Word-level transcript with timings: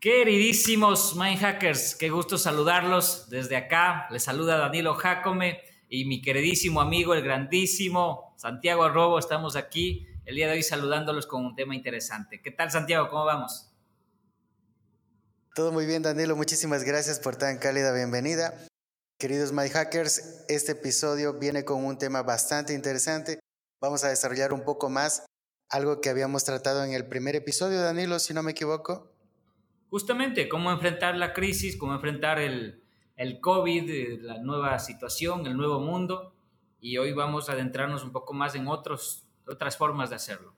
Queridísimos 0.00 1.16
Mindhackers, 1.16 1.96
qué 1.96 2.08
gusto 2.08 2.38
saludarlos 2.38 3.28
desde 3.30 3.56
acá. 3.56 4.06
Les 4.12 4.22
saluda 4.22 4.56
Danilo 4.56 4.94
Jacome 4.94 5.60
y 5.88 6.04
mi 6.04 6.22
queridísimo 6.22 6.80
amigo, 6.80 7.14
el 7.14 7.24
grandísimo 7.24 8.32
Santiago 8.36 8.84
Arrobo. 8.84 9.18
Estamos 9.18 9.56
aquí 9.56 10.06
el 10.24 10.36
día 10.36 10.46
de 10.46 10.52
hoy 10.52 10.62
saludándolos 10.62 11.26
con 11.26 11.44
un 11.44 11.56
tema 11.56 11.74
interesante. 11.74 12.40
¿Qué 12.40 12.52
tal, 12.52 12.70
Santiago? 12.70 13.08
¿Cómo 13.08 13.24
vamos? 13.24 13.72
Todo 15.56 15.72
muy 15.72 15.84
bien, 15.84 16.02
Danilo. 16.02 16.36
Muchísimas 16.36 16.84
gracias 16.84 17.18
por 17.18 17.34
tan 17.34 17.58
cálida 17.58 17.92
bienvenida. 17.92 18.54
Queridos 19.18 19.50
Mindhackers, 19.50 20.44
este 20.46 20.72
episodio 20.72 21.40
viene 21.40 21.64
con 21.64 21.84
un 21.84 21.98
tema 21.98 22.22
bastante 22.22 22.72
interesante. 22.72 23.40
Vamos 23.80 24.04
a 24.04 24.10
desarrollar 24.10 24.52
un 24.52 24.62
poco 24.62 24.90
más 24.90 25.26
algo 25.68 26.00
que 26.00 26.08
habíamos 26.08 26.44
tratado 26.44 26.84
en 26.84 26.92
el 26.92 27.08
primer 27.08 27.34
episodio, 27.34 27.80
Danilo, 27.80 28.20
si 28.20 28.32
no 28.32 28.44
me 28.44 28.52
equivoco. 28.52 29.17
Justamente, 29.90 30.48
cómo 30.48 30.70
enfrentar 30.70 31.16
la 31.16 31.32
crisis, 31.32 31.76
cómo 31.76 31.94
enfrentar 31.94 32.38
el, 32.38 32.82
el 33.16 33.40
COVID, 33.40 33.90
eh, 33.90 34.18
la 34.20 34.38
nueva 34.38 34.78
situación, 34.78 35.46
el 35.46 35.56
nuevo 35.56 35.80
mundo. 35.80 36.34
Y 36.80 36.98
hoy 36.98 37.12
vamos 37.12 37.48
a 37.48 37.52
adentrarnos 37.52 38.04
un 38.04 38.12
poco 38.12 38.34
más 38.34 38.54
en 38.54 38.68
otros, 38.68 39.26
otras 39.46 39.76
formas 39.76 40.10
de 40.10 40.16
hacerlo. 40.16 40.54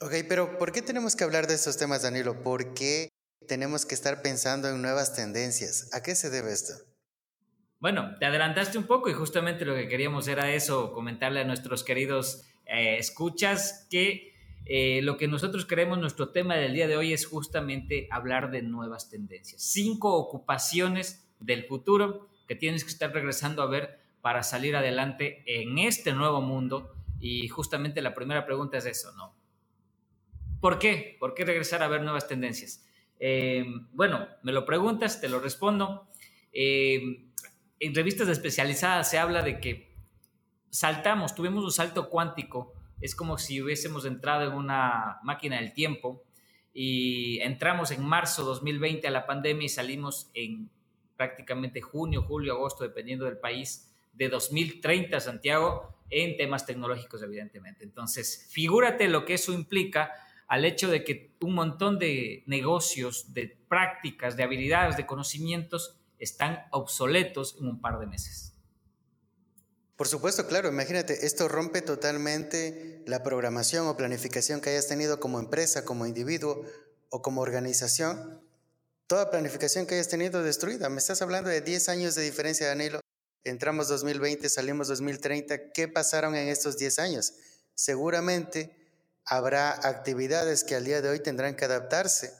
Ok, 0.00 0.12
pero 0.28 0.58
¿por 0.58 0.70
qué 0.70 0.82
tenemos 0.82 1.16
que 1.16 1.24
hablar 1.24 1.46
de 1.46 1.54
estos 1.54 1.76
temas, 1.76 2.02
Danilo? 2.02 2.42
¿Por 2.42 2.74
qué 2.74 3.08
tenemos 3.46 3.86
que 3.86 3.94
estar 3.94 4.22
pensando 4.22 4.68
en 4.68 4.80
nuevas 4.82 5.14
tendencias? 5.14 5.90
¿A 5.92 6.02
qué 6.02 6.14
se 6.14 6.30
debe 6.30 6.52
esto? 6.52 6.74
Bueno, 7.80 8.16
te 8.18 8.26
adelantaste 8.26 8.76
un 8.76 8.86
poco 8.86 9.08
y 9.08 9.14
justamente 9.14 9.64
lo 9.64 9.74
que 9.74 9.88
queríamos 9.88 10.28
era 10.28 10.52
eso, 10.52 10.92
comentarle 10.92 11.40
a 11.40 11.44
nuestros 11.44 11.84
queridos 11.84 12.42
eh, 12.66 12.98
escuchas 12.98 13.86
que 13.88 14.34
eh, 14.64 15.00
lo 15.02 15.16
que 15.16 15.28
nosotros 15.28 15.64
queremos, 15.64 15.98
nuestro 15.98 16.30
tema 16.30 16.56
del 16.56 16.74
día 16.74 16.86
de 16.86 16.96
hoy 16.96 17.12
es 17.12 17.26
justamente 17.26 18.08
hablar 18.10 18.50
de 18.50 18.62
nuevas 18.62 19.08
tendencias. 19.08 19.62
Cinco 19.62 20.14
ocupaciones 20.14 21.26
del 21.40 21.64
futuro 21.64 22.28
que 22.46 22.54
tienes 22.54 22.84
que 22.84 22.90
estar 22.90 23.12
regresando 23.12 23.62
a 23.62 23.66
ver 23.66 24.00
para 24.20 24.42
salir 24.42 24.76
adelante 24.76 25.42
en 25.46 25.78
este 25.78 26.12
nuevo 26.12 26.40
mundo. 26.40 26.94
Y 27.20 27.48
justamente 27.48 28.02
la 28.02 28.14
primera 28.14 28.46
pregunta 28.46 28.78
es 28.78 28.86
eso, 28.86 29.12
¿no? 29.16 29.34
¿Por 30.60 30.78
qué? 30.78 31.16
¿Por 31.18 31.34
qué 31.34 31.44
regresar 31.44 31.82
a 31.82 31.88
ver 31.88 32.02
nuevas 32.02 32.28
tendencias? 32.28 32.84
Eh, 33.20 33.64
bueno, 33.92 34.28
me 34.42 34.52
lo 34.52 34.64
preguntas, 34.64 35.20
te 35.20 35.28
lo 35.28 35.40
respondo. 35.40 36.08
Eh, 36.52 37.28
en 37.80 37.94
revistas 37.94 38.28
especializadas 38.28 39.08
se 39.10 39.18
habla 39.18 39.42
de 39.42 39.60
que 39.60 39.94
saltamos, 40.70 41.34
tuvimos 41.34 41.64
un 41.64 41.72
salto 41.72 42.08
cuántico 42.08 42.74
es 43.00 43.14
como 43.14 43.38
si 43.38 43.62
hubiésemos 43.62 44.04
entrado 44.04 44.48
en 44.50 44.54
una 44.54 45.18
máquina 45.22 45.56
del 45.56 45.72
tiempo 45.72 46.22
y 46.72 47.40
entramos 47.40 47.90
en 47.90 48.04
marzo 48.04 48.44
2020 48.44 49.06
a 49.08 49.10
la 49.10 49.26
pandemia 49.26 49.66
y 49.66 49.68
salimos 49.68 50.30
en 50.34 50.70
prácticamente 51.16 51.80
junio, 51.80 52.22
julio, 52.22 52.54
agosto, 52.54 52.84
dependiendo 52.84 53.24
del 53.24 53.38
país, 53.38 53.90
de 54.12 54.28
2030, 54.28 55.20
Santiago, 55.20 55.94
en 56.10 56.36
temas 56.36 56.66
tecnológicos, 56.66 57.22
evidentemente. 57.22 57.84
Entonces, 57.84 58.48
figúrate 58.50 59.08
lo 59.08 59.24
que 59.24 59.34
eso 59.34 59.52
implica 59.52 60.12
al 60.46 60.64
hecho 60.64 60.88
de 60.90 61.04
que 61.04 61.32
un 61.40 61.54
montón 61.54 61.98
de 61.98 62.42
negocios, 62.46 63.34
de 63.34 63.58
prácticas, 63.68 64.36
de 64.36 64.44
habilidades, 64.44 64.96
de 64.96 65.06
conocimientos 65.06 65.96
están 66.18 66.64
obsoletos 66.70 67.56
en 67.60 67.68
un 67.68 67.80
par 67.80 67.98
de 67.98 68.06
meses. 68.06 68.47
Por 69.98 70.06
supuesto, 70.06 70.46
claro, 70.46 70.68
imagínate, 70.68 71.26
esto 71.26 71.48
rompe 71.48 71.82
totalmente 71.82 73.02
la 73.06 73.24
programación 73.24 73.88
o 73.88 73.96
planificación 73.96 74.60
que 74.60 74.70
hayas 74.70 74.86
tenido 74.86 75.18
como 75.18 75.40
empresa, 75.40 75.84
como 75.84 76.06
individuo 76.06 76.64
o 77.10 77.20
como 77.20 77.40
organización. 77.40 78.40
Toda 79.08 79.28
planificación 79.28 79.86
que 79.86 79.96
hayas 79.96 80.06
tenido 80.06 80.44
destruida. 80.44 80.88
Me 80.88 80.98
estás 80.98 81.20
hablando 81.20 81.50
de 81.50 81.62
10 81.62 81.88
años 81.88 82.14
de 82.14 82.22
diferencia, 82.22 82.68
Danilo. 82.68 83.00
Entramos 83.42 83.88
2020, 83.88 84.48
salimos 84.48 84.86
2030. 84.86 85.72
¿Qué 85.72 85.88
pasaron 85.88 86.36
en 86.36 86.46
estos 86.46 86.78
10 86.78 87.00
años? 87.00 87.34
Seguramente 87.74 88.70
habrá 89.24 89.72
actividades 89.72 90.62
que 90.62 90.76
al 90.76 90.84
día 90.84 91.02
de 91.02 91.08
hoy 91.08 91.18
tendrán 91.18 91.56
que 91.56 91.64
adaptarse 91.64 92.32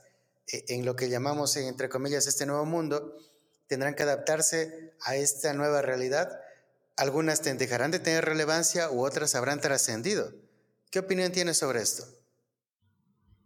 eh, 0.47 0.65
en 0.69 0.85
lo 0.85 0.95
que 0.95 1.09
llamamos, 1.09 1.57
entre 1.57 1.89
comillas, 1.89 2.29
este 2.29 2.47
nuevo 2.47 2.67
mundo. 2.67 3.17
Tendrán 3.67 3.97
que 3.97 4.05
adaptarse 4.05 4.95
a 5.01 5.17
esta 5.17 5.53
nueva 5.55 5.83
realidad 5.83 6.39
algunas 6.99 7.43
dejarán 7.43 7.91
de 7.93 8.01
tener 8.01 8.25
relevancia 8.25 8.91
u 8.91 9.05
otras 9.05 9.35
habrán 9.35 9.61
trascendido. 9.61 10.33
¿Qué 10.91 10.99
opinión 10.99 11.31
tienes 11.31 11.59
sobre 11.59 11.81
esto? 11.81 12.05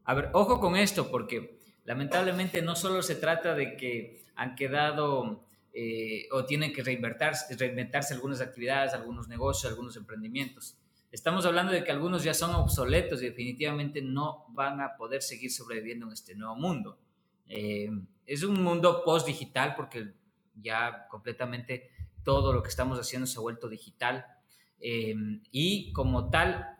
A 0.04 0.14
ver, 0.14 0.30
ojo 0.32 0.58
con 0.58 0.74
esto, 0.74 1.10
porque 1.10 1.58
lamentablemente 1.84 2.62
no 2.62 2.74
solo 2.74 3.02
se 3.02 3.14
trata 3.14 3.54
de 3.54 3.76
que 3.76 4.24
han 4.34 4.54
quedado 4.54 5.44
eh, 5.74 6.28
o 6.32 6.44
tienen 6.44 6.72
que 6.72 6.82
reinventarse, 6.82 8.14
algunas 8.14 8.40
actividades, 8.40 8.94
algunos 8.94 9.28
negocios, 9.28 9.70
algunos 9.70 9.96
emprendimientos. 9.96 10.78
Estamos 11.10 11.44
hablando 11.44 11.72
de 11.72 11.84
que 11.84 11.92
algunos 11.92 12.24
ya 12.24 12.32
son 12.32 12.54
obsoletos 12.54 13.22
y 13.22 13.26
definitivamente 13.26 14.00
no 14.00 14.46
van 14.48 14.80
a 14.80 14.96
poder 14.96 15.22
seguir 15.22 15.52
sobreviviendo 15.52 16.06
en 16.06 16.12
este 16.12 16.34
nuevo 16.34 16.56
mundo. 16.56 16.98
Eh, 17.48 17.90
es 18.24 18.42
un 18.44 18.62
mundo 18.62 19.02
post-digital 19.04 19.74
porque 19.76 20.14
ya 20.54 21.06
completamente 21.08 21.90
todo 22.24 22.52
lo 22.52 22.62
que 22.62 22.68
estamos 22.68 22.98
haciendo 22.98 23.26
se 23.26 23.38
ha 23.38 23.42
vuelto 23.42 23.68
digital 23.68 24.26
eh, 24.80 25.14
y 25.50 25.92
como 25.92 26.28
tal, 26.28 26.76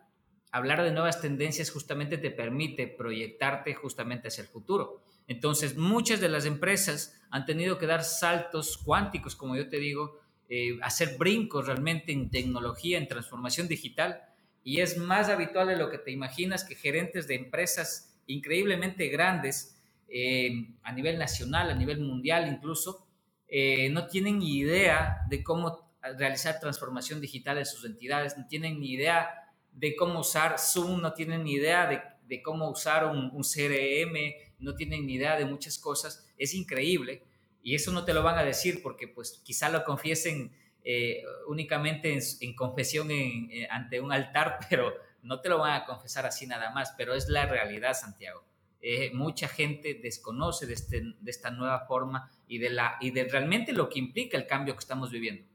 hablar 0.51 0.83
de 0.83 0.91
nuevas 0.91 1.21
tendencias 1.21 1.71
justamente 1.71 2.17
te 2.17 2.31
permite 2.31 2.87
proyectarte 2.87 3.73
justamente 3.73 4.27
hacia 4.27 4.43
el 4.43 4.47
futuro. 4.47 5.03
Entonces, 5.25 5.77
muchas 5.77 6.19
de 6.19 6.29
las 6.29 6.45
empresas 6.45 7.19
han 7.31 7.45
tenido 7.45 7.77
que 7.77 7.87
dar 7.87 8.03
saltos 8.03 8.77
cuánticos, 8.77 9.35
como 9.35 9.55
yo 9.55 9.69
te 9.69 9.79
digo, 9.79 10.19
eh, 10.49 10.77
hacer 10.81 11.17
brincos 11.17 11.65
realmente 11.65 12.11
en 12.11 12.29
tecnología, 12.29 12.97
en 12.97 13.07
transformación 13.07 13.67
digital, 13.67 14.21
y 14.63 14.81
es 14.81 14.97
más 14.97 15.29
habitual 15.29 15.67
de 15.67 15.77
lo 15.77 15.89
que 15.89 15.97
te 15.97 16.11
imaginas 16.11 16.63
que 16.63 16.75
gerentes 16.75 17.27
de 17.27 17.35
empresas 17.35 18.13
increíblemente 18.27 19.07
grandes 19.07 19.81
eh, 20.09 20.75
a 20.83 20.91
nivel 20.91 21.17
nacional, 21.17 21.69
a 21.71 21.75
nivel 21.75 21.99
mundial 22.01 22.47
incluso, 22.47 23.07
eh, 23.55 23.87
no 23.89 24.07
tienen 24.07 24.39
ni 24.39 24.57
idea 24.57 25.27
de 25.29 25.43
cómo 25.43 25.93
realizar 26.17 26.59
transformación 26.59 27.21
digital 27.21 27.59
en 27.59 27.67
sus 27.67 27.85
entidades, 27.85 28.35
no 28.35 28.47
tienen 28.47 28.79
ni 28.79 28.93
idea 28.93 29.29
de 29.71 29.95
cómo 29.95 30.21
usar 30.21 30.57
Zoom, 30.57 30.99
no 30.99 31.13
tienen 31.13 31.43
ni 31.43 31.53
idea 31.53 31.87
de, 32.27 32.41
cómo 32.41 32.67
usar 32.67 33.05
un, 33.05 33.29
CRM, 33.43 34.17
no 34.57 34.73
tienen 34.73 35.05
ni 35.05 35.13
idea 35.13 35.37
de 35.37 35.45
muchas 35.45 35.77
cosas. 35.77 36.27
Es 36.35 36.55
increíble 36.55 37.21
y 37.61 37.75
eso 37.75 37.91
no 37.91 38.03
te 38.03 38.15
lo 38.15 38.23
van 38.23 38.39
a 38.39 38.43
decir 38.43 38.81
porque 38.81 39.07
pues 39.07 39.39
quizá 39.43 39.69
lo 39.69 39.83
confiesen 39.83 40.51
eh, 40.83 41.21
únicamente 41.47 42.17
en, 42.41 42.55
confesión 42.55 43.11
eh, 43.11 43.67
ante 43.69 44.01
un 44.01 44.11
altar, 44.11 44.61
pero 44.67 44.95
no 45.21 45.41
te 45.41 45.49
lo 45.49 45.59
van 45.59 45.79
a 45.79 45.85
confesar 45.85 46.25
así 46.25 46.47
nada 46.47 46.71
más, 46.71 46.95
pero 46.97 47.13
es 47.13 47.29
la 47.29 47.45
realidad, 47.45 47.93
Santiago. 47.93 48.43
Eh, 48.85 49.11
mucha 49.13 49.47
gente 49.47 49.97
desconoce 50.03 50.65
de, 50.65 50.73
este, 50.73 51.01
de, 51.21 51.31
esta 51.31 51.49
nueva 51.51 51.85
forma 51.87 52.29
y 52.49 52.57
de, 52.57 52.69
la, 52.69 52.97
y 52.99 53.11
de 53.11 53.23
realmente 53.23 53.71
lo 53.71 53.87
que 53.87 53.97
implica 53.97 54.37
el 54.37 54.45
cambio 54.45 54.73
que 54.73 54.81
estamos 54.81 55.09
viviendo. 55.09 55.47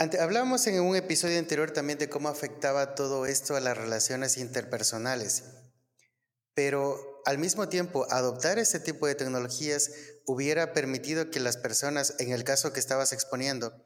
Ante, 0.00 0.18
hablamos 0.18 0.66
en 0.66 0.80
un 0.80 0.96
episodio 0.96 1.38
anterior 1.38 1.70
también 1.70 1.96
de 1.96 2.08
cómo 2.08 2.28
afectaba 2.28 2.96
todo 2.96 3.24
esto 3.26 3.54
a 3.54 3.60
las 3.60 3.76
relaciones 3.76 4.36
interpersonales, 4.36 5.44
pero 6.54 7.22
al 7.24 7.38
mismo 7.38 7.68
tiempo 7.68 8.04
adoptar 8.10 8.58
este 8.58 8.80
tipo 8.80 9.06
de 9.06 9.14
tecnologías 9.14 9.92
hubiera 10.26 10.72
permitido 10.72 11.30
que 11.30 11.38
las 11.38 11.56
personas, 11.56 12.16
en 12.18 12.32
el 12.32 12.42
caso 12.42 12.72
que 12.72 12.80
estabas 12.80 13.12
exponiendo, 13.12 13.80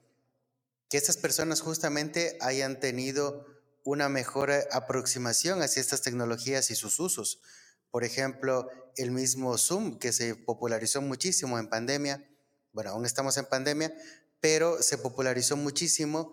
que 0.89 0.97
estas 0.97 1.19
personas 1.19 1.61
justamente 1.61 2.39
hayan 2.41 2.81
tenido 2.81 3.45
una 3.85 4.09
mejor 4.09 4.51
aproximación 4.73 5.61
hacia 5.61 5.83
estas 5.83 6.01
tecnologías 6.01 6.71
y 6.71 6.77
sus 6.77 6.99
usos 6.99 7.43
por 7.91 8.05
ejemplo, 8.05 8.69
el 8.97 9.11
mismo 9.11 9.57
Zoom, 9.57 9.99
que 9.99 10.13
se 10.13 10.35
popularizó 10.35 11.01
muchísimo 11.01 11.59
en 11.59 11.69
pandemia. 11.69 12.29
Bueno, 12.73 12.91
aún 12.91 13.07
estamos 13.07 13.37
en 13.37 13.47
pandemia, 13.47 13.95
pero 14.41 14.83
se 14.83 14.99
popularizó 14.99 15.57
muchísimo. 15.57 16.33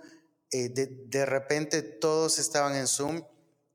Eh, 0.52 0.69
de, 0.69 1.25
repente 1.25 1.81
todos 1.81 2.40
estaban 2.40 2.75
en 2.75 2.88
Zoom, 2.88 3.24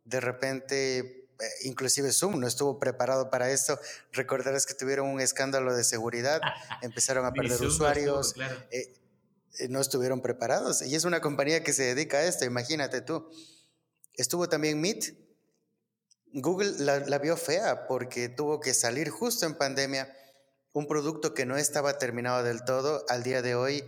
de 0.05 0.21
repente 0.21 0.99
eh, 0.99 1.45
inclusive 1.65 2.13
Zoom 2.13 2.39
no 2.39 2.47
estuvo 2.47 2.79
preparado 2.79 3.31
para 3.31 3.51
esto. 3.51 3.79
Recordarás 4.13 4.67
que 4.67 4.75
tuvieron 4.75 5.09
un 5.09 5.21
escándalo 5.21 5.75
de 5.75 5.85
seguridad, 5.85 6.41
empezaron 6.83 7.25
a 7.27 7.33
perder 7.33 7.61
usuarios, 7.63 8.35
eh, 8.71 9.01
no 9.69 9.81
estuvieron 9.81 10.21
preparados. 10.21 10.83
Y 10.83 10.95
es 10.95 11.05
una 11.05 11.21
compañía 11.21 11.63
que 11.63 11.73
se 11.73 11.83
dedica 11.95 12.19
a 12.19 12.25
esto, 12.25 12.45
imagínate 12.45 13.01
tú. 13.01 13.29
Estuvo 14.15 14.49
también 14.49 14.81
Meet, 14.81 15.15
Google 16.33 16.73
la, 16.79 17.19
vio 17.19 17.37
fea 17.37 17.87
porque 17.87 18.29
tuvo 18.29 18.61
que 18.61 18.75
salir 18.75 19.11
justo 19.11 19.47
en 19.47 19.55
pandemia 19.55 20.15
un 20.73 20.87
producto 20.87 21.35
que 21.35 21.47
no 21.47 21.57
estaba 21.57 21.99
terminado 21.99 22.45
del 22.45 22.65
todo. 22.65 23.05
Al 23.09 23.23
día 23.23 23.43
de 23.43 23.57
hoy 23.57 23.85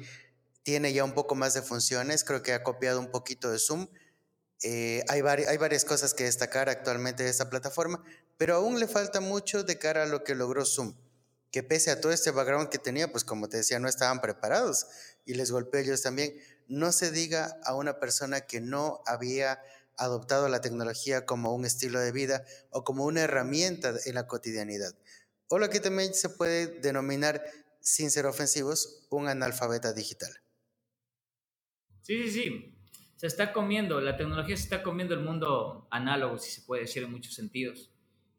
tiene 0.64 0.92
ya 0.92 1.04
un 1.04 1.12
poco 1.12 1.34
más 1.34 1.54
de 1.54 1.62
funciones, 1.62 2.24
creo 2.24 2.42
que 2.42 2.52
ha 2.52 2.62
copiado 2.62 2.98
un 2.98 3.10
poquito 3.10 3.50
de 3.50 3.58
Zoom. 3.58 3.86
Eh, 4.64 5.04
hay, 5.08 5.20
hay 5.20 5.56
varias 5.56 5.84
cosas 5.84 6.14
que 6.14 6.24
destacar 6.24 6.68
actualmente 6.68 7.22
de 7.22 7.30
esta 7.30 7.48
plataforma, 7.50 8.02
pero 8.36 8.56
aún 8.56 8.80
le 8.80 8.88
falta 8.88 9.20
mucho 9.20 9.62
de 9.62 9.78
cara 9.78 10.04
a 10.04 10.06
lo 10.06 10.24
que 10.24 10.34
logró 10.34 10.64
Zoom, 10.64 10.94
que 11.50 11.62
pese 11.62 11.90
a 11.90 12.00
todo 12.00 12.12
este 12.12 12.30
background 12.32 12.70
que 12.70 12.78
tenía, 12.78 13.10
pues 13.10 13.24
como 13.24 13.48
te 13.48 13.58
decía, 13.58 13.78
no 13.78 13.88
estaban 13.88 14.20
preparados 14.20 14.86
y 15.24 15.34
les 15.34 15.50
golpeó 15.52 15.80
ellos 15.80 16.02
también. 16.02 16.36
No 16.66 16.90
se 16.90 17.10
diga 17.10 17.56
a 17.64 17.74
una 17.74 18.00
persona 18.00 18.40
que 18.42 18.60
no 18.60 19.00
había 19.06 19.60
adoptado 19.96 20.48
la 20.48 20.60
tecnología 20.60 21.26
como 21.26 21.54
un 21.54 21.64
estilo 21.64 22.00
de 22.00 22.12
vida 22.12 22.44
o 22.70 22.84
como 22.84 23.04
una 23.04 23.22
herramienta 23.22 23.94
en 24.04 24.14
la 24.14 24.26
cotidianidad. 24.26 24.92
O 25.48 25.58
lo 25.58 25.68
que 25.68 25.80
también 25.80 26.14
se 26.14 26.30
puede 26.30 26.66
denominar, 26.80 27.42
sin 27.80 28.10
ser 28.10 28.26
ofensivos, 28.26 29.06
un 29.10 29.28
analfabeta 29.28 29.92
digital. 29.92 30.30
Sí, 32.02 32.22
sí, 32.24 32.30
sí. 32.30 32.74
Se 33.16 33.26
está 33.26 33.52
comiendo, 33.52 34.00
la 34.00 34.16
tecnología 34.16 34.56
se 34.56 34.64
está 34.64 34.82
comiendo 34.82 35.14
el 35.14 35.20
mundo 35.20 35.86
análogo, 35.90 36.38
si 36.38 36.50
se 36.50 36.62
puede 36.62 36.82
decir 36.82 37.04
en 37.04 37.12
muchos 37.12 37.34
sentidos. 37.34 37.90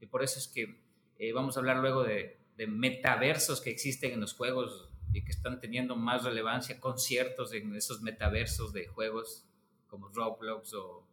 Y 0.01 0.07
por 0.07 0.23
eso 0.23 0.39
es 0.39 0.47
que 0.47 0.83
eh, 1.17 1.31
vamos 1.31 1.55
a 1.55 1.61
hablar 1.61 1.77
luego 1.77 2.03
de, 2.03 2.39
metaversos 2.67 3.61
que 3.61 3.69
existen 3.69 4.11
en 4.11 4.21
los 4.21 4.33
juegos 4.33 4.89
y 5.11 5.23
que 5.23 5.31
están 5.31 5.59
teniendo 5.59 5.95
más 5.95 6.23
relevancia, 6.23 6.79
conciertos 6.79 7.53
en 7.53 7.75
esos 7.75 8.01
metaversos 8.01 8.73
de 8.73 8.87
juegos 8.87 9.45
como 9.87 10.07
Roblox 10.09 10.73
o, 10.73 11.05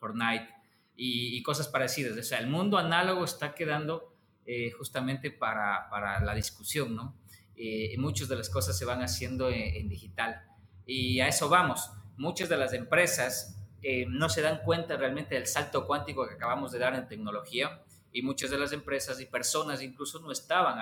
Fortnite 0.00 0.48
y, 0.96 1.40
cosas 1.42 1.68
parecidas. 1.68 2.18
O 2.18 2.22
sea, 2.22 2.38
el 2.40 2.48
mundo 2.48 2.78
análogo 2.78 3.24
está 3.24 3.54
quedando 3.54 4.16
eh, 4.44 4.72
justamente 4.72 5.30
para, 5.30 5.88
para, 5.88 6.20
la 6.24 6.34
discusión, 6.34 6.96
¿no? 6.96 7.16
Eh, 7.54 7.92
y 7.94 7.96
muchas 7.96 8.28
de 8.28 8.36
las 8.36 8.50
cosas 8.50 8.76
se 8.76 8.84
van 8.84 9.02
haciendo 9.02 9.48
en 9.50 9.88
digital. 9.88 10.42
Y 10.84 11.20
a 11.20 11.28
eso 11.28 11.48
vamos. 11.48 11.90
Muchas 12.16 12.48
de 12.48 12.56
las 12.56 12.72
empresas 12.72 13.60
eh, 13.82 14.04
no 14.08 14.28
se 14.28 14.42
dan 14.42 14.60
cuenta 14.62 14.96
realmente 14.96 15.34
del 15.34 15.46
salto 15.46 15.86
cuántico 15.86 16.28
que 16.28 16.34
acabamos 16.34 16.72
de 16.72 16.78
dar 16.78 16.94
en 16.94 17.08
tecnología 17.08 17.82
y 18.12 18.20
muchas 18.22 18.50
de 18.50 18.58
las 18.58 18.72
empresas 18.72 19.18
y 19.20 19.26
personas 19.26 19.82
incluso 19.82 20.20
no 20.20 20.30
estaban 20.30 20.78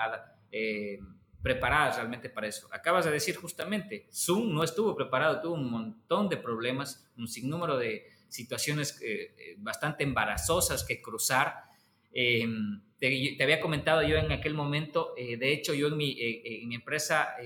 eh, 0.51 0.99
preparadas 1.41 1.97
realmente 1.97 2.29
para 2.29 2.49
eso. 2.49 2.69
Acabas 2.73 3.05
de 3.05 3.13
decir 3.13 3.37
justamente, 3.37 4.09
Zoom 4.13 4.53
no 4.53 4.65
estuvo 4.65 4.97
preparado, 4.97 5.41
tuvo 5.41 5.55
un 5.55 5.71
montón 5.71 6.29
de 6.29 6.39
problemas, 6.39 7.09
un 7.17 7.29
sinnúmero 7.29 7.77
de 7.77 8.07
situaciones 8.29 9.01
eh, 9.03 9.55
bastante 9.59 10.05
embarazosas 10.05 10.85
que 10.85 11.01
cruzar. 11.01 11.65
Te, 12.13 13.37
había 13.41 13.61
comentado 13.61 14.03
yo 14.03 14.17
en 14.17 14.33
aquel 14.33 14.55
momento, 14.55 15.15
de 15.17 15.53
hecho 15.53 15.73
yo 15.73 15.87
en 15.89 15.97
mi, 15.97 16.17
en 16.19 16.69
mi 16.69 16.75
empresa 16.75 17.37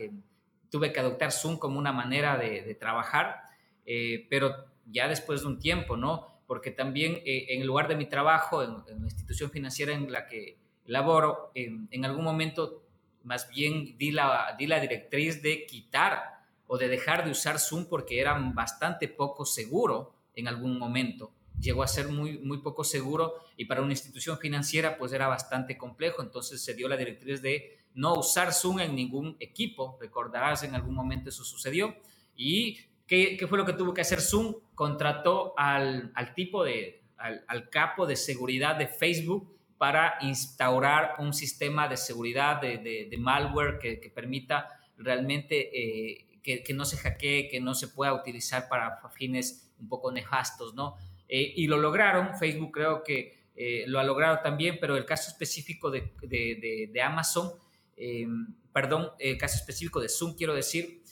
tuve 0.73 0.91
que 0.91 1.01
adoptar 1.01 1.31
Zoom 1.31 1.59
como 1.59 1.79
una 1.79 1.93
manera 1.93 2.39
de, 2.39 2.75
trabajar, 2.75 3.43
eh, 3.85 4.27
pero 4.31 4.65
ya 4.87 5.07
después 5.07 5.43
de 5.43 5.49
un 5.49 5.59
tiempo, 5.59 5.99
¿no? 5.99 6.41
Porque 6.47 6.71
también 6.71 7.21
eh, 7.27 7.47
en 7.51 7.67
lugar 7.67 7.89
de 7.89 7.97
mi 7.97 8.07
trabajo, 8.07 8.63
en, 8.63 8.83
la 8.87 9.05
institución 9.05 9.51
financiera 9.51 9.93
en 9.93 10.11
la 10.11 10.27
que 10.27 10.57
laboro, 10.87 11.53
en 11.55 12.05
algún 12.05 12.25
momento 12.25 12.83
más 13.23 13.49
bien 13.49 13.97
di 13.99 14.11
la, 14.11 14.57
di 14.59 14.67
la 14.67 14.81
directriz 14.81 15.43
de 15.43 15.67
quitar 15.67 16.41
o 16.67 16.79
de 16.79 16.89
dejar 16.89 17.25
de 17.25 17.31
usar 17.31 17.59
Zoom 17.59 17.85
porque 17.85 18.19
era 18.19 18.33
bastante 18.55 19.09
poco 19.09 19.45
seguro 19.45 20.12
en 20.35 20.49
algún 20.49 20.79
momento. 20.79 21.33
Llegó 21.61 21.83
a 21.83 21.89
ser 21.89 22.09
muy, 22.09 22.39
muy 22.39 22.59
poco 22.59 22.83
seguro 22.83 23.35
y 23.57 23.67
para 23.67 23.83
una 23.83 23.93
institución 23.93 24.39
financiera 24.39 24.97
pues 24.99 25.13
era 25.13 25.29
bastante 25.29 25.77
complejo. 25.77 26.23
Entonces 26.23 26.63
se 26.63 26.75
dio 26.75 26.89
la 26.89 26.97
directriz 26.97 27.43
de 27.43 27.79
no 27.95 28.15
usar 28.15 28.53
Zoom 28.53 28.81
en 28.81 28.95
ningún 28.95 29.37
equipo. 29.39 29.99
Recordarás, 30.01 30.63
en 30.63 30.75
algún 30.75 30.95
momento 30.95 31.29
eso 31.29 31.45
sucedió. 31.45 31.95
¿Y 32.35 32.79
qué, 33.07 33.39
fue 33.49 33.59
lo 33.59 33.67
que 33.67 33.75
tuvo 33.75 33.95
que 33.95 34.01
hacer 34.01 34.21
Zoom? 34.21 34.55
Contrató 34.75 35.55
al, 35.57 36.13
tipo 36.35 36.65
de, 36.65 37.05
al, 37.17 37.69
capo 37.71 38.07
de 38.07 38.17
seguridad 38.17 38.77
de 38.77 38.89
Facebook 38.89 39.57
para 39.79 40.19
instaurar 40.23 41.17
un 41.19 41.33
sistema 41.33 41.89
de 41.89 41.97
seguridad 41.97 42.61
de, 42.61 43.15
malware 43.19 43.79
que, 43.79 44.13
permita 44.15 44.69
realmente 44.97 45.71
eh, 45.73 46.27
que, 46.43 46.75
no 46.75 46.85
se 46.85 46.97
hackee, 46.97 47.49
que 47.49 47.61
no 47.61 47.75
se 47.75 47.89
pueda 47.89 48.15
utilizar 48.15 48.69
para 48.69 49.01
fines 49.11 49.72
un 49.83 49.89
poco 49.89 50.11
nefastos, 50.11 50.75
¿no? 50.75 50.97
Eh, 51.29 51.53
y 51.57 51.67
lo 51.67 51.77
lograron, 51.77 52.35
Facebook 52.39 52.73
creo 52.73 53.03
que 53.03 53.51
eh, 53.55 53.85
lo 53.87 54.01
ha 54.01 54.05
logrado 54.05 54.39
también, 54.43 54.79
pero 54.81 54.97
el 54.97 55.05
caso 55.05 55.31
específico 55.31 55.91
de, 55.91 56.13
de 56.23 57.03
Amazon 57.03 57.53
eh, 57.97 58.27
perdón, 58.73 59.11
el 59.19 59.39
caso 59.39 59.57
específico 59.57 60.01
de 60.01 60.09
Zoom, 60.09 60.35
quiero 60.35 60.55
decir, 60.55 61.03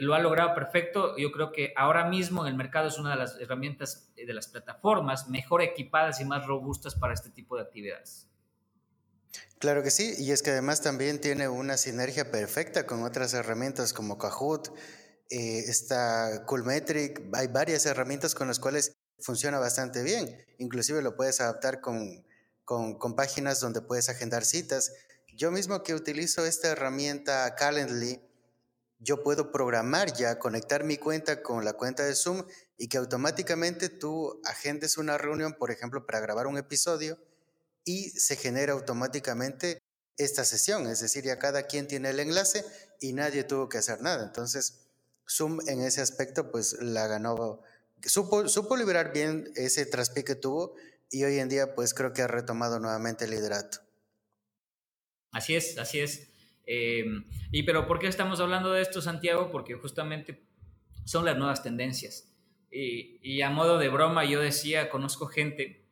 lo 0.00 0.14
ha 0.14 0.20
logrado 0.20 0.54
perfecto. 0.54 1.16
Yo 1.16 1.30
creo 1.32 1.52
que 1.52 1.72
ahora 1.76 2.08
mismo 2.08 2.42
en 2.42 2.48
el 2.48 2.56
mercado 2.56 2.88
es 2.88 2.98
una 2.98 3.10
de 3.10 3.16
las 3.16 3.38
herramientas 3.40 4.12
de 4.16 4.32
las 4.32 4.48
plataformas 4.48 5.28
mejor 5.28 5.62
equipadas 5.62 6.20
y 6.20 6.24
más 6.24 6.46
robustas 6.46 6.94
para 6.94 7.14
este 7.14 7.30
tipo 7.30 7.56
de 7.56 7.62
actividades. 7.62 8.28
Claro 9.58 9.82
que 9.82 9.90
sí, 9.90 10.14
y 10.18 10.30
es 10.32 10.42
que 10.42 10.50
además 10.50 10.82
también 10.82 11.20
tiene 11.20 11.48
una 11.48 11.76
sinergia 11.76 12.30
perfecta 12.30 12.86
con 12.86 13.02
otras 13.02 13.34
herramientas 13.34 13.92
como 13.92 14.18
Kahoot, 14.18 14.68
está 15.30 16.44
Coolmetric, 16.46 17.22
hay 17.32 17.48
varias 17.48 17.86
herramientas 17.86 18.34
con 18.34 18.48
las 18.48 18.58
cuales 18.58 18.92
funciona 19.18 19.58
bastante 19.58 20.02
bien. 20.02 20.36
Inclusive 20.58 21.02
lo 21.02 21.16
puedes 21.16 21.40
adaptar 21.40 21.80
con, 21.80 22.24
con, 22.64 22.98
con 22.98 23.16
páginas 23.16 23.60
donde 23.60 23.80
puedes 23.80 24.08
agendar 24.08 24.44
citas 24.44 24.92
yo 25.36 25.50
mismo 25.50 25.82
que 25.82 25.94
utilizo 25.94 26.46
esta 26.46 26.68
herramienta 26.68 27.54
Calendly, 27.56 28.20
yo 29.00 29.22
puedo 29.22 29.50
programar 29.50 30.12
ya, 30.14 30.38
conectar 30.38 30.84
mi 30.84 30.96
cuenta 30.96 31.42
con 31.42 31.64
la 31.64 31.72
cuenta 31.72 32.04
de 32.04 32.14
Zoom 32.14 32.46
y 32.78 32.88
que 32.88 32.98
automáticamente 32.98 33.88
tú 33.88 34.40
agendes 34.44 34.96
una 34.96 35.18
reunión, 35.18 35.54
por 35.54 35.70
ejemplo, 35.70 36.06
para 36.06 36.20
grabar 36.20 36.46
un 36.46 36.56
episodio 36.56 37.18
y 37.84 38.10
se 38.10 38.36
genera 38.36 38.72
automáticamente 38.72 39.82
esta 40.16 40.44
sesión. 40.44 40.86
Es 40.86 41.00
decir, 41.00 41.24
ya 41.24 41.38
cada 41.38 41.64
quien 41.64 41.88
tiene 41.88 42.10
el 42.10 42.20
enlace 42.20 42.64
y 43.00 43.12
nadie 43.12 43.42
tuvo 43.42 43.68
que 43.68 43.78
hacer 43.78 44.00
nada. 44.00 44.24
Entonces, 44.24 44.83
Zoom 45.28 45.60
en 45.66 45.80
ese 45.80 46.00
aspecto, 46.00 46.50
pues 46.50 46.76
la 46.80 47.06
ganó, 47.06 47.60
supo, 48.02 48.48
supo 48.48 48.76
liberar 48.76 49.12
bien 49.12 49.48
ese 49.56 49.86
traspié 49.86 50.24
que 50.24 50.34
tuvo 50.34 50.74
y 51.10 51.24
hoy 51.24 51.38
en 51.38 51.48
día, 51.48 51.74
pues 51.74 51.94
creo 51.94 52.12
que 52.12 52.22
ha 52.22 52.26
retomado 52.26 52.80
nuevamente 52.80 53.24
el 53.24 53.30
liderato. 53.30 53.78
Así 55.30 55.54
es, 55.54 55.78
así 55.78 56.00
es. 56.00 56.30
Em, 56.66 57.24
y 57.52 57.62
pero 57.64 57.86
¿por 57.86 57.98
qué 57.98 58.06
estamos 58.06 58.40
hablando 58.40 58.72
de 58.72 58.82
esto, 58.82 59.00
Santiago? 59.02 59.50
Porque 59.50 59.74
justamente 59.74 60.44
son 61.04 61.24
las 61.24 61.36
nuevas 61.36 61.62
tendencias. 61.62 62.30
Y, 62.70 63.40
a 63.42 63.50
modo 63.50 63.78
de 63.78 63.88
broma 63.88 64.24
yo 64.24 64.40
decía, 64.40 64.90
conozco 64.90 65.26
gente, 65.26 65.84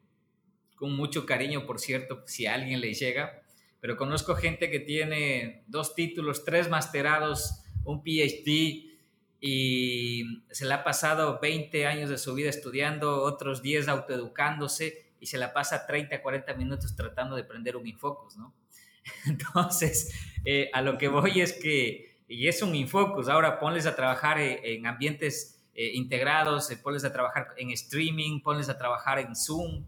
con 0.74 0.96
mucho 0.96 1.26
cariño, 1.26 1.64
por 1.64 1.78
cierto, 1.78 2.24
si 2.26 2.46
a 2.46 2.54
alguien 2.54 2.80
le 2.80 2.92
llega, 2.92 3.44
pero 3.80 3.96
conozco 3.96 4.34
gente 4.34 4.68
que 4.68 4.80
tiene 4.80 5.62
dos 5.68 5.94
títulos, 5.94 6.44
tres 6.44 6.68
masterados, 6.68 7.62
un 7.84 8.02
PhD 8.02 8.91
y 9.44 10.44
se 10.52 10.66
le 10.66 10.72
ha 10.72 10.84
pasado 10.84 11.40
20 11.42 11.84
años 11.84 12.08
de 12.08 12.16
su 12.16 12.32
vida 12.32 12.48
estudiando, 12.48 13.22
otros 13.22 13.60
10 13.60 13.88
autoeducándose 13.88 15.14
y 15.18 15.26
se 15.26 15.36
la 15.36 15.52
pasa 15.52 15.84
30, 15.84 16.22
40 16.22 16.54
minutos 16.54 16.94
tratando 16.94 17.34
de 17.34 17.42
prender 17.42 17.76
un 17.76 17.84
Infocus, 17.88 18.36
¿no? 18.36 18.54
Entonces, 19.26 20.14
eh, 20.44 20.70
a 20.72 20.80
lo 20.80 20.96
que 20.96 21.08
voy 21.08 21.40
es 21.40 21.54
que, 21.54 22.20
y 22.28 22.46
es 22.46 22.62
un 22.62 22.72
infocus, 22.76 23.28
ahora 23.28 23.58
ponles 23.58 23.86
a 23.86 23.96
trabajar 23.96 24.38
eh, 24.38 24.60
en 24.62 24.86
ambientes 24.86 25.60
eh, 25.74 25.90
integrados, 25.94 26.72
ponles 26.80 27.04
a 27.04 27.12
trabajar 27.12 27.48
en 27.56 27.70
streaming, 27.70 28.42
ponles 28.42 28.68
a 28.68 28.78
trabajar 28.78 29.18
en 29.18 29.34
Zoom, 29.34 29.86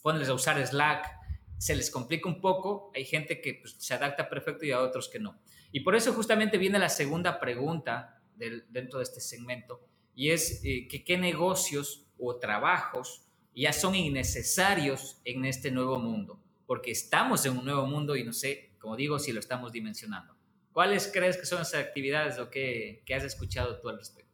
ponles 0.00 0.30
a 0.30 0.34
usar 0.34 0.66
Slack, 0.66 1.10
se 1.58 1.76
les 1.76 1.90
complica 1.90 2.26
un 2.26 2.40
poco, 2.40 2.90
hay 2.94 3.04
gente 3.04 3.42
que 3.42 3.58
pues, 3.60 3.76
se 3.78 3.92
adapta 3.92 4.30
perfecto 4.30 4.64
y 4.64 4.70
a 4.70 4.80
otros 4.80 5.10
que 5.10 5.18
no. 5.18 5.38
Y 5.72 5.80
por 5.80 5.96
eso 5.96 6.12
justamente 6.12 6.58
viene 6.58 6.78
la 6.78 6.88
segunda 6.88 7.40
pregunta 7.40 8.22
dentro 8.36 8.98
de 8.98 9.04
este 9.04 9.20
segmento, 9.20 9.80
y 10.14 10.30
es 10.30 10.60
que 10.62 11.04
qué 11.04 11.16
negocios 11.16 12.06
o 12.18 12.38
trabajos 12.38 13.26
ya 13.54 13.72
son 13.72 13.94
innecesarios 13.94 15.20
en 15.24 15.44
este 15.44 15.70
nuevo 15.70 15.98
mundo 15.98 16.42
porque 16.72 16.90
estamos 16.90 17.44
en 17.44 17.58
un 17.58 17.66
nuevo 17.66 17.86
mundo 17.86 18.16
y 18.16 18.24
no 18.24 18.32
sé, 18.32 18.72
como 18.80 18.96
digo, 18.96 19.18
si 19.18 19.30
lo 19.30 19.40
estamos 19.40 19.72
dimensionando. 19.72 20.34
¿Cuáles 20.72 21.06
crees 21.12 21.36
que 21.36 21.44
son 21.44 21.60
esas 21.60 21.84
actividades 21.84 22.38
o 22.38 22.48
qué, 22.48 23.04
has 23.14 23.24
escuchado 23.24 23.78
tú 23.78 23.90
al 23.90 23.98
respecto? 23.98 24.32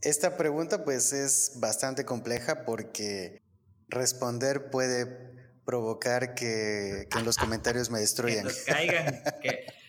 Esta 0.00 0.36
pregunta 0.36 0.84
pues 0.84 1.12
es 1.12 1.58
bastante 1.58 2.04
compleja 2.04 2.64
porque 2.64 3.42
responder 3.88 4.70
puede 4.70 5.33
provocar 5.64 6.34
que, 6.34 7.08
en 7.16 7.24
los 7.24 7.36
comentarios 7.36 7.90
me 7.90 7.98
destruyan. 8.00 8.44
que 8.44 8.44
nos 8.44 8.60
caigan, 8.60 9.22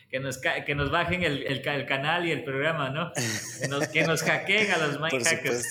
que, 0.10 0.20
nos, 0.20 0.38
que 0.38 0.76
nos 0.76 0.92
bajen 0.92 1.24
el, 1.24 1.44
el, 1.44 1.86
canal 1.86 2.26
y 2.26 2.32
el 2.32 2.44
programa, 2.44 2.90
¿no? 2.90 3.12
Que 3.60 3.68
nos, 3.68 3.88
que 3.88 4.04
nos 4.04 4.22
hackeen 4.24 4.72
a 4.72 4.78
los 4.78 5.00
mind 5.00 5.24
hackers. 5.24 5.68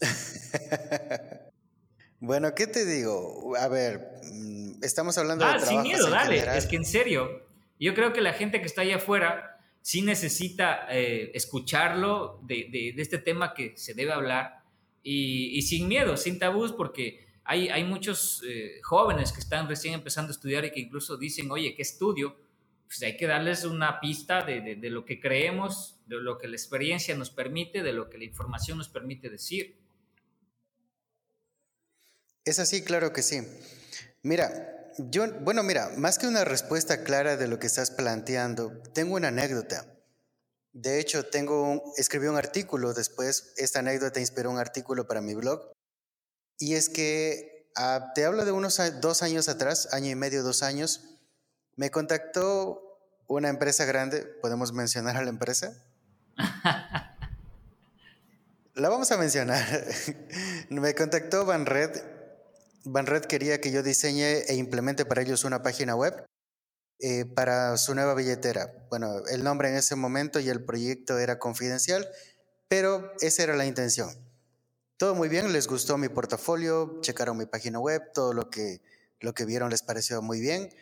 bueno, 2.20 2.54
¿qué 2.54 2.66
te 2.66 2.84
digo? 2.84 3.56
A 3.56 3.68
ver, 3.68 4.00
mm, 4.24 4.82
estamos 4.82 5.18
hablando 5.18 5.44
de 5.44 5.52
Ah, 5.52 5.58
sin 5.60 5.82
miedo, 5.82 6.08
dale. 6.10 6.38
Es 6.56 6.66
que 6.66 6.76
en 6.76 6.84
serio, 6.84 7.46
yo 7.78 7.94
creo 7.94 8.12
que 8.12 8.20
la 8.20 8.32
gente 8.32 8.60
que 8.60 8.66
está 8.66 8.82
allá 8.82 8.96
afuera 8.96 9.58
sí 9.88 10.02
necesita 10.02 10.86
eh, 10.90 11.30
escucharlo 11.34 12.40
de, 12.42 12.94
este 12.98 13.18
tema 13.18 13.54
que 13.54 13.72
se 13.76 13.94
debe 13.94 14.12
hablar 14.12 14.62
y, 15.02 15.62
sin 15.62 15.88
miedo, 15.88 16.18
sin 16.18 16.38
tabús, 16.38 16.72
porque 16.72 17.27
hay, 17.48 17.70
hay 17.70 17.82
muchos 17.82 18.42
eh, 18.46 18.78
jóvenes 18.82 19.32
que 19.32 19.40
están 19.40 19.68
recién 19.68 19.94
empezando 19.94 20.30
a 20.30 20.34
estudiar 20.34 20.66
y 20.66 20.70
que 20.70 20.80
incluso 20.80 21.16
dicen, 21.16 21.50
oye, 21.50 21.74
¿qué 21.74 21.80
estudio? 21.80 22.36
Pues 22.86 23.02
hay 23.02 23.16
que 23.16 23.26
darles 23.26 23.64
una 23.64 24.00
pista 24.00 24.44
de, 24.44 24.60
de, 24.60 24.76
de 24.76 24.90
lo 24.90 25.06
que 25.06 25.18
creemos, 25.18 25.98
de 26.06 26.16
lo 26.16 26.36
que 26.36 26.46
la 26.46 26.56
experiencia 26.56 27.16
nos 27.16 27.30
permite, 27.30 27.82
de 27.82 27.94
lo 27.94 28.10
que 28.10 28.18
la 28.18 28.24
información 28.24 28.76
nos 28.76 28.90
permite 28.90 29.30
decir. 29.30 29.78
Es 32.44 32.58
así, 32.58 32.84
claro 32.84 33.14
que 33.14 33.22
sí. 33.22 33.40
Mira, 34.22 34.92
yo, 34.98 35.32
bueno, 35.40 35.62
mira, 35.62 35.90
más 35.96 36.18
que 36.18 36.26
una 36.26 36.44
respuesta 36.44 37.02
clara 37.02 37.38
de 37.38 37.48
lo 37.48 37.58
que 37.58 37.66
estás 37.66 37.90
planteando, 37.90 38.82
tengo 38.92 39.14
una 39.14 39.28
anécdota. 39.28 39.86
De 40.72 41.00
hecho, 41.00 41.24
tengo 41.24 41.82
escribí 41.96 42.26
un 42.26 42.36
artículo 42.36 42.92
después, 42.92 43.54
esta 43.56 43.78
anécdota 43.78 44.20
inspiró 44.20 44.50
un 44.50 44.58
artículo 44.58 45.06
para 45.06 45.22
mi 45.22 45.34
blog, 45.34 45.72
y 46.58 46.74
es 46.74 46.88
que 46.88 47.70
ah, 47.76 48.12
te 48.14 48.24
hablo 48.24 48.44
de 48.44 48.52
unos 48.52 48.80
dos 49.00 49.22
años 49.22 49.48
atrás, 49.48 49.88
año 49.92 50.10
y 50.10 50.14
medio, 50.14 50.42
dos 50.42 50.62
años, 50.62 51.18
me 51.76 51.90
contactó 51.90 52.82
una 53.26 53.48
empresa 53.48 53.84
grande, 53.84 54.22
¿podemos 54.40 54.72
mencionar 54.72 55.16
a 55.16 55.22
la 55.22 55.30
empresa? 55.30 55.84
la 58.74 58.88
vamos 58.88 59.10
a 59.12 59.16
mencionar. 59.16 59.64
me 60.70 60.94
contactó 60.94 61.44
Banred 61.44 62.00
Banred 62.84 63.24
quería 63.24 63.60
que 63.60 63.70
yo 63.70 63.82
diseñe 63.82 64.44
e 64.46 64.54
implemente 64.54 65.04
para 65.04 65.22
ellos 65.22 65.44
una 65.44 65.62
página 65.62 65.94
web 65.94 66.24
eh, 67.00 67.26
para 67.26 67.76
su 67.76 67.94
nueva 67.94 68.14
billetera. 68.14 68.72
Bueno, 68.88 69.24
el 69.30 69.44
nombre 69.44 69.68
en 69.68 69.76
ese 69.76 69.94
momento 69.94 70.40
y 70.40 70.48
el 70.48 70.64
proyecto 70.64 71.18
era 71.18 71.38
confidencial, 71.38 72.08
pero 72.68 73.12
esa 73.20 73.42
era 73.42 73.56
la 73.56 73.66
intención. 73.66 74.10
Todo 74.98 75.14
muy 75.14 75.28
bien, 75.28 75.52
les 75.52 75.68
gustó 75.68 75.96
mi 75.96 76.08
portafolio, 76.08 76.98
checaron 77.02 77.38
mi 77.38 77.46
página 77.46 77.78
web, 77.78 78.10
todo 78.12 78.32
lo 78.32 78.50
que, 78.50 78.82
lo 79.20 79.32
que 79.32 79.44
vieron 79.44 79.70
les 79.70 79.82
pareció 79.82 80.20
muy 80.22 80.40
bien. 80.40 80.74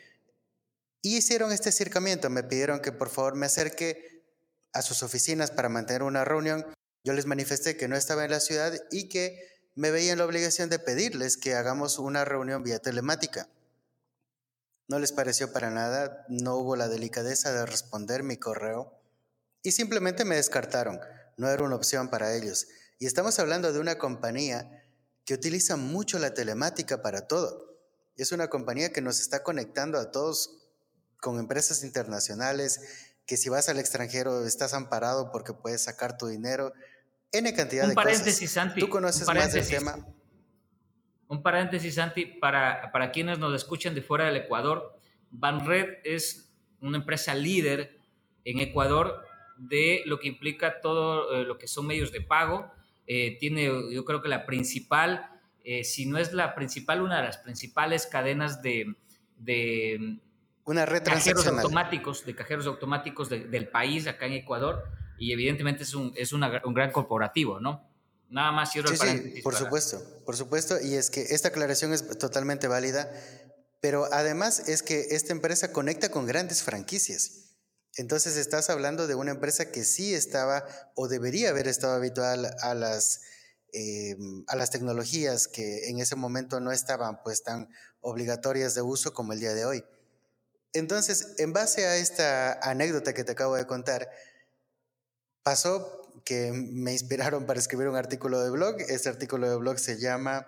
Y 1.02 1.18
hicieron 1.18 1.52
este 1.52 1.68
acercamiento, 1.68 2.30
me 2.30 2.42
pidieron 2.42 2.80
que 2.80 2.92
por 2.92 3.10
favor 3.10 3.34
me 3.34 3.44
acerque 3.44 4.24
a 4.72 4.80
sus 4.80 5.02
oficinas 5.02 5.50
para 5.50 5.68
mantener 5.68 6.02
una 6.02 6.24
reunión. 6.24 6.64
Yo 7.04 7.12
les 7.12 7.26
manifesté 7.26 7.76
que 7.76 7.88
no 7.88 7.96
estaba 7.96 8.24
en 8.24 8.30
la 8.30 8.40
ciudad 8.40 8.72
y 8.90 9.10
que 9.10 9.38
me 9.74 9.90
veía 9.90 10.12
en 10.12 10.18
la 10.18 10.24
obligación 10.24 10.70
de 10.70 10.78
pedirles 10.78 11.36
que 11.36 11.54
hagamos 11.54 11.98
una 11.98 12.24
reunión 12.24 12.62
vía 12.62 12.78
telemática. 12.78 13.50
No 14.88 14.98
les 14.98 15.12
pareció 15.12 15.52
para 15.52 15.70
nada, 15.70 16.24
no 16.30 16.56
hubo 16.56 16.74
la 16.74 16.88
delicadeza 16.88 17.52
de 17.52 17.66
responder 17.66 18.22
mi 18.22 18.38
correo 18.38 18.98
y 19.62 19.72
simplemente 19.72 20.24
me 20.24 20.36
descartaron. 20.36 21.00
No 21.36 21.50
era 21.50 21.64
una 21.64 21.76
opción 21.76 22.08
para 22.08 22.34
ellos. 22.34 22.66
Y 22.98 23.06
estamos 23.06 23.38
hablando 23.38 23.72
de 23.72 23.80
una 23.80 23.98
compañía 23.98 24.70
que 25.24 25.34
utiliza 25.34 25.76
mucho 25.76 26.18
la 26.18 26.34
telemática 26.34 27.02
para 27.02 27.26
todo. 27.26 27.78
Es 28.16 28.32
una 28.32 28.48
compañía 28.48 28.92
que 28.92 29.02
nos 29.02 29.20
está 29.20 29.42
conectando 29.42 29.98
a 29.98 30.10
todos 30.10 30.58
con 31.20 31.38
empresas 31.38 31.84
internacionales, 31.84 33.14
que 33.26 33.36
si 33.36 33.48
vas 33.48 33.68
al 33.68 33.78
extranjero 33.78 34.46
estás 34.46 34.72
amparado 34.72 35.30
porque 35.32 35.52
puedes 35.52 35.82
sacar 35.84 36.16
tu 36.16 36.26
dinero 36.26 36.72
N 37.32 37.54
cantidad 37.54 37.84
un 37.84 37.90
de 37.90 37.94
paréntesis, 37.94 38.50
Santi. 38.50 38.80
Tú 38.80 38.88
conoces 38.88 39.26
más 39.26 39.52
del 39.52 39.66
tema. 39.66 40.06
Un 41.28 41.42
paréntesis, 41.42 41.96
Santi, 41.96 42.24
para, 42.24 42.90
para 42.92 43.10
quienes 43.10 43.38
nos 43.38 43.54
escuchan 43.54 43.94
de 43.94 44.02
fuera 44.02 44.26
del 44.26 44.36
Ecuador, 44.36 44.96
Banred 45.30 45.98
es 46.04 46.52
una 46.80 46.98
empresa 46.98 47.34
líder 47.34 47.98
en 48.44 48.60
Ecuador 48.60 49.24
de 49.58 50.02
lo 50.06 50.20
que 50.20 50.28
implica 50.28 50.80
todo 50.80 51.34
eh, 51.34 51.44
lo 51.44 51.58
que 51.58 51.66
son 51.66 51.86
medios 51.86 52.12
de 52.12 52.20
pago. 52.20 52.70
Eh, 53.06 53.36
tiene, 53.38 53.64
yo 53.92 54.04
creo 54.04 54.22
que 54.22 54.28
la 54.28 54.46
principal, 54.46 55.30
eh, 55.64 55.84
si 55.84 56.06
no 56.06 56.18
es 56.18 56.32
la 56.32 56.54
principal, 56.54 57.02
una 57.02 57.18
de 57.18 57.22
las 57.24 57.38
principales 57.38 58.06
cadenas 58.06 58.62
de, 58.62 58.96
de 59.38 60.18
una 60.64 60.84
red 60.84 61.02
cajeros 61.04 61.46
automáticos, 61.46 62.26
de 62.26 62.34
cajeros 62.34 62.66
automáticos 62.66 63.28
del 63.28 63.68
país 63.68 64.06
acá 64.08 64.26
en 64.26 64.32
Ecuador 64.32 64.84
y 65.18 65.32
evidentemente 65.32 65.84
es 65.84 65.94
un, 65.94 66.12
es 66.16 66.32
un 66.32 66.40
gran 66.74 66.90
corporativo, 66.90 67.60
¿no? 67.60 67.88
Nada 68.28 68.50
más 68.50 68.72
cierro 68.72 68.90
el 68.90 68.96
Sí, 68.96 69.40
por 69.42 69.54
supuesto, 69.54 70.02
por 70.24 70.36
supuesto, 70.36 70.76
y 70.82 70.94
es 70.94 71.10
que 71.10 71.22
esta 71.22 71.48
aclaración 71.48 71.92
es 71.92 72.18
totalmente 72.18 72.66
válida, 72.66 73.08
pero 73.80 74.06
además 74.12 74.68
es 74.68 74.82
que 74.82 75.00
esta 75.10 75.32
empresa 75.32 75.72
conecta 75.72 76.10
con 76.10 76.26
grandes 76.26 76.64
franquicias. 76.64 77.45
Entonces 77.96 78.36
estás 78.36 78.68
hablando 78.68 79.06
de 79.06 79.14
una 79.14 79.30
empresa 79.30 79.70
que 79.72 79.84
sí 79.84 80.14
estaba 80.14 80.64
o 80.94 81.08
debería 81.08 81.50
haber 81.50 81.66
estado 81.66 81.94
habitual 81.94 82.54
a 82.60 82.74
las, 82.74 83.22
em, 83.72 84.44
a 84.48 84.56
las 84.56 84.70
tecnologías 84.70 85.48
que 85.48 85.88
en 85.88 85.98
ese 85.98 86.14
momento 86.14 86.60
no 86.60 86.72
estaban 86.72 87.22
pues 87.22 87.42
tan 87.42 87.68
obligatorias 88.00 88.74
de 88.74 88.82
uso 88.82 89.14
como 89.14 89.32
el 89.32 89.40
día 89.40 89.54
de 89.54 89.64
hoy. 89.64 89.84
Entonces, 90.74 91.34
en 91.38 91.54
base 91.54 91.86
a 91.86 91.96
esta 91.96 92.60
anécdota 92.60 93.14
que 93.14 93.24
te 93.24 93.32
acabo 93.32 93.56
de 93.56 93.66
contar, 93.66 94.10
pasó 95.42 96.20
que 96.24 96.52
me 96.52 96.92
inspiraron 96.92 97.46
para 97.46 97.60
escribir 97.60 97.88
un 97.88 97.96
artículo 97.96 98.42
de 98.42 98.50
blog. 98.50 98.76
Este 98.88 99.08
artículo 99.08 99.48
de 99.48 99.56
blog 99.56 99.78
se 99.78 99.98
llama 99.98 100.46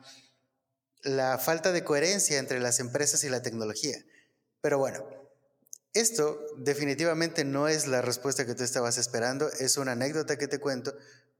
La 1.02 1.38
falta 1.38 1.72
de 1.72 1.82
coherencia 1.82 2.38
entre 2.38 2.60
las 2.60 2.78
empresas 2.78 3.24
y 3.24 3.30
la 3.30 3.40
tecnología. 3.40 3.96
Pero 4.60 4.78
bueno, 4.78 5.17
esto 6.00 6.40
definitivamente 6.56 7.44
no 7.44 7.68
es 7.68 7.86
la 7.86 8.02
respuesta 8.02 8.46
que 8.46 8.54
tú 8.54 8.62
estabas 8.62 8.98
esperando, 8.98 9.48
es 9.60 9.76
una 9.76 9.92
anécdota 9.92 10.36
que 10.36 10.48
te 10.48 10.58
cuento 10.58 10.94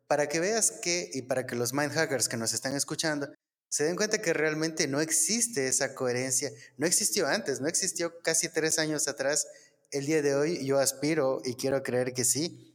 para 0.07 0.29
que 0.29 0.41
veas 0.41 0.71
que, 0.71 1.11
y 1.13 1.23
para 1.23 1.47
que 1.47 1.55
los 1.55 1.73
mind 1.73 1.93
hackers 1.93 2.29
que 2.29 2.37
nos 2.37 2.55
están 2.55 2.75
escuchando, 2.75 3.29
se 3.69 3.85
den 3.85 3.97
cuenta 3.97 4.23
que 4.23 4.33
realmente 4.33 4.89
no 4.89 5.01
existe 5.01 5.69
esa 5.69 5.95
coherencia, 5.95 6.51
no 6.79 6.87
existió 6.87 7.27
antes, 7.27 7.61
no 7.61 7.69
existió 7.69 8.19
casi 8.23 8.49
tres 8.49 8.79
años 8.79 9.07
atrás. 9.07 9.47
El 9.91 10.07
día 10.07 10.23
de 10.23 10.35
hoy 10.35 10.65
yo 10.65 10.79
aspiro 10.79 11.43
y 11.45 11.55
quiero 11.55 11.83
creer 11.83 12.15
que 12.15 12.25
sí, 12.25 12.75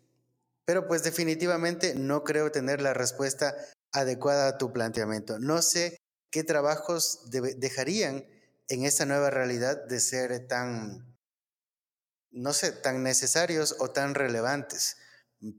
pero 0.66 0.88
pues 0.88 1.04
definitivamente 1.04 1.96
no 1.96 2.24
creo 2.24 2.52
tener 2.52 2.82
la 2.82 2.94
respuesta 2.94 3.56
adecuada 3.92 4.48
a 4.48 4.58
tu 4.58 4.72
planteamiento. 4.72 5.40
No 5.40 5.64
sé 5.64 5.98
qué 6.30 6.44
trabajos 6.44 7.30
dejarían 7.32 8.26
en 8.68 8.86
esta 8.86 9.06
nueva 9.06 9.32
realidad 9.32 9.84
de 9.86 10.00
ser 10.00 10.48
tan, 10.48 11.13
no 12.34 12.54
sé, 12.54 12.72
tan 12.72 13.04
necesarios 13.04 13.76
o 13.80 13.90
tan 13.90 14.16
relevantes. 14.16 14.98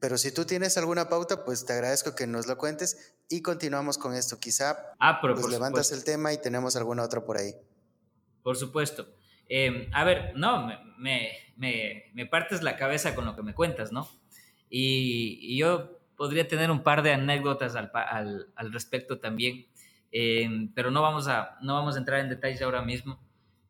Pero 0.01 0.19
si 0.19 0.33
tú 0.33 0.45
tienes 0.45 0.77
alguna 0.79 1.09
pauta, 1.09 1.45
pues 1.45 1.67
te 1.67 1.73
agradezco 1.73 2.15
que 2.15 2.27
nos 2.27 2.47
lo 2.47 2.57
cuentes 2.57 3.15
y 3.29 3.43
continuamos 3.43 3.99
con 3.99 4.15
esto. 4.15 4.41
Quizá 4.41 4.95
ah, 4.99 5.19
pero 5.21 5.35
pues 5.35 5.49
levantas 5.49 5.93
el 5.93 6.05
tema 6.05 6.33
y 6.33 6.41
tenemos 6.41 6.77
alguna 6.77 7.03
otra 7.03 7.25
por 7.25 7.37
ahí. 7.37 7.53
Por 8.43 8.57
supuesto. 8.57 9.07
Em, 9.49 9.91
a 9.93 10.05
ver, 10.05 10.33
no, 10.37 10.67
me, 10.67 11.31
me, 11.57 12.11
me 12.15 12.27
partes 12.27 12.63
la 12.63 12.77
cabeza 12.77 13.15
con 13.15 13.27
lo 13.27 13.37
que 13.37 13.43
me 13.43 13.55
cuentas, 13.55 13.93
¿no? 13.93 14.09
Y, 14.71 15.57
yo 15.59 16.01
podría 16.17 16.49
tener 16.49 16.71
un 16.71 16.83
par 16.83 17.03
de 17.03 17.13
anécdotas 17.13 17.77
al, 17.77 17.91
al, 17.95 18.53
al 18.57 18.73
respecto 18.73 19.21
también, 19.21 19.67
eh, 20.13 20.49
pero 20.75 20.91
no 20.91 21.03
vamos, 21.03 21.29
a, 21.29 21.59
no 21.61 21.75
vamos 21.75 21.97
a 21.97 21.99
entrar 21.99 22.21
en 22.21 22.29
detalles 22.29 22.63
ahora 22.63 22.83
mismo. 22.83 23.21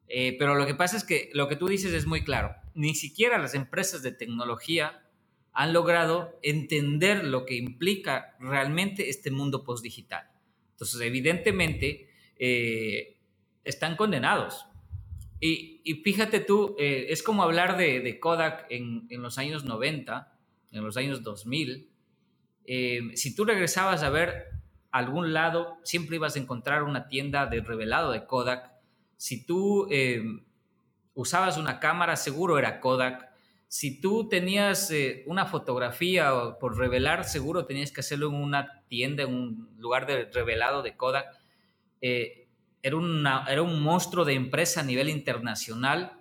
Eh, 0.09 0.37
pero 0.39 0.55
lo 0.55 0.67
que 0.67 0.75
pasa 0.75 0.97
es 0.97 1.05
que 1.05 1.31
lo 1.33 1.49
que 1.49 1.57
tú 1.57 1.69
dices 1.69 1.93
es 1.93 2.07
muy 2.07 2.23
claro. 2.23 2.55
Ni 2.75 2.95
siquiera 2.95 3.39
las 3.39 3.55
empresas 3.55 4.03
de 4.03 4.13
tecnología 4.13 5.03
han 5.53 5.73
logrado 5.73 6.39
entender 6.43 7.25
lo 7.25 7.47
que 7.47 7.57
implica 7.57 8.37
realmente 8.41 9.09
este 9.09 9.31
mundo 9.31 9.63
postdigital. 9.65 10.29
Entonces, 10.73 11.01
evidentemente, 11.01 12.11
eh, 12.37 13.17
están 13.63 13.97
condenados. 13.97 14.67
Y, 15.41 15.81
y, 15.85 15.95
fíjate 16.03 16.41
tú, 16.41 16.75
es 16.79 17.23
como 17.23 17.43
hablar 17.43 17.77
de, 17.77 18.01
de 18.01 18.19
Kodak 18.19 18.67
en, 18.71 19.07
en, 19.11 19.23
los 19.23 19.39
años 19.39 19.65
90 19.65 20.35
en 20.75 20.85
los 20.85 20.97
años 20.97 21.23
2000, 21.23 21.89
eh, 22.67 23.01
si 23.15 23.35
tú 23.35 23.45
regresabas 23.45 24.03
a 24.03 24.11
ver 24.11 24.47
algún 24.91 25.33
lado, 25.33 25.79
siempre 25.85 26.17
ibas 26.17 26.37
a 26.37 26.41
encontrar 26.41 26.83
una 26.83 27.09
tienda 27.09 27.47
de 27.47 27.61
revelado 27.61 28.11
de 28.11 28.27
Kodak. 28.27 28.73
Si 29.17 29.47
tú 29.47 29.87
eh, 29.91 30.23
usabas 31.15 31.57
una 31.57 31.81
cámara, 31.81 32.17
seguro 32.17 32.59
era 32.59 32.81
Kodak. 32.81 33.31
Si 33.69 34.01
tú 34.01 34.29
tenías 34.29 34.91
eh, 34.91 35.25
una 35.27 35.47
fotografía 35.47 36.33
por 36.61 36.77
revelar, 36.77 37.25
seguro 37.25 37.67
tenías 37.67 37.91
que 37.91 38.01
hacerlo 38.01 38.29
en 38.29 38.35
una 38.35 38.85
tienda, 38.89 39.25
en 39.25 39.35
un 39.35 39.75
lugar 39.79 40.07
de 40.07 40.27
revelado 40.27 40.83
de 40.83 40.97
Kodak. 40.97 41.27
era, 42.01 42.97
una, 42.97 43.47
era 43.49 43.63
un 43.63 43.83
monstruo 43.83 44.25
de 44.25 44.35
empresa 44.35 44.81
a 44.81 44.85
nivel 44.85 45.09
internacional, 45.09 46.21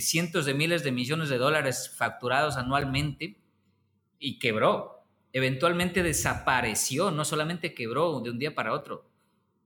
cientos 0.00 0.44
de 0.44 0.54
miles 0.54 0.82
de 0.82 0.90
millones 0.90 1.28
de 1.28 1.38
dólares 1.38 1.94
facturados 1.96 2.56
anualmente 2.56 3.36
y 4.18 4.38
quebró. 4.38 5.04
Eventualmente 5.32 6.02
desapareció, 6.02 7.10
no 7.10 7.24
solamente 7.24 7.74
quebró 7.74 8.20
de 8.20 8.30
un 8.30 8.38
día 8.38 8.54
para 8.54 8.72
otro. 8.72 9.08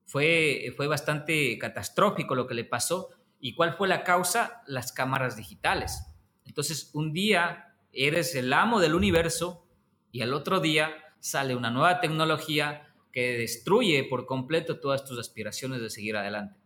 Fue, 0.05 0.73
fue 0.77 0.87
bastante 0.87 1.57
catastrófico 1.59 2.35
lo 2.35 2.47
que 2.47 2.55
le 2.55 2.65
pasó. 2.65 3.11
¿Y 3.45 3.55
cuál 3.55 3.75
fue 3.75 3.89
la 3.89 4.05
causa? 4.05 4.63
Las 4.69 4.93
cámaras 4.93 5.37
digitales. 5.37 6.07
Entonces, 6.47 6.91
un 6.95 7.13
día 7.13 7.75
eres 7.93 8.37
el 8.37 8.53
amo 8.53 8.79
del 8.79 8.95
universo 8.95 9.67
y 10.13 10.23
al 10.23 10.33
otro 10.33 10.61
día 10.61 10.95
sale 11.19 11.57
una 11.57 11.73
nueva 11.73 12.01
tecnología 12.01 12.95
que 13.13 13.37
destruye 13.39 14.05
por 14.05 14.27
completo 14.27 14.79
todas 14.79 15.05
tus 15.05 15.19
aspiraciones 15.19 15.81
de 15.81 15.91
seguir 15.91 16.17
adelante. 16.17 16.57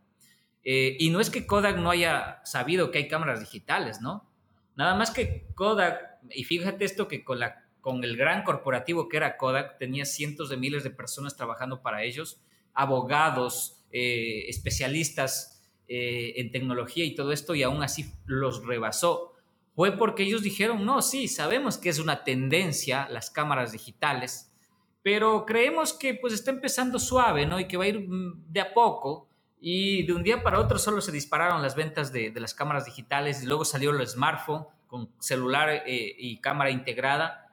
Eh, 0.63 0.95
y 0.99 1.09
no 1.09 1.19
es 1.19 1.31
que 1.31 1.47
Kodak 1.47 1.77
no 1.77 1.89
haya 1.89 2.41
sabido 2.45 2.91
que 2.91 2.99
hay 2.99 3.07
cámaras 3.07 3.39
digitales, 3.39 3.99
¿no? 3.99 4.29
Nada 4.75 4.93
más 4.93 5.09
que 5.09 5.47
Kodak, 5.55 6.19
y 6.29 6.43
fíjate 6.43 6.85
esto 6.85 7.07
que 7.07 7.23
con, 7.23 7.39
la, 7.39 7.65
con 7.81 8.03
el 8.03 8.15
gran 8.15 8.43
corporativo 8.43 9.09
que 9.09 9.17
era 9.17 9.35
Kodak, 9.37 9.79
tenía 9.79 10.05
cientos 10.05 10.49
de 10.49 10.57
miles 10.57 10.83
de 10.83 10.91
personas 10.91 11.35
trabajando 11.35 11.81
para 11.81 12.03
ellos, 12.03 12.39
abogados, 12.75 13.83
eh, 13.91 14.45
especialistas 14.47 15.56
eh, 15.87 16.33
en 16.37 16.51
tecnología 16.51 17.05
y 17.05 17.15
todo 17.15 17.31
esto, 17.31 17.55
y 17.55 17.63
aún 17.63 17.83
así 17.83 18.11
los 18.25 18.65
rebasó. 18.65 19.33
Fue 19.75 19.97
porque 19.97 20.23
ellos 20.23 20.41
dijeron, 20.41 20.85
no, 20.85 21.01
sí, 21.01 21.27
sabemos 21.27 21.77
que 21.77 21.89
es 21.89 21.99
una 21.99 22.23
tendencia 22.23 23.07
las 23.09 23.29
cámaras 23.29 23.71
digitales, 23.71 24.51
pero 25.03 25.45
creemos 25.45 25.93
que 25.93 26.15
pues 26.15 26.33
está 26.33 26.51
empezando 26.51 26.99
suave, 26.99 27.45
¿no? 27.45 27.59
Y 27.59 27.67
que 27.67 27.77
va 27.77 27.85
a 27.85 27.87
ir 27.87 28.07
mm, 28.07 28.51
de 28.51 28.59
a 28.61 28.73
poco 28.73 29.29
y 29.59 30.03
de 30.05 30.13
un 30.13 30.23
día 30.23 30.43
para 30.43 30.59
otro 30.59 30.77
solo 30.77 31.01
se 31.01 31.11
dispararon 31.11 31.61
las 31.61 31.75
ventas 31.75 32.11
de, 32.11 32.31
las 32.35 32.53
cámaras 32.53 32.85
digitales 32.85 33.41
y 33.41 33.45
luego 33.47 33.65
salió 33.65 33.91
el 33.91 34.05
smartphone 34.07 34.65
con 34.87 35.11
celular 35.19 35.69
eh, 35.85 36.15
y 36.17 36.39
cámara 36.39 36.71
integrada 36.71 37.47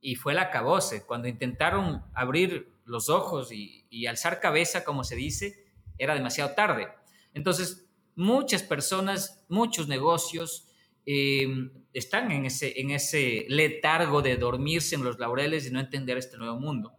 y 0.00 0.16
fue 0.16 0.34
la 0.34 0.50
cabose. 0.50 1.04
Cuando 1.04 1.28
intentaron 1.28 2.04
abrir 2.14 2.72
los 2.84 3.08
ojos 3.08 3.50
y, 3.52 4.06
alzar 4.06 4.40
cabeza, 4.40 4.84
como 4.84 5.04
se 5.04 5.16
dice, 5.16 5.66
era 5.98 6.14
demasiado 6.14 6.54
tarde. 6.54 6.88
Entonces, 7.36 7.86
muchas 8.16 8.64
personas, 8.64 9.44
muchos 9.48 9.86
negocios 9.86 10.66
em, 11.06 11.70
están 11.92 12.32
en 12.32 12.46
ese, 12.46 12.80
en 12.80 12.90
ese 12.90 13.46
letargo 13.48 14.22
de 14.22 14.36
dormirse 14.36 14.96
en 14.96 15.04
los 15.04 15.20
laureles 15.20 15.66
y 15.66 15.70
no 15.70 15.78
entender 15.78 16.18
este 16.18 16.36
nuevo 16.36 16.58
mundo. 16.58 16.92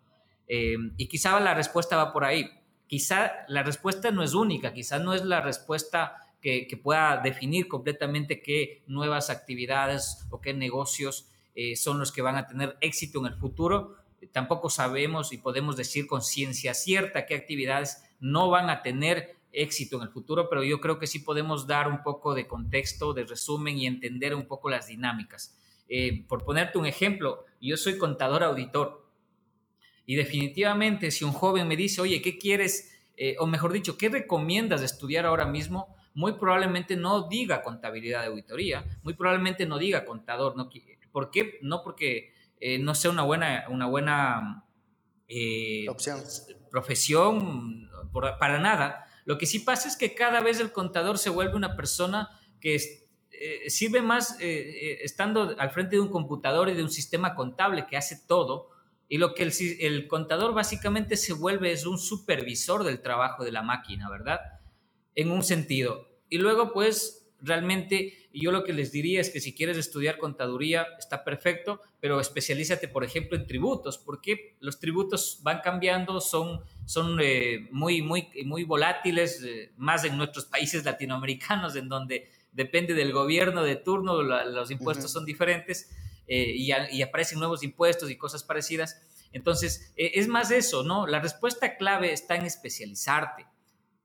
Em, 0.47 0.93
y 0.95 1.07
quizá 1.07 1.37
la 1.41 1.53
respuesta 1.53 1.97
va 1.97 2.13
por 2.13 2.23
ahí 2.23 2.49
quizá 2.87 3.45
la 3.47 3.63
respuesta 3.63 4.11
no 4.11 4.23
es 4.23 4.33
única, 4.33 4.73
quizá 4.73 4.97
no 4.97 5.13
es 5.13 5.23
la 5.23 5.41
respuesta 5.41 6.15
que, 6.41 6.79
pueda 6.81 7.17
definir 7.17 7.67
completamente 7.67 8.41
qué 8.41 8.83
nuevas 8.87 9.29
actividades 9.29 10.25
o 10.29 10.39
qué 10.39 10.53
negocios 10.53 11.27
eh, 11.55 11.75
son 11.75 11.99
los 11.99 12.13
que 12.13 12.21
van 12.21 12.37
a 12.37 12.47
tener 12.47 12.77
éxito 12.79 13.19
en 13.19 13.33
el 13.33 13.37
futuro. 13.37 13.95
Tampoco 14.31 14.69
sabemos 14.69 15.33
y 15.33 15.37
podemos 15.37 15.75
decir 15.75 16.07
con 16.07 16.21
ciencia 16.21 16.73
cierta 16.73 17.25
qué 17.25 17.35
actividades 17.35 18.01
no 18.21 18.49
van 18.49 18.69
a 18.69 18.81
tener 18.81 19.35
éxito 19.51 19.97
en 19.97 20.03
el 20.03 20.09
futuro, 20.09 20.49
pero 20.49 20.63
yo 20.63 20.79
creo 20.79 20.99
que 20.99 21.07
sí 21.07 21.19
podemos 21.19 21.67
dar 21.67 21.87
un 21.87 22.03
poco 22.03 22.33
de 22.33 22.47
contexto, 22.47 23.13
de 23.13 23.25
resumen 23.25 23.77
y 23.77 23.87
entender 23.87 24.35
un 24.35 24.47
poco 24.47 24.69
las 24.69 24.87
dinámicas. 24.87 25.57
Eh, 25.89 26.25
por 26.27 26.43
ponerte 26.43 26.77
un 26.77 26.85
ejemplo, 26.85 27.45
yo 27.61 27.77
soy 27.77 27.97
contador 27.97 28.43
auditor 28.43 29.07
y 30.05 30.15
definitivamente, 30.15 31.11
si 31.11 31.25
un 31.25 31.33
joven 31.33 31.67
me 31.67 31.75
dice, 31.75 31.99
oye, 31.99 32.21
¿qué 32.21 32.37
quieres? 32.37 32.97
Eh, 33.17 33.35
o 33.39 33.45
mejor 33.45 33.73
dicho, 33.73 33.97
¿qué 33.97 34.07
recomiendas 34.07 34.81
estudiar 34.81 35.25
ahora 35.25 35.45
mismo? 35.45 35.95
Muy 36.13 36.33
probablemente 36.33 36.95
no 36.95 37.27
diga 37.27 37.61
contabilidad 37.61 38.21
de 38.21 38.27
auditoría, 38.27 38.85
muy 39.03 39.15
probablemente 39.15 39.65
no 39.65 39.77
diga 39.77 40.05
contador. 40.05 40.55
No, 40.55 40.69
¿Por 41.11 41.29
qué? 41.29 41.59
No 41.61 41.83
porque 41.83 42.31
eh, 42.61 42.79
no 42.79 42.95
sea 42.95 43.11
una 43.11 43.23
buena, 43.23 43.65
una 43.69 43.85
buena 43.85 44.63
eh, 45.27 45.89
Opción. 45.89 46.21
profesión, 46.71 47.89
para 48.39 48.59
nada. 48.59 49.06
Lo 49.27 49.37
que 49.37 49.45
sí 49.45 49.59
pasa 49.59 49.87
es 49.87 49.95
que 49.95 50.15
cada 50.15 50.41
vez 50.41 50.59
el 50.59 50.71
contador 50.71 51.19
se 51.19 51.29
vuelve 51.29 51.55
una 51.55 51.75
persona 51.75 52.29
que 52.59 52.79
sirve 53.67 54.01
más 54.01 54.37
estando 54.39 55.55
al 55.59 55.69
frente 55.69 55.97
de 55.97 56.01
un 56.01 56.09
computador 56.09 56.69
y 56.69 56.73
de 56.73 56.81
un 56.81 56.89
sistema 56.89 57.35
contable 57.35 57.85
que 57.85 57.97
hace 57.97 58.23
todo 58.25 58.71
y 59.09 59.17
lo 59.17 59.33
que 59.33 59.49
el, 59.79 60.07
contador 60.07 60.53
básicamente 60.53 61.15
se 61.15 61.33
vuelve 61.33 61.71
es 61.71 61.85
un 61.85 61.97
supervisor 61.97 62.83
del 62.83 63.01
trabajo 63.01 63.45
de 63.45 63.53
la 63.53 63.61
máquina, 63.61 64.09
¿verdad? 64.09 64.39
En 65.15 65.31
un 65.31 65.43
sentido. 65.43 66.09
Y 66.29 66.39
luego, 66.39 66.73
pues, 66.73 67.16
realmente, 67.41 68.29
yo 68.33 68.51
lo 68.51 68.63
que 68.63 68.73
les 68.73 68.91
diría 68.91 69.21
es 69.21 69.29
que 69.29 69.39
si 69.39 69.53
quieres 69.53 69.77
estudiar 69.77 70.17
contaduría, 70.17 70.87
está 70.97 71.23
perfecto, 71.23 71.81
pero 71.99 72.19
especialízate, 72.19 72.87
por 72.87 73.03
ejemplo, 73.03 73.37
en 73.37 73.47
tributos, 73.47 73.97
porque 73.97 74.55
los 74.59 74.79
tributos 74.79 75.39
van 75.43 75.61
cambiando, 75.61 76.19
son, 76.19 76.61
son 76.85 77.19
eh, 77.21 77.67
muy, 77.71 78.01
muy, 78.01 78.27
muy 78.45 78.63
volátiles, 78.63 79.43
eh, 79.43 79.71
más 79.77 80.03
en 80.03 80.17
nuestros 80.17 80.45
países 80.45 80.85
latinoamericanos, 80.85 81.75
en 81.75 81.89
donde 81.89 82.29
depende 82.51 82.93
del 82.93 83.13
gobierno 83.13 83.63
de 83.63 83.75
turno, 83.75 84.21
los 84.23 84.71
impuestos 84.71 85.11
son 85.11 85.25
diferentes. 85.25 85.89
Eh, 86.27 86.55
y, 86.55 87.01
aparecen 87.01 87.39
nuevos 87.39 87.63
impuestos 87.63 88.11
y 88.11 88.17
cosas 88.17 88.43
parecidas. 88.43 89.01
Entonces, 89.31 89.93
eh, 89.95 90.11
es 90.15 90.27
más 90.27 90.51
eso, 90.51 90.83
¿no? 90.83 91.07
La 91.07 91.19
respuesta 91.19 91.77
clave 91.77 92.11
está 92.11 92.35
en 92.35 92.45
especializarte, 92.45 93.45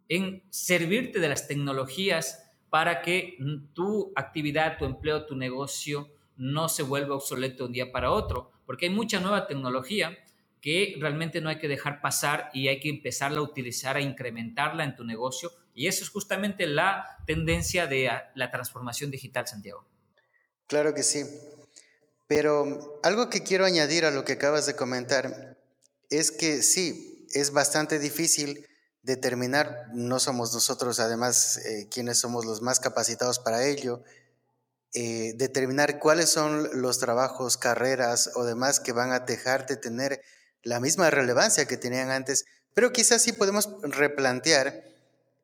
en 0.08 0.42
servirte 0.50 1.18
de 1.18 1.28
las 1.28 1.48
tecnologías 1.48 2.48
para 2.72 3.02
que 3.02 3.36
tu 3.74 4.14
actividad, 4.16 4.78
tu 4.78 4.86
empleo, 4.86 5.26
tu 5.26 5.36
negocio 5.36 6.10
no 6.38 6.70
se 6.70 6.82
vuelva 6.82 7.16
obsoleto 7.16 7.66
un 7.66 7.72
día 7.72 7.92
para 7.92 8.10
otro, 8.10 8.50
porque 8.64 8.86
hay 8.86 8.90
mucha 8.90 9.20
nueva 9.20 9.46
tecnología 9.46 10.16
que 10.62 10.96
realmente 10.98 11.42
no 11.42 11.50
hay 11.50 11.58
que 11.58 11.68
dejar 11.68 12.00
pasar 12.00 12.48
y 12.54 12.68
hay 12.68 12.80
que 12.80 12.88
empezarla 12.88 13.40
a 13.40 13.42
utilizar, 13.42 13.96
a 13.96 14.00
incrementarla 14.00 14.84
en 14.84 14.96
tu 14.96 15.04
negocio. 15.04 15.52
Y 15.74 15.86
eso 15.86 16.02
es 16.02 16.08
justamente 16.08 16.66
la 16.66 17.18
tendencia 17.26 17.86
de 17.86 18.10
la 18.34 18.50
transformación 18.50 19.10
digital, 19.10 19.46
Santiago. 19.46 19.84
Claro 20.66 20.94
que 20.94 21.02
sí. 21.02 21.24
Pero 22.26 23.00
algo 23.02 23.28
que 23.28 23.42
quiero 23.42 23.66
añadir 23.66 24.06
a 24.06 24.10
lo 24.10 24.24
que 24.24 24.32
acabas 24.32 24.64
de 24.64 24.76
comentar 24.76 25.58
es 26.08 26.30
que 26.30 26.62
sí, 26.62 27.26
es 27.34 27.52
bastante 27.52 27.98
difícil 27.98 28.66
determinar, 29.02 29.88
no 29.92 30.20
somos 30.20 30.54
nosotros 30.54 31.00
además 31.00 31.58
eh, 31.58 31.88
quienes 31.90 32.18
somos 32.18 32.44
los 32.44 32.62
más 32.62 32.80
capacitados 32.80 33.38
para 33.38 33.64
ello, 33.64 34.02
eh, 34.94 35.32
determinar 35.36 35.98
cuáles 35.98 36.30
son 36.30 36.68
los 36.80 36.98
trabajos, 36.98 37.56
carreras 37.56 38.30
o 38.34 38.44
demás 38.44 38.78
que 38.78 38.92
van 38.92 39.12
a 39.12 39.20
dejarte 39.20 39.76
tener 39.76 40.22
la 40.62 40.80
misma 40.80 41.10
relevancia 41.10 41.66
que 41.66 41.76
tenían 41.76 42.10
antes, 42.10 42.44
pero 42.74 42.92
quizás 42.92 43.22
sí 43.22 43.32
podemos 43.32 43.70
replantear 43.82 44.84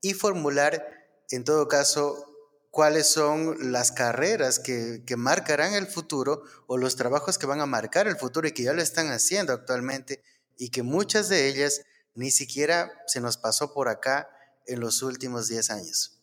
y 0.01 0.15
formular 0.15 0.87
en 1.31 1.45
todo 1.45 1.67
caso 1.67 2.29
cuáles 2.71 3.09
son 3.09 3.73
las 3.73 3.91
carreras 3.91 4.59
que, 4.59 5.03
marcarán 5.17 5.75
el 5.75 5.87
futuro 5.87 6.43
o 6.67 6.77
los 6.77 6.97
trabajos 6.97 7.39
que 7.39 7.47
van 7.47 7.61
a 7.61 7.67
marcar 7.67 8.07
el 8.07 8.17
futuro 8.17 8.47
y 8.47 8.53
que 8.53 8.63
ya 8.65 8.73
lo 8.73 8.83
están 8.83 9.09
haciendo 9.09 9.53
actualmente 9.53 10.23
y 10.57 10.71
que 10.71 10.83
muchas 10.83 11.29
de 11.29 11.49
ellas 11.49 11.83
ni 12.19 12.33
siquiera 12.33 12.91
se 13.07 13.21
nos 13.21 13.37
pasó 13.37 13.73
por 13.73 13.89
acá 13.89 14.29
en 14.67 14.81
los 14.81 15.03
últimos 15.03 15.47
10 15.47 15.71
años. 15.71 16.21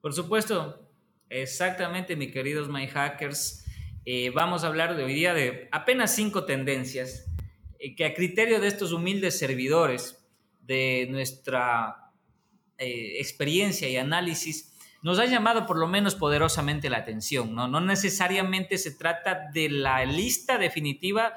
Por 0.00 0.12
supuesto, 0.12 0.90
exactamente, 1.28 2.16
mis 2.16 2.32
queridos 2.32 2.68
My 2.68 2.88
Hackers. 2.88 3.64
Eh, 4.04 4.30
vamos 4.34 4.64
a 4.64 4.66
hablar 4.66 4.90
hoy 4.96 5.14
día 5.14 5.34
de 5.34 5.68
apenas 5.70 6.16
cinco 6.16 6.46
tendencias 6.46 7.26
eh, 7.78 7.94
que 7.94 8.04
a 8.04 8.14
criterio 8.14 8.60
de 8.60 8.66
estos 8.66 8.92
humildes 8.92 9.38
servidores 9.38 10.26
de 10.62 11.06
nuestra 11.10 12.10
eh, 12.76 13.20
experiencia 13.20 13.88
y 13.88 13.96
análisis 13.96 14.76
nos 15.02 15.20
ha 15.20 15.26
llamado 15.26 15.64
por 15.66 15.78
lo 15.78 15.86
menos 15.86 16.16
poderosamente 16.16 16.90
la 16.90 16.98
atención. 16.98 17.54
¿no? 17.54 17.68
no 17.68 17.80
necesariamente 17.80 18.78
se 18.78 18.90
trata 18.90 19.48
de 19.54 19.68
la 19.68 20.04
lista 20.04 20.58
definitiva 20.58 21.34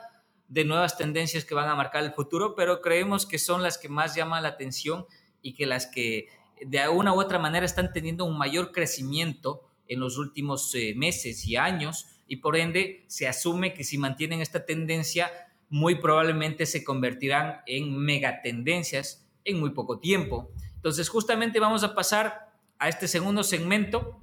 de 0.49 0.65
nuevas 0.65 0.97
tendencias 0.97 1.45
que 1.45 1.55
van 1.55 1.69
a 1.69 1.75
marcar 1.75 2.03
el 2.03 2.11
futuro, 2.11 2.55
pero 2.55 2.81
creemos 2.81 3.25
que 3.25 3.39
son 3.39 3.61
las 3.61 3.77
que 3.77 3.87
más 3.87 4.15
llaman 4.15 4.43
la 4.43 4.49
atención 4.49 5.05
y 5.41 5.53
que 5.53 5.65
las 5.65 5.85
que 5.87 6.27
de 6.65 6.87
una 6.89 7.13
u 7.13 7.21
otra 7.21 7.39
manera 7.39 7.65
están 7.65 7.93
teniendo 7.93 8.25
un 8.25 8.37
mayor 8.37 8.71
crecimiento 8.71 9.61
en 9.87 9.99
los 9.99 10.17
últimos 10.17 10.73
eh, 10.75 10.93
meses 10.95 11.45
y 11.47 11.55
años 11.55 12.07
y 12.27 12.37
por 12.37 12.57
ende 12.57 13.05
se 13.07 13.27
asume 13.27 13.73
que 13.73 13.83
si 13.83 13.97
mantienen 13.97 14.41
esta 14.41 14.65
tendencia 14.65 15.31
muy 15.69 15.95
probablemente 15.95 16.65
se 16.65 16.83
convertirán 16.83 17.61
en 17.65 17.95
megatendencias 17.97 19.27
en 19.45 19.59
muy 19.59 19.69
poco 19.71 19.99
tiempo. 19.99 20.51
Entonces 20.75 21.09
justamente 21.09 21.59
vamos 21.59 21.83
a 21.83 21.95
pasar 21.95 22.51
a 22.79 22.89
este 22.89 23.07
segundo 23.07 23.43
segmento, 23.43 24.19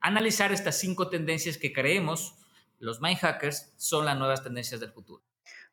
analizar 0.00 0.52
estas 0.52 0.78
cinco 0.78 1.08
tendencias 1.08 1.58
que 1.58 1.72
creemos 1.72 2.34
los 2.78 3.00
mind 3.00 3.18
hackers 3.18 3.72
son 3.76 4.04
las 4.04 4.18
nuevas 4.18 4.42
tendencias 4.42 4.80
del 4.80 4.92
futuro. 4.92 5.22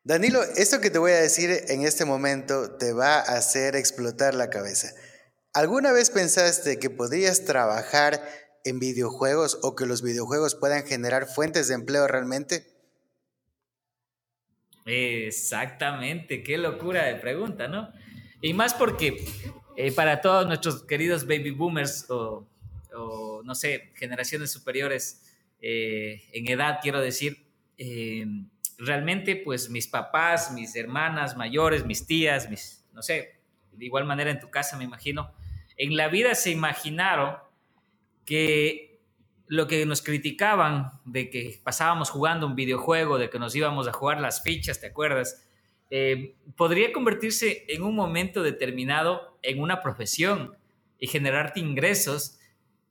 Danilo, 0.06 0.42
esto 0.42 0.82
que 0.82 0.90
te 0.90 0.98
voy 0.98 1.12
a 1.12 1.20
decir 1.20 1.50
en 1.68 1.82
este 1.82 2.04
momento 2.04 2.76
te 2.76 2.92
va 2.92 3.20
a 3.20 3.38
hacer 3.38 3.74
explotar 3.74 4.34
la 4.34 4.50
cabeza. 4.50 4.88
¿Alguna 5.54 5.92
vez 5.92 6.10
pensaste 6.10 6.78
que 6.78 6.90
podrías 6.90 7.46
trabajar 7.46 8.20
en 8.64 8.78
videojuegos 8.78 9.58
o 9.62 9.74
que 9.74 9.86
los 9.86 10.02
videojuegos 10.02 10.56
puedan 10.56 10.84
generar 10.84 11.26
fuentes 11.26 11.68
de 11.68 11.74
empleo 11.76 12.06
realmente? 12.06 12.66
Exactamente, 14.84 16.42
qué 16.42 16.58
locura 16.58 17.06
de 17.06 17.14
pregunta, 17.14 17.66
¿no? 17.66 17.90
Y 18.42 18.52
más 18.52 18.74
porque 18.74 19.24
eh, 19.78 19.90
para 19.90 20.20
todos 20.20 20.46
nuestros 20.46 20.84
queridos 20.84 21.26
baby 21.26 21.50
boomers 21.50 22.04
o, 22.10 22.46
no 23.42 23.54
sé, 23.54 23.92
generaciones 23.94 24.52
superiores 24.52 25.22
eh, 25.62 26.24
en 26.34 26.46
edad, 26.46 26.80
quiero 26.82 27.00
decir, 27.00 27.46
eh, 27.78 28.26
realmente 28.78 29.36
pues 29.36 29.70
mis 29.70 29.86
papás, 29.86 30.52
mis 30.52 30.74
hermanas 30.76 31.36
mayores, 31.36 31.84
mis 31.84 32.06
tías, 32.06 32.48
mis, 32.50 32.84
no 32.92 33.02
sé, 33.02 33.40
de 33.72 33.84
igual 33.84 34.04
manera 34.04 34.30
en 34.30 34.40
tu 34.40 34.50
casa 34.50 34.76
me 34.76 34.84
imagino, 34.84 35.32
en 35.76 35.96
la 35.96 36.08
vida 36.08 36.34
se 36.34 36.50
imaginaron 36.50 37.36
que 38.24 39.00
lo 39.46 39.66
que 39.66 39.84
nos 39.86 40.02
criticaban 40.02 40.92
de 41.04 41.30
que 41.30 41.60
pasábamos 41.62 42.10
jugando 42.10 42.46
un 42.46 42.54
videojuego, 42.54 43.18
de 43.18 43.30
que 43.30 43.38
nos 43.38 43.54
íbamos 43.54 43.86
a 43.88 43.92
jugar 43.92 44.20
las 44.20 44.42
fichas, 44.42 44.80
¿te 44.80 44.86
acuerdas? 44.86 45.44
Eh, 45.90 46.34
podría 46.56 46.92
convertirse 46.92 47.64
en 47.68 47.82
un 47.82 47.94
momento 47.94 48.42
determinado 48.42 49.38
en 49.42 49.60
una 49.60 49.82
profesión 49.82 50.56
y 50.98 51.06
generarte 51.06 51.60
ingresos 51.60 52.38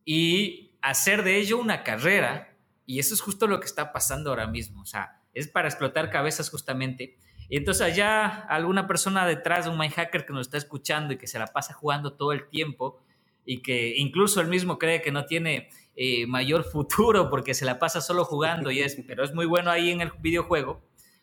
y 0.05 0.71
hacer 0.81 1.23
de 1.23 1.37
ello 1.37 1.57
una 1.57 1.83
carrera. 1.83 2.55
Y 2.85 2.99
eso 2.99 3.13
es 3.13 3.21
justo 3.21 3.47
lo 3.47 3.59
que 3.59 3.65
está 3.65 3.91
pasando 3.91 4.29
ahora 4.29 4.47
mismo. 4.47 4.81
O 4.81 4.85
sea, 4.85 5.22
es 5.33 5.47
para 5.47 5.67
explotar 5.67 6.09
cabezas 6.09 6.49
justamente. 6.49 7.17
Y 7.49 7.57
entonces 7.57 7.81
allá 7.81 8.25
alguna 8.25 8.87
persona 8.87 9.25
detrás, 9.25 9.67
un 9.67 9.77
hacker 9.77 10.25
que 10.25 10.33
nos 10.33 10.47
está 10.47 10.57
escuchando 10.57 11.13
y 11.13 11.17
que 11.17 11.27
se 11.27 11.39
la 11.39 11.47
pasa 11.47 11.73
jugando 11.73 12.13
todo 12.13 12.31
el 12.31 12.47
tiempo 12.47 13.01
y 13.45 13.61
que 13.61 13.95
incluso 13.97 14.41
él 14.41 14.47
mismo 14.47 14.79
cree 14.79 15.01
que 15.01 15.11
no 15.11 15.25
tiene 15.25 15.69
eh, 15.95 16.25
mayor 16.27 16.63
futuro 16.63 17.29
porque 17.29 17.53
se 17.53 17.65
la 17.65 17.79
pasa 17.79 18.01
solo 18.01 18.25
jugando 18.25 18.71
y 18.71 18.79
es, 18.79 18.97
pero 19.07 19.23
es 19.23 19.33
muy 19.33 19.45
bueno 19.45 19.69
ahí 19.69 19.91
en 19.91 20.01
el 20.01 20.11
videojuego, 20.19 20.81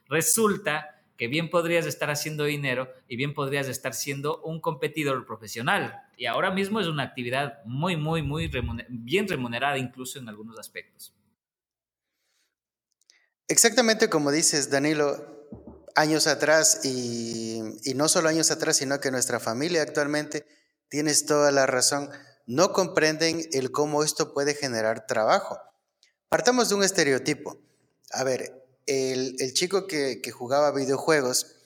resulta 0.08 1.02
que 1.16 1.28
bien 1.28 1.50
podrías 1.50 1.84
estar 1.84 2.10
haciendo 2.10 2.44
dinero 2.44 2.90
y 3.06 3.16
bien 3.16 3.34
podrías 3.34 3.68
estar 3.68 3.92
siendo 3.92 4.40
un 4.40 4.58
competidor 4.58 5.26
profesional. 5.26 6.00
Y 6.16 6.24
ahora 6.24 6.50
mismo 6.50 6.80
es 6.80 6.86
una 6.86 7.02
actividad 7.02 7.62
muy, 7.66 7.94
muy, 7.94 8.22
muy 8.22 8.50
bien 8.88 9.28
remunerada 9.28 9.76
incluso 9.76 10.18
en 10.18 10.30
algunos 10.30 10.58
aspectos. 10.58 11.14
Exactamente 13.50 14.08
como 14.08 14.30
dices, 14.30 14.70
Danilo, 14.70 15.48
años 15.96 16.28
atrás 16.28 16.84
y, 16.84 17.60
y 17.82 17.94
no 17.94 18.08
solo 18.08 18.28
años 18.28 18.52
atrás, 18.52 18.76
sino 18.76 19.00
que 19.00 19.10
nuestra 19.10 19.40
familia 19.40 19.82
actualmente, 19.82 20.46
tienes 20.88 21.26
toda 21.26 21.50
la 21.50 21.66
razón, 21.66 22.10
no 22.46 22.72
comprenden 22.72 23.44
el 23.50 23.72
cómo 23.72 24.04
esto 24.04 24.32
puede 24.34 24.54
generar 24.54 25.04
trabajo. 25.04 25.58
Partamos 26.28 26.68
de 26.68 26.76
un 26.76 26.84
estereotipo. 26.84 27.60
A 28.12 28.22
ver, 28.22 28.54
el, 28.86 29.36
chico 29.52 29.88
que, 29.88 30.20
que, 30.22 30.30
jugaba 30.30 30.70
videojuegos 30.70 31.56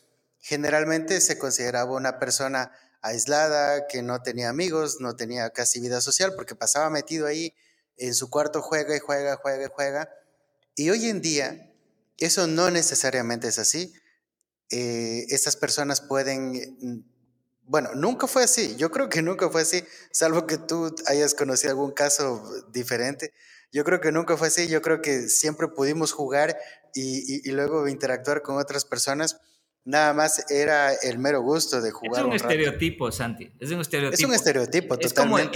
generalmente 0.40 1.20
se 1.20 1.36
consideraba 1.36 1.92
una 1.92 2.18
persona 2.18 2.72
aislada, 3.02 3.88
que 3.88 4.02
no 4.02 4.22
tenía 4.22 4.48
amigos, 4.48 5.00
no 5.00 5.16
tenía 5.16 5.50
casi 5.50 5.80
vida 5.80 6.00
social, 6.00 6.32
porque 6.34 6.54
pasaba 6.54 6.88
metido 6.88 7.26
ahí 7.26 7.54
en 7.98 8.14
su 8.14 8.30
cuarto, 8.30 8.62
juega 8.62 8.96
y 8.96 9.00
juega, 9.00 9.36
juega 9.36 9.66
y 9.66 9.70
juega. 9.70 10.08
Y 10.76 10.88
hoy 10.88 11.10
en 11.10 11.20
día 11.20 11.70
eso 12.18 12.46
no 12.46 12.70
necesariamente 12.70 13.48
es 13.48 13.58
así. 13.58 13.92
Eh, 14.70 15.26
estas 15.28 15.56
personas 15.56 16.00
pueden, 16.00 16.52
mm, 16.80 17.04
bueno, 17.66 17.94
nunca 17.94 18.26
fue 18.26 18.44
así, 18.44 18.76
yo 18.76 18.90
creo 18.90 19.08
que 19.08 19.22
nunca 19.22 19.48
fue 19.50 19.62
así, 19.62 19.84
salvo 20.10 20.46
que 20.46 20.58
tú 20.58 20.94
hayas 21.06 21.34
conocido 21.34 21.70
algún 21.72 21.92
caso 21.92 22.42
diferente. 22.72 23.32
Yo 23.72 23.84
creo 23.84 24.00
que 24.00 24.12
nunca 24.12 24.36
fue 24.36 24.48
así, 24.48 24.68
yo 24.68 24.82
creo 24.82 25.02
que 25.02 25.28
siempre 25.28 25.68
pudimos 25.68 26.12
jugar 26.12 26.56
y 26.94 27.50
luego 27.50 27.88
interactuar 27.88 28.42
con 28.42 28.56
otras 28.56 28.84
personas 28.84 29.40
Nada 29.86 30.14
más 30.14 30.50
era 30.50 30.94
el 30.94 31.18
mero 31.18 31.42
gusto 31.42 31.82
de 31.82 31.90
jugar. 31.90 32.22
Es 32.22 32.26
un, 32.26 32.32
estereotipo, 32.32 33.12
Santi. 33.12 33.50
Es 33.60 33.70
un 33.70 33.82
estereotipo. 33.82 34.18
Es 34.18 34.24
un 34.26 34.34
estereotipo, 34.34 34.98
es 34.98 35.12
Como 35.12 35.38
el, 35.38 35.50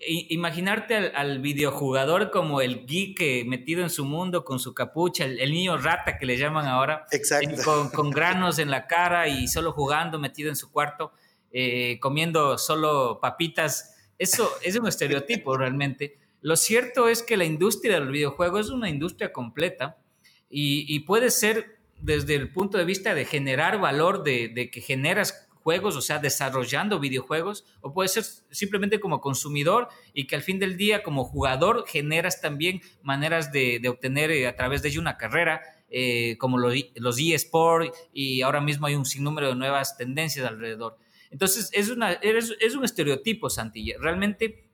Imaginarte 0.00 0.94
al, 0.94 1.40
videojugador 1.40 2.30
como 2.30 2.62
el 2.62 2.86
geek 2.86 3.44
metido 3.44 3.82
en 3.82 3.90
su 3.90 4.06
mundo 4.06 4.46
con 4.46 4.60
su 4.60 4.72
capucha, 4.72 5.26
el, 5.26 5.52
niño 5.52 5.76
rata 5.76 6.16
que 6.16 6.24
le 6.24 6.38
llaman 6.38 6.66
ahora. 6.66 7.04
Exacto. 7.10 7.90
Con, 7.92 8.10
granos 8.12 8.58
en 8.58 8.70
la 8.70 8.86
cara 8.86 9.28
y 9.28 9.46
solo 9.46 9.72
jugando, 9.72 10.18
metido 10.18 10.48
en 10.48 10.56
su 10.56 10.72
cuarto, 10.72 11.12
eh, 11.52 11.98
comiendo 12.00 12.56
solo 12.56 13.18
papitas. 13.20 13.94
Eso 14.16 14.50
es 14.62 14.74
un 14.76 14.88
estereotipo 14.88 15.54
realmente. 15.58 16.18
Lo 16.40 16.56
cierto 16.56 17.10
es 17.10 17.22
que 17.22 17.36
la 17.36 17.44
industria 17.44 18.00
del 18.00 18.08
videojuego 18.08 18.58
es 18.58 18.70
una 18.70 18.88
industria 18.88 19.34
completa 19.34 19.98
y, 20.48 20.86
y 20.88 21.00
puede 21.00 21.30
ser 21.30 21.75
desde 22.00 22.34
el 22.34 22.52
punto 22.52 22.78
de 22.78 22.84
vista 22.84 23.14
de 23.14 23.24
generar 23.24 23.80
valor, 23.80 24.22
de, 24.22 24.70
que 24.72 24.80
generas 24.80 25.48
juegos, 25.54 25.96
o 25.96 26.00
sea, 26.00 26.18
desarrollando 26.18 27.00
videojuegos, 27.00 27.64
o 27.80 27.92
puede 27.92 28.08
ser 28.08 28.24
simplemente 28.50 29.00
como 29.00 29.20
consumidor 29.20 29.88
y 30.14 30.26
que 30.26 30.36
al 30.36 30.42
fin 30.42 30.58
del 30.58 30.76
día 30.76 31.02
como 31.02 31.24
jugador 31.24 31.84
generas 31.88 32.40
también 32.40 32.80
maneras 33.02 33.50
de, 33.50 33.82
obtener 33.88 34.30
eh, 34.30 34.46
a 34.46 34.54
través 34.54 34.82
de 34.82 34.90
ello 34.90 35.00
una 35.00 35.16
carrera, 35.16 35.62
eh, 35.88 36.36
como 36.38 36.58
los, 36.58 36.74
los 36.96 37.18
eSport 37.18 37.94
y 38.12 38.42
ahora 38.42 38.60
mismo 38.60 38.86
hay 38.86 38.94
un 38.94 39.04
sinnúmero 39.04 39.48
de 39.48 39.54
nuevas 39.56 39.96
tendencias 39.96 40.46
alrededor. 40.46 40.98
Entonces, 41.30 41.70
es, 41.72 41.90
una, 41.90 42.12
es, 42.12 42.74
un 42.74 42.84
estereotipo, 42.84 43.50
Santilla. 43.50 43.96
Realmente 43.98 44.70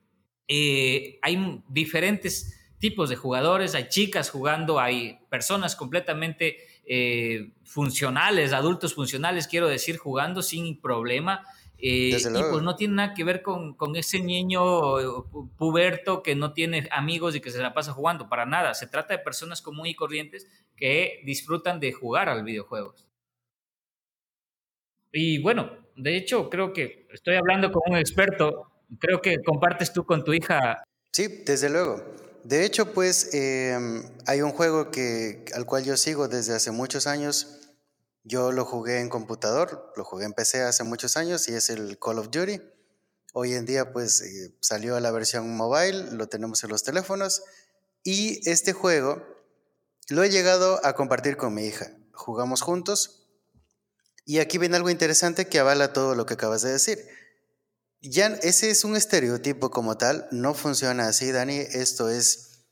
eh, 0.49 1.19
hay 1.23 1.63
diferentes 1.69 2.59
tipos 2.79 3.09
de 3.09 3.17
jugadores, 3.17 3.75
hay 3.75 3.89
chicas 3.89 4.31
jugando, 4.31 4.81
hay 4.81 5.19
personas 5.31 5.77
completamente 5.77 6.59
eh, 6.85 7.53
funcionales, 7.65 8.53
adultos 8.53 8.95
funcionales, 8.95 9.47
quiero 9.47 9.69
decir, 9.69 9.97
jugando 9.97 10.43
sin 10.43 10.81
problema. 10.81 11.45
Eh, 11.85 12.17
y 12.17 12.43
pues 12.51 12.63
no 12.63 12.77
tiene 12.77 12.95
nada 12.95 13.15
que 13.15 13.25
ver 13.25 13.43
con, 13.43 13.75
con, 13.75 13.97
ese 13.97 14.21
niño 14.21 15.01
eh, 15.01 15.25
puberto 15.57 16.23
que 16.23 16.37
no 16.37 16.53
tiene 16.53 16.89
amigos 16.93 17.35
y 17.35 17.41
que 17.41 17.51
se 17.51 17.61
la 17.61 17.75
pasa 17.75 17.93
jugando, 17.93 18.29
para 18.29 18.47
nada. 18.47 18.75
Se 18.75 18.87
trata 18.87 19.17
de 19.17 19.23
personas 19.25 19.63
comunes 19.63 19.93
y 19.93 19.97
corrientes 19.97 20.47
que 20.77 21.21
disfrutan 21.25 21.81
de 21.81 21.93
jugar 21.93 22.29
al 22.29 22.45
videojuegos. 22.45 23.09
Y 25.13 25.43
bueno, 25.43 25.71
de 25.97 26.17
hecho, 26.17 26.49
creo 26.49 26.73
que 26.73 27.07
estoy 27.13 27.35
hablando 27.35 27.71
con 27.73 27.83
un 27.93 27.99
experto. 27.99 28.71
Creo 28.99 29.21
que 29.21 29.43
compartes 29.43 29.93
tú 29.93 30.05
con 30.05 30.25
tu 30.25 30.33
hija. 30.33 30.85
Sí, 31.13 31.43
desde 31.45 31.69
luego. 31.69 32.22
De 32.45 32.65
hecho, 32.65 32.93
pues 32.93 33.33
em, 33.35 34.03
hay 34.27 34.43
un 34.43 34.51
juego 34.51 34.91
que, 34.91 35.45
al 35.55 35.65
cual 35.65 35.85
yo 35.85 35.97
sigo 35.97 36.27
desde 36.27 36.55
hace 36.55 36.73
muchos 36.73 37.07
años. 37.07 37.59
Yo 38.25 38.53
lo 38.53 38.65
jugué 38.65 39.01
en 39.01 39.09
computador, 39.09 39.93
lo 39.97 40.05
jugué 40.05 40.25
en 40.25 40.33
PC 40.33 40.63
hace 40.63 40.85
muchos 40.85 41.17
años 41.17 41.49
y 41.49 41.55
es 41.55 41.71
el 41.71 41.99
Call 41.99 42.19
of 42.19 42.31
Duty. 42.31 42.61
Hoy 43.33 43.55
en 43.55 43.65
día 43.65 43.93
pues 43.93 44.21
eh, 44.21 44.55
salió 44.61 44.99
la 45.01 45.11
versión 45.11 45.57
mobile, 45.57 46.13
lo 46.13 46.29
tenemos 46.29 46.63
en 46.65 46.71
los 46.71 46.83
teléfonos 46.83 47.43
y 48.05 48.49
este 48.49 48.73
juego 48.73 49.25
lo 50.09 50.23
he 50.23 50.31
llegado 50.31 50.85
a 50.85 50.95
compartir 50.95 51.37
con 51.37 51.55
mi 51.55 51.65
hija. 51.65 51.91
Jugamos 52.13 52.61
juntos 52.61 53.27
y 54.25 54.39
aquí 54.39 54.59
viene 54.59 54.77
algo 54.77 54.91
interesante 54.91 55.49
que 55.49 55.59
avala 55.59 55.93
todo 55.93 56.15
lo 56.15 56.27
que 56.27 56.35
acabas 56.35 56.63
de 56.63 56.73
decir. 56.73 57.09
Ya 58.03 58.27
ese 58.43 58.71
es 58.71 58.85
un 58.85 58.97
estereotipo 58.97 59.71
como 59.71 59.97
tal, 59.97 60.27
no 60.33 60.55
funciona 60.55 61.07
así, 61.07 61.31
Dani, 61.31 61.59
esto 61.59 62.11
es 62.11 62.65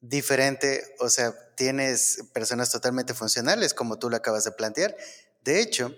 diferente, 0.00 0.82
o 0.98 1.08
sea, 1.08 1.32
tienes 1.54 2.24
personas 2.32 2.70
totalmente 2.70 3.14
funcionales 3.14 3.72
como 3.72 4.00
tú 4.00 4.10
lo 4.10 4.16
acabas 4.16 4.42
de 4.42 4.50
plantear. 4.50 4.96
De 5.44 5.60
hecho, 5.60 5.94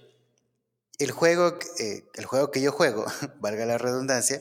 el 0.99 1.11
juego, 1.11 1.59
eh, 1.79 2.05
el 2.15 2.27
juego 2.27 2.51
que 2.51 2.61
yo 2.61 2.71
juego, 2.71 3.07
valga 3.41 3.65
la 3.65 3.79
redundancia, 3.79 4.41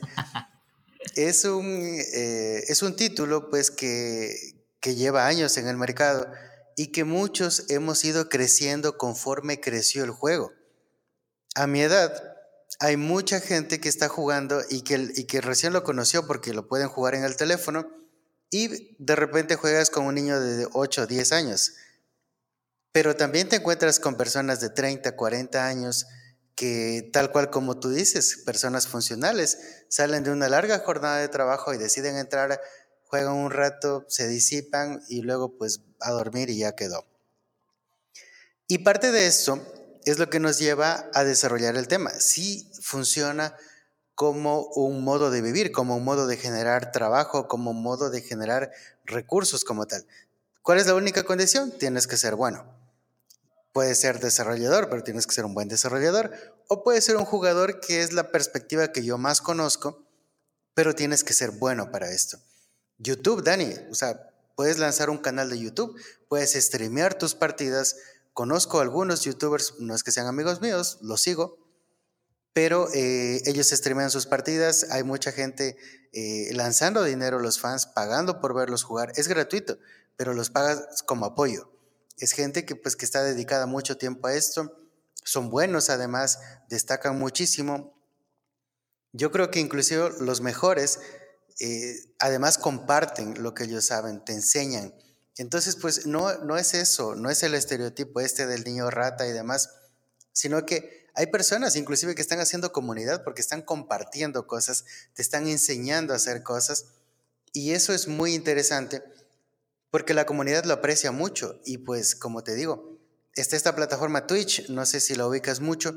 es 1.14 1.46
un, 1.46 1.64
eh, 1.66 2.64
es 2.68 2.82
un 2.82 2.94
título 2.94 3.48
pues 3.48 3.70
que, 3.70 4.54
que 4.80 4.96
lleva 4.96 5.26
años 5.26 5.56
en 5.56 5.66
el 5.66 5.78
mercado 5.78 6.30
y 6.76 6.88
que 6.88 7.04
muchos 7.04 7.64
hemos 7.70 8.04
ido 8.04 8.28
creciendo 8.28 8.98
conforme 8.98 9.60
creció 9.60 10.04
el 10.04 10.10
juego. 10.10 10.52
A 11.54 11.66
mi 11.66 11.80
edad, 11.80 12.35
hay 12.80 12.96
mucha 12.96 13.40
gente 13.40 13.80
que 13.80 13.88
está 13.88 14.08
jugando 14.08 14.62
y 14.68 14.82
que, 14.82 15.10
y 15.14 15.24
que 15.24 15.40
recién 15.40 15.72
lo 15.72 15.82
conoció 15.82 16.26
porque 16.26 16.52
lo 16.52 16.68
pueden 16.68 16.88
jugar 16.88 17.14
en 17.14 17.24
el 17.24 17.36
teléfono 17.36 17.88
y 18.50 18.96
de 18.98 19.16
repente 19.16 19.56
juegas 19.56 19.90
con 19.90 20.04
un 20.04 20.14
niño 20.14 20.40
de 20.40 20.68
8 20.72 21.02
o 21.02 21.06
10 21.06 21.32
años. 21.32 21.74
Pero 22.92 23.16
también 23.16 23.48
te 23.48 23.56
encuentras 23.56 24.00
con 24.00 24.16
personas 24.16 24.60
de 24.60 24.70
30, 24.70 25.16
40 25.16 25.66
años 25.66 26.06
que 26.54 27.10
tal 27.12 27.30
cual 27.30 27.50
como 27.50 27.78
tú 27.78 27.90
dices, 27.90 28.42
personas 28.46 28.88
funcionales, 28.88 29.84
salen 29.88 30.24
de 30.24 30.30
una 30.30 30.48
larga 30.48 30.78
jornada 30.78 31.18
de 31.18 31.28
trabajo 31.28 31.74
y 31.74 31.78
deciden 31.78 32.16
entrar, 32.16 32.60
juegan 33.04 33.34
un 33.34 33.50
rato, 33.50 34.06
se 34.08 34.26
disipan 34.26 35.02
y 35.08 35.20
luego 35.20 35.58
pues 35.58 35.80
a 36.00 36.12
dormir 36.12 36.48
y 36.48 36.58
ya 36.58 36.74
quedó. 36.74 37.04
Y 38.68 38.78
parte 38.78 39.12
de 39.12 39.26
eso 39.26 39.60
es 40.06 40.18
lo 40.18 40.30
que 40.30 40.40
nos 40.40 40.58
lleva 40.58 41.10
a 41.12 41.24
desarrollar 41.24 41.76
el 41.76 41.88
tema. 41.88 42.10
Sí 42.20 42.70
funciona 42.80 43.56
como 44.14 44.62
un 44.68 45.04
modo 45.04 45.30
de 45.30 45.42
vivir, 45.42 45.72
como 45.72 45.96
un 45.96 46.04
modo 46.04 46.26
de 46.26 46.36
generar 46.36 46.92
trabajo, 46.92 47.48
como 47.48 47.72
un 47.72 47.82
modo 47.82 48.08
de 48.08 48.22
generar 48.22 48.70
recursos 49.04 49.64
como 49.64 49.86
tal. 49.86 50.06
¿Cuál 50.62 50.78
es 50.78 50.86
la 50.86 50.94
única 50.94 51.24
condición? 51.24 51.70
Tienes 51.76 52.06
que 52.06 52.16
ser 52.16 52.36
bueno. 52.36 52.64
Puedes 53.72 54.00
ser 54.00 54.20
desarrollador, 54.20 54.88
pero 54.88 55.02
tienes 55.02 55.26
que 55.26 55.34
ser 55.34 55.44
un 55.44 55.54
buen 55.54 55.68
desarrollador. 55.68 56.30
O 56.68 56.82
puedes 56.82 57.04
ser 57.04 57.16
un 57.16 57.24
jugador 57.24 57.80
que 57.80 58.00
es 58.00 58.12
la 58.12 58.30
perspectiva 58.30 58.92
que 58.92 59.04
yo 59.04 59.18
más 59.18 59.40
conozco, 59.40 60.06
pero 60.72 60.94
tienes 60.94 61.24
que 61.24 61.34
ser 61.34 61.50
bueno 61.50 61.90
para 61.90 62.10
esto. 62.10 62.38
YouTube, 62.98 63.42
Dani, 63.42 63.74
o 63.90 63.94
sea, 63.94 64.30
puedes 64.54 64.78
lanzar 64.78 65.10
un 65.10 65.18
canal 65.18 65.50
de 65.50 65.58
YouTube, 65.58 66.00
puedes 66.28 66.52
streamear 66.52 67.14
tus 67.14 67.34
partidas, 67.34 67.96
conozco 68.36 68.80
algunos 68.80 69.22
youtubers, 69.22 69.76
no 69.78 69.94
es 69.94 70.04
que 70.04 70.12
sean 70.12 70.26
amigos 70.26 70.60
míos, 70.60 70.98
los 71.00 71.22
sigo, 71.22 71.56
pero 72.52 72.86
eh, 72.92 73.40
ellos 73.46 73.70
streamean 73.70 74.10
sus 74.10 74.26
partidas, 74.26 74.88
hay 74.90 75.04
mucha 75.04 75.32
gente 75.32 75.78
eh, 76.12 76.50
lanzando 76.52 77.02
dinero, 77.02 77.38
los 77.38 77.58
fans 77.58 77.86
pagando 77.86 78.38
por 78.42 78.54
verlos 78.54 78.84
jugar, 78.84 79.10
es 79.16 79.26
gratuito, 79.28 79.78
pero 80.16 80.34
los 80.34 80.50
pagas 80.50 81.02
como 81.06 81.24
apoyo. 81.24 81.72
Es 82.18 82.32
gente 82.32 82.66
que 82.66 82.76
pues 82.76 82.94
que 82.94 83.06
está 83.06 83.22
dedicada 83.22 83.64
mucho 83.64 83.96
tiempo 83.96 84.26
a 84.26 84.34
esto, 84.34 84.70
son 85.24 85.48
buenos 85.48 85.88
además, 85.88 86.38
destacan 86.68 87.18
muchísimo. 87.18 87.98
Yo 89.12 89.32
creo 89.32 89.50
que 89.50 89.60
inclusive 89.60 90.10
los 90.20 90.42
mejores 90.42 91.00
eh, 91.58 91.94
además 92.18 92.58
comparten 92.58 93.42
lo 93.42 93.54
que 93.54 93.64
ellos 93.64 93.86
saben, 93.86 94.22
te 94.26 94.34
enseñan. 94.34 94.92
Entonces, 95.36 95.76
pues 95.76 96.06
no, 96.06 96.38
no 96.38 96.56
es 96.56 96.74
eso, 96.74 97.14
no 97.14 97.30
es 97.30 97.42
el 97.42 97.54
estereotipo 97.54 98.20
este 98.20 98.46
del 98.46 98.64
niño 98.64 98.90
rata 98.90 99.26
y 99.26 99.32
demás, 99.32 99.70
sino 100.32 100.64
que 100.64 101.06
hay 101.14 101.26
personas 101.26 101.76
inclusive 101.76 102.14
que 102.14 102.22
están 102.22 102.40
haciendo 102.40 102.72
comunidad 102.72 103.24
porque 103.24 103.40
están 103.40 103.62
compartiendo 103.62 104.46
cosas, 104.46 104.84
te 105.14 105.22
están 105.22 105.46
enseñando 105.46 106.12
a 106.12 106.16
hacer 106.16 106.42
cosas 106.42 106.86
y 107.52 107.72
eso 107.72 107.92
es 107.92 108.08
muy 108.08 108.34
interesante 108.34 109.02
porque 109.90 110.14
la 110.14 110.26
comunidad 110.26 110.64
lo 110.64 110.74
aprecia 110.74 111.12
mucho 111.12 111.60
y 111.64 111.78
pues 111.78 112.14
como 112.14 112.42
te 112.42 112.54
digo, 112.54 112.98
está 113.34 113.56
esta 113.56 113.74
plataforma 113.74 114.26
Twitch, 114.26 114.68
no 114.68 114.84
sé 114.86 115.00
si 115.00 115.14
la 115.14 115.26
ubicas 115.26 115.60
mucho, 115.60 115.94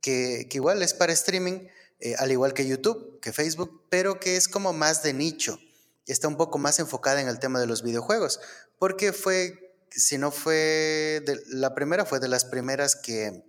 que, 0.00 0.46
que 0.50 0.58
igual 0.58 0.82
es 0.82 0.94
para 0.94 1.12
streaming, 1.12 1.68
eh, 2.00 2.14
al 2.18 2.32
igual 2.32 2.54
que 2.54 2.66
YouTube, 2.66 3.20
que 3.20 3.32
Facebook, 3.32 3.86
pero 3.90 4.20
que 4.20 4.36
es 4.36 4.48
como 4.48 4.72
más 4.72 5.02
de 5.02 5.12
nicho. 5.12 5.58
Está 6.10 6.26
un 6.26 6.36
poco 6.36 6.58
más 6.58 6.80
enfocada 6.80 7.20
en 7.20 7.28
el 7.28 7.38
tema 7.38 7.60
de 7.60 7.66
los 7.66 7.82
videojuegos, 7.82 8.40
porque 8.78 9.12
fue, 9.12 9.76
si 9.90 10.18
no 10.18 10.32
fue, 10.32 11.22
la 11.46 11.74
primera 11.74 12.04
fue 12.04 12.18
de 12.18 12.26
las 12.26 12.44
primeras 12.44 12.96
que 12.96 13.44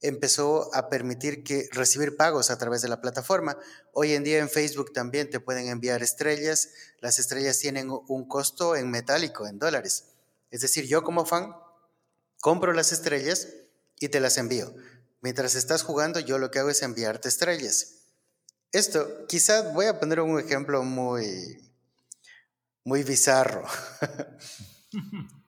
empezó 0.00 0.74
a 0.74 0.88
permitir 0.88 1.44
que 1.44 1.68
recibir 1.70 2.16
pagos 2.16 2.50
a 2.50 2.58
través 2.58 2.82
de 2.82 2.88
la 2.88 3.00
plataforma. 3.00 3.56
Hoy 3.92 4.12
en 4.12 4.24
día 4.24 4.38
en 4.38 4.50
Facebook 4.50 4.92
también 4.92 5.30
te 5.30 5.38
pueden 5.38 5.68
enviar 5.68 6.02
estrellas. 6.02 6.70
Las 7.00 7.18
estrellas 7.20 7.58
tienen 7.60 7.88
un 7.90 8.28
costo 8.28 8.74
en 8.74 8.90
metálico, 8.90 9.46
en 9.46 9.60
dólares. 9.60 10.06
Es 10.50 10.62
decir, 10.62 10.86
yo 10.86 11.04
como 11.04 11.24
fan 11.24 11.54
compro 12.40 12.72
las 12.72 12.92
estrellas 12.92 13.48
y 14.00 14.08
te 14.08 14.20
las 14.20 14.36
envío. 14.36 14.74
Mientras 15.20 15.54
estás 15.54 15.84
jugando, 15.84 16.18
yo 16.18 16.38
lo 16.38 16.50
que 16.50 16.58
hago 16.58 16.70
es 16.70 16.82
enviarte 16.82 17.28
estrellas. 17.28 17.94
Esto, 18.72 19.26
quizás 19.26 19.72
voy 19.72 19.86
a 19.86 20.00
poner 20.00 20.20
un 20.20 20.38
ejemplo 20.40 20.82
muy, 20.82 21.63
muy 22.84 23.02
bizarro. 23.02 23.64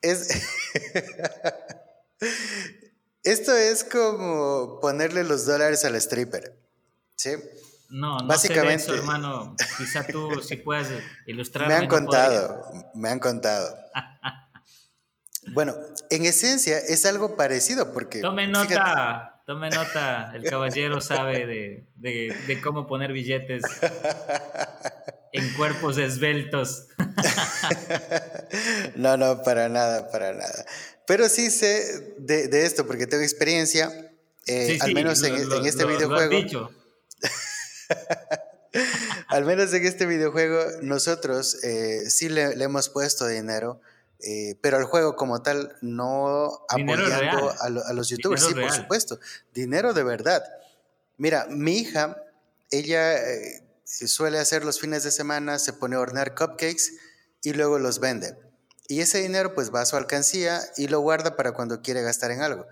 es, 0.02 0.28
esto 3.22 3.56
es 3.56 3.84
como 3.84 4.80
ponerle 4.80 5.24
los 5.24 5.46
dólares 5.46 5.84
al 5.84 5.94
stripper. 5.96 6.58
¿Sí? 7.14 7.30
No, 7.88 8.18
no 8.18 8.26
Básicamente, 8.26 8.84
sé 8.84 8.92
eso, 8.92 9.00
hermano. 9.00 9.54
Quizá 9.78 10.04
tú 10.06 10.42
sí 10.42 10.56
puedas 10.56 10.88
ilustrar. 11.26 11.68
Me 11.68 11.74
han 11.74 11.86
contado, 11.86 12.64
me 12.94 13.08
han 13.10 13.20
contado. 13.20 13.76
bueno, 15.52 15.74
en 16.10 16.24
esencia 16.24 16.78
es 16.78 17.06
algo 17.06 17.36
parecido 17.36 17.92
porque... 17.92 18.20
Tome 18.20 18.48
nota. 18.48 19.32
Tome 19.46 19.70
nota, 19.70 20.32
el 20.34 20.42
caballero 20.42 21.00
sabe 21.00 21.86
de, 21.96 22.60
cómo 22.64 22.88
poner 22.88 23.12
billetes 23.12 23.62
en 25.36 25.52
cuerpos 25.54 25.98
esbeltos. 25.98 26.88
no, 28.96 29.16
no, 29.16 29.42
para 29.42 29.68
nada, 29.68 30.10
para 30.10 30.32
nada. 30.32 30.66
Pero 31.06 31.28
sí 31.28 31.50
sé 31.50 32.14
de, 32.18 32.64
esto 32.64 32.86
porque 32.86 33.06
tengo 33.06 33.22
experiencia, 33.22 34.10
eh, 34.46 34.78
al 34.80 34.94
menos 34.94 35.22
en, 35.22 35.34
este 35.66 35.84
videojuego. 35.84 36.70
al 39.28 39.44
menos 39.44 39.72
en 39.72 39.86
este 39.86 40.06
videojuego, 40.06 40.64
nosotros 40.82 41.62
eh, 41.64 42.10
sí 42.10 42.28
le 42.28 42.52
hemos 42.62 42.88
puesto 42.88 43.26
dinero 43.26 43.80
eh, 44.20 44.56
pero 44.62 44.78
el 44.78 44.84
juego 44.84 45.14
como 45.14 45.42
tal 45.42 45.76
no 45.82 46.64
apoyando 46.68 47.52
a, 47.60 47.92
los 47.92 48.08
youtubers, 48.08 48.44
sí, 48.44 48.54
por 48.54 48.72
supuesto, 48.72 49.20
dinero 49.52 49.92
de 49.92 50.04
verdad. 50.04 50.42
Mira, 51.18 51.46
mi 51.50 51.78
hija, 51.78 52.16
ella 52.70 53.14
eh, 53.14 53.62
suele 53.86 54.38
hacer 54.38 54.64
los 54.64 54.80
fines 54.80 55.04
de 55.04 55.10
semana, 55.10 55.58
se 55.58 55.72
pone 55.72 55.96
a 55.96 56.00
hornear 56.00 56.34
cupcakes 56.34 56.92
y 57.42 57.52
luego 57.52 57.78
los 57.78 58.00
vende. 58.00 58.36
Y 58.88 59.00
ese 59.00 59.22
dinero 59.22 59.54
pues 59.54 59.72
va 59.72 59.80
a 59.80 59.86
su 59.86 59.96
alcancía 59.96 60.60
y 60.76 60.88
lo 60.88 61.00
guarda 61.00 61.36
para 61.36 61.52
cuando 61.52 61.82
quiere 61.82 62.02
gastar 62.02 62.30
en 62.32 62.42
algo. 62.42 62.66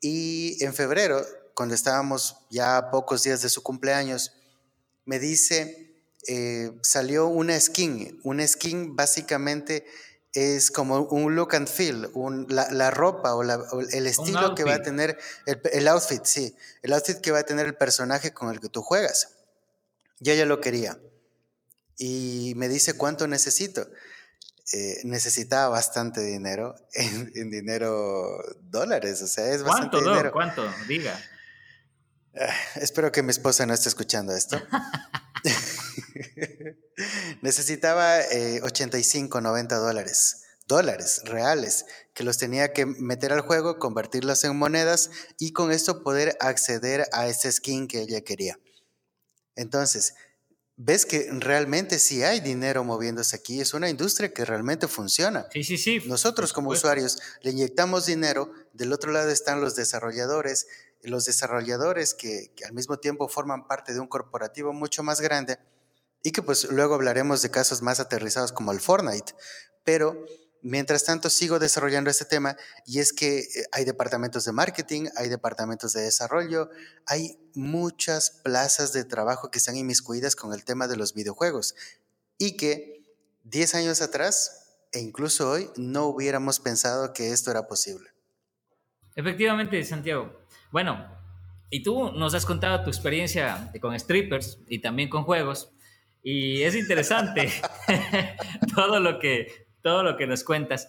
Y 0.00 0.62
en 0.64 0.74
febrero, 0.74 1.24
cuando 1.54 1.74
estábamos 1.74 2.36
ya 2.50 2.76
a 2.76 2.90
pocos 2.90 3.22
días 3.22 3.42
de 3.42 3.48
su 3.48 3.62
cumpleaños, 3.62 4.32
me 5.04 5.18
dice, 5.18 5.96
eh, 6.28 6.72
salió 6.82 7.26
una 7.26 7.58
skin, 7.58 8.20
una 8.22 8.46
skin 8.46 8.94
básicamente 8.94 9.86
es 10.32 10.70
como 10.70 11.00
un 11.00 11.34
look 11.34 11.54
and 11.54 11.68
feel, 11.68 12.10
la, 12.48 12.90
ropa 12.90 13.34
o, 13.34 13.42
el 13.42 14.06
estilo 14.06 14.54
que 14.54 14.64
va 14.64 14.74
a 14.74 14.82
tener, 14.82 15.18
el, 15.46 15.88
outfit, 15.88 16.24
sí, 16.24 16.54
el 16.82 16.94
outfit 16.94 17.18
que 17.18 17.32
va 17.32 17.40
a 17.40 17.42
tener 17.42 17.66
el 17.66 17.74
personaje 17.74 18.32
con 18.32 18.50
el 18.50 18.60
que 18.60 18.68
tú 18.68 18.82
juegas. 18.82 19.28
Yo 20.22 20.34
ya 20.34 20.46
lo 20.46 20.60
quería. 20.60 20.98
Y 21.98 22.54
me 22.56 22.68
dice 22.68 22.94
cuánto 22.94 23.26
necesito. 23.26 23.86
Eh, 24.72 25.00
necesitaba 25.04 25.68
bastante 25.68 26.22
dinero, 26.22 26.74
en, 26.94 27.50
dinero 27.50 28.38
dólares, 28.62 29.20
o 29.20 29.26
sea, 29.26 29.52
es 29.52 29.62
bastante 29.62 29.98
¿Cuánto, 29.98 30.10
dinero. 30.10 30.32
¿Cuánto? 30.32 30.74
Diga. 30.88 31.20
Ah, 32.34 32.54
espero 32.76 33.12
que 33.12 33.22
mi 33.22 33.30
esposa 33.30 33.66
no 33.66 33.74
esté 33.74 33.88
escuchando 33.88 34.34
esto. 34.34 34.62
Necesitaba 37.42 38.18
85, 38.62 39.38
eh, 39.38 39.42
90 39.42 39.76
dólares, 39.76 40.42
dólares 40.68 41.22
reales, 41.24 41.86
que 42.14 42.24
los 42.24 42.38
tenía 42.38 42.72
que 42.72 42.86
meter 42.86 43.32
al 43.32 43.40
juego, 43.40 43.78
convertirlos 43.78 44.44
en 44.44 44.56
monedas 44.56 45.10
y 45.38 45.52
con 45.52 45.72
esto 45.72 46.02
poder 46.02 46.36
acceder 46.40 47.06
a 47.12 47.26
ese 47.26 47.50
skin 47.50 47.88
que 47.88 48.00
ella 48.00 48.22
quería. 48.22 48.58
Entonces, 49.56 50.14
ves 50.76 51.06
que 51.06 51.28
realmente 51.32 51.98
sí 51.98 52.22
hay 52.22 52.40
dinero 52.40 52.84
moviéndose 52.84 53.36
aquí, 53.36 53.60
es 53.60 53.74
una 53.74 53.88
industria 53.88 54.32
que 54.32 54.44
realmente 54.44 54.88
funciona. 54.88 55.46
Sí, 55.52 55.62
sí, 55.64 55.78
sí. 55.78 56.02
Nosotros 56.06 56.52
como 56.52 56.70
usuarios 56.70 57.18
le 57.42 57.50
inyectamos 57.50 58.06
dinero, 58.06 58.52
del 58.72 58.92
otro 58.92 59.12
lado 59.12 59.30
están 59.30 59.60
los 59.60 59.76
desarrolladores, 59.76 60.66
los 61.02 61.24
desarrolladores 61.24 62.14
que, 62.14 62.52
que 62.56 62.64
al 62.64 62.72
mismo 62.72 62.98
tiempo 62.98 63.28
forman 63.28 63.66
parte 63.66 63.92
de 63.92 64.00
un 64.00 64.08
corporativo 64.08 64.72
mucho 64.72 65.02
más 65.02 65.20
grande 65.20 65.58
y 66.22 66.30
que 66.30 66.42
pues 66.42 66.64
luego 66.70 66.94
hablaremos 66.94 67.42
de 67.42 67.50
casos 67.50 67.82
más 67.82 68.00
aterrizados 68.00 68.52
como 68.52 68.72
el 68.72 68.80
Fortnite. 68.80 69.34
Pero 69.84 70.24
mientras 70.62 71.04
tanto 71.04 71.28
sigo 71.28 71.58
desarrollando 71.58 72.10
este 72.10 72.24
tema 72.24 72.56
y 72.86 73.00
es 73.00 73.12
que 73.12 73.40
eh, 73.40 73.44
hay 73.72 73.84
departamentos 73.84 74.44
de 74.44 74.52
marketing, 74.52 75.08
hay 75.16 75.28
departamentos 75.28 75.92
de 75.92 76.02
desarrollo, 76.02 76.70
hay 77.06 77.38
muchas 77.54 78.30
plazas 78.30 78.92
de 78.92 79.04
trabajo 79.04 79.50
que 79.50 79.58
están 79.58 79.76
inmiscuidas 79.76 80.36
con 80.36 80.52
el 80.52 80.64
tema 80.64 80.88
de 80.88 80.96
los 80.96 81.14
videojuegos 81.14 81.74
y 82.38 82.56
que 82.56 83.02
10 83.44 83.74
años 83.74 84.00
atrás 84.00 84.62
e 84.92 85.00
incluso 85.00 85.50
hoy 85.50 85.70
no 85.76 86.06
hubiéramos 86.06 86.60
pensado 86.60 87.12
que 87.12 87.32
esto 87.32 87.50
era 87.50 87.66
posible. 87.66 88.10
Efectivamente, 89.14 89.82
Santiago. 89.84 90.40
Bueno, 90.70 91.06
y 91.70 91.82
tú 91.82 92.12
nos 92.12 92.34
has 92.34 92.44
contado 92.44 92.84
tu 92.84 92.90
experiencia 92.90 93.70
con 93.80 93.98
strippers 93.98 94.58
y 94.68 94.80
también 94.80 95.08
con 95.08 95.24
juegos. 95.24 95.72
Y 96.22 96.62
es 96.62 96.74
interesante 96.76 97.50
todo, 98.74 99.00
lo 99.00 99.18
que, 99.18 99.66
todo 99.82 100.02
lo 100.02 100.16
que 100.16 100.26
nos 100.26 100.44
cuentas. 100.44 100.88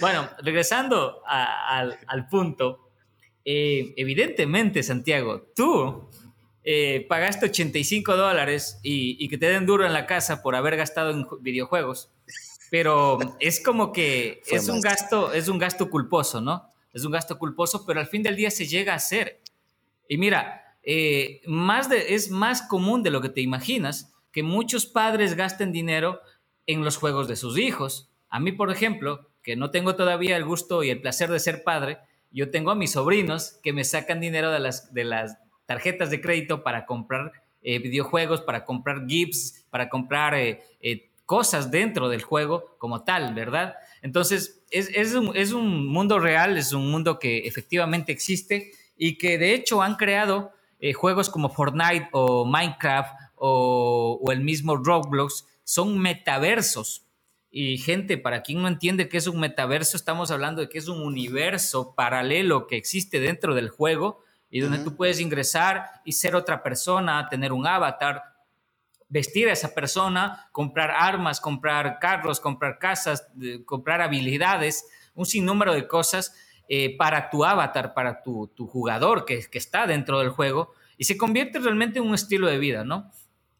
Bueno, 0.00 0.28
regresando 0.42 1.22
al, 1.26 1.98
al, 2.06 2.28
punto, 2.28 2.90
eh, 3.44 3.92
evidentemente, 3.96 4.82
Santiago, 4.82 5.48
tú 5.54 6.08
eh, 6.62 7.04
pagaste 7.08 7.46
85 7.46 8.16
dólares 8.16 8.80
y, 8.82 9.22
y, 9.22 9.28
que 9.28 9.36
te 9.36 9.46
den 9.46 9.66
duro 9.66 9.84
en 9.84 9.92
la 9.92 10.06
casa 10.06 10.42
por 10.42 10.56
haber 10.56 10.76
gastado 10.76 11.10
en 11.10 11.26
videojuegos, 11.42 12.10
pero 12.70 13.18
es 13.40 13.62
como 13.62 13.92
que 13.92 14.40
es 14.46 14.68
un, 14.68 14.80
gasto, 14.80 15.32
es 15.32 15.48
un 15.48 15.58
gasto 15.58 15.90
culposo, 15.90 16.40
¿no? 16.40 16.68
Es 16.92 17.04
un 17.04 17.12
gasto 17.12 17.38
culposo, 17.38 17.84
pero 17.86 18.00
al 18.00 18.06
fin 18.06 18.22
del 18.22 18.36
día 18.36 18.50
se 18.50 18.66
llega 18.66 18.94
a 18.94 18.96
hacer. 18.96 19.40
Y 20.08 20.16
mira, 20.16 20.78
eh, 20.82 21.40
más 21.46 21.88
de, 21.88 22.14
es 22.14 22.30
más 22.30 22.62
común 22.62 23.02
de 23.02 23.10
lo 23.10 23.20
que 23.20 23.28
te 23.28 23.40
imaginas 23.40 24.12
que 24.32 24.42
muchos 24.42 24.86
padres 24.86 25.36
gasten 25.36 25.72
dinero 25.72 26.20
en 26.66 26.84
los 26.84 26.96
juegos 26.96 27.28
de 27.28 27.36
sus 27.36 27.58
hijos. 27.58 28.10
A 28.34 28.40
mí, 28.40 28.50
por 28.50 28.72
ejemplo, 28.72 29.28
que 29.44 29.54
no 29.54 29.70
tengo 29.70 29.94
todavía 29.94 30.36
el 30.36 30.44
gusto 30.44 30.82
y 30.82 30.90
el 30.90 31.00
placer 31.00 31.30
de 31.30 31.38
ser 31.38 31.62
padre, 31.62 31.98
yo 32.32 32.50
tengo 32.50 32.72
a 32.72 32.74
mis 32.74 32.90
sobrinos 32.90 33.60
que 33.62 33.72
me 33.72 33.84
sacan 33.84 34.18
dinero 34.18 34.50
de 34.50 34.58
las, 34.58 34.92
de 34.92 35.04
las 35.04 35.38
tarjetas 35.66 36.10
de 36.10 36.20
crédito 36.20 36.64
para 36.64 36.84
comprar 36.84 37.30
eh, 37.62 37.78
videojuegos, 37.78 38.40
para 38.40 38.64
comprar 38.64 39.06
GIFs, 39.06 39.64
para 39.70 39.88
comprar 39.88 40.34
eh, 40.34 40.64
eh, 40.80 41.12
cosas 41.26 41.70
dentro 41.70 42.08
del 42.08 42.22
juego 42.22 42.74
como 42.78 43.04
tal, 43.04 43.34
¿verdad? 43.34 43.76
Entonces, 44.02 44.64
es, 44.72 45.14
un, 45.14 45.30
es, 45.36 45.52
un, 45.52 45.86
mundo 45.86 46.18
real, 46.18 46.58
es 46.58 46.72
un 46.72 46.90
mundo 46.90 47.20
que 47.20 47.46
efectivamente 47.46 48.10
existe 48.10 48.72
y 48.96 49.16
que 49.16 49.38
de 49.38 49.54
hecho 49.54 49.80
han 49.80 49.94
creado 49.94 50.50
juegos 50.96 51.30
como 51.30 51.50
Fortnite 51.50 52.08
o 52.10 52.44
Minecraft 52.44 53.14
o, 53.36 54.20
el 54.32 54.40
mismo 54.40 54.76
Roblox, 54.76 55.46
son 55.62 56.00
metaversos. 56.00 57.03
Y 57.56 57.78
gente, 57.78 58.18
para 58.18 58.42
quien 58.42 58.62
no 58.62 58.66
entiende 58.66 59.08
qué 59.08 59.16
es 59.16 59.28
un 59.28 59.38
metaverso, 59.38 59.96
estamos 59.96 60.32
hablando 60.32 60.60
de 60.60 60.68
que 60.68 60.78
es 60.78 60.88
un 60.88 61.00
universo 61.00 61.94
paralelo 61.94 62.66
que 62.66 62.76
existe 62.76 63.20
dentro 63.20 63.54
del 63.54 63.68
juego 63.68 64.24
y 64.50 64.58
donde 64.58 64.80
tú 64.80 64.96
puedes 64.96 65.20
ingresar 65.20 65.84
y 66.04 66.14
ser 66.14 66.34
otra 66.34 66.64
persona, 66.64 67.28
tener 67.28 67.52
un 67.52 67.64
avatar, 67.64 68.24
vestir 69.08 69.48
a 69.48 69.52
esa 69.52 69.72
persona, 69.72 70.48
comprar 70.50 70.90
armas, 70.90 71.40
comprar 71.40 72.00
carros, 72.00 72.40
comprar 72.40 72.80
casas, 72.80 73.28
comprar 73.66 74.00
habilidades, 74.00 74.84
un 75.14 75.24
sinnúmero 75.24 75.74
de 75.74 75.86
cosas 75.86 76.34
eh, 76.68 76.96
para 76.96 77.30
tu 77.30 77.44
avatar, 77.44 77.94
para 77.94 78.20
tu, 78.20 78.50
jugador 78.66 79.24
que, 79.24 79.48
que, 79.48 79.58
está 79.58 79.86
dentro 79.86 80.18
del 80.18 80.30
juego 80.30 80.72
y 80.98 81.04
se 81.04 81.16
convierte 81.16 81.60
realmente 81.60 82.00
en 82.00 82.06
un 82.06 82.16
estilo 82.16 82.48
de 82.48 82.58
vida, 82.58 82.82
¿no? 82.82 83.12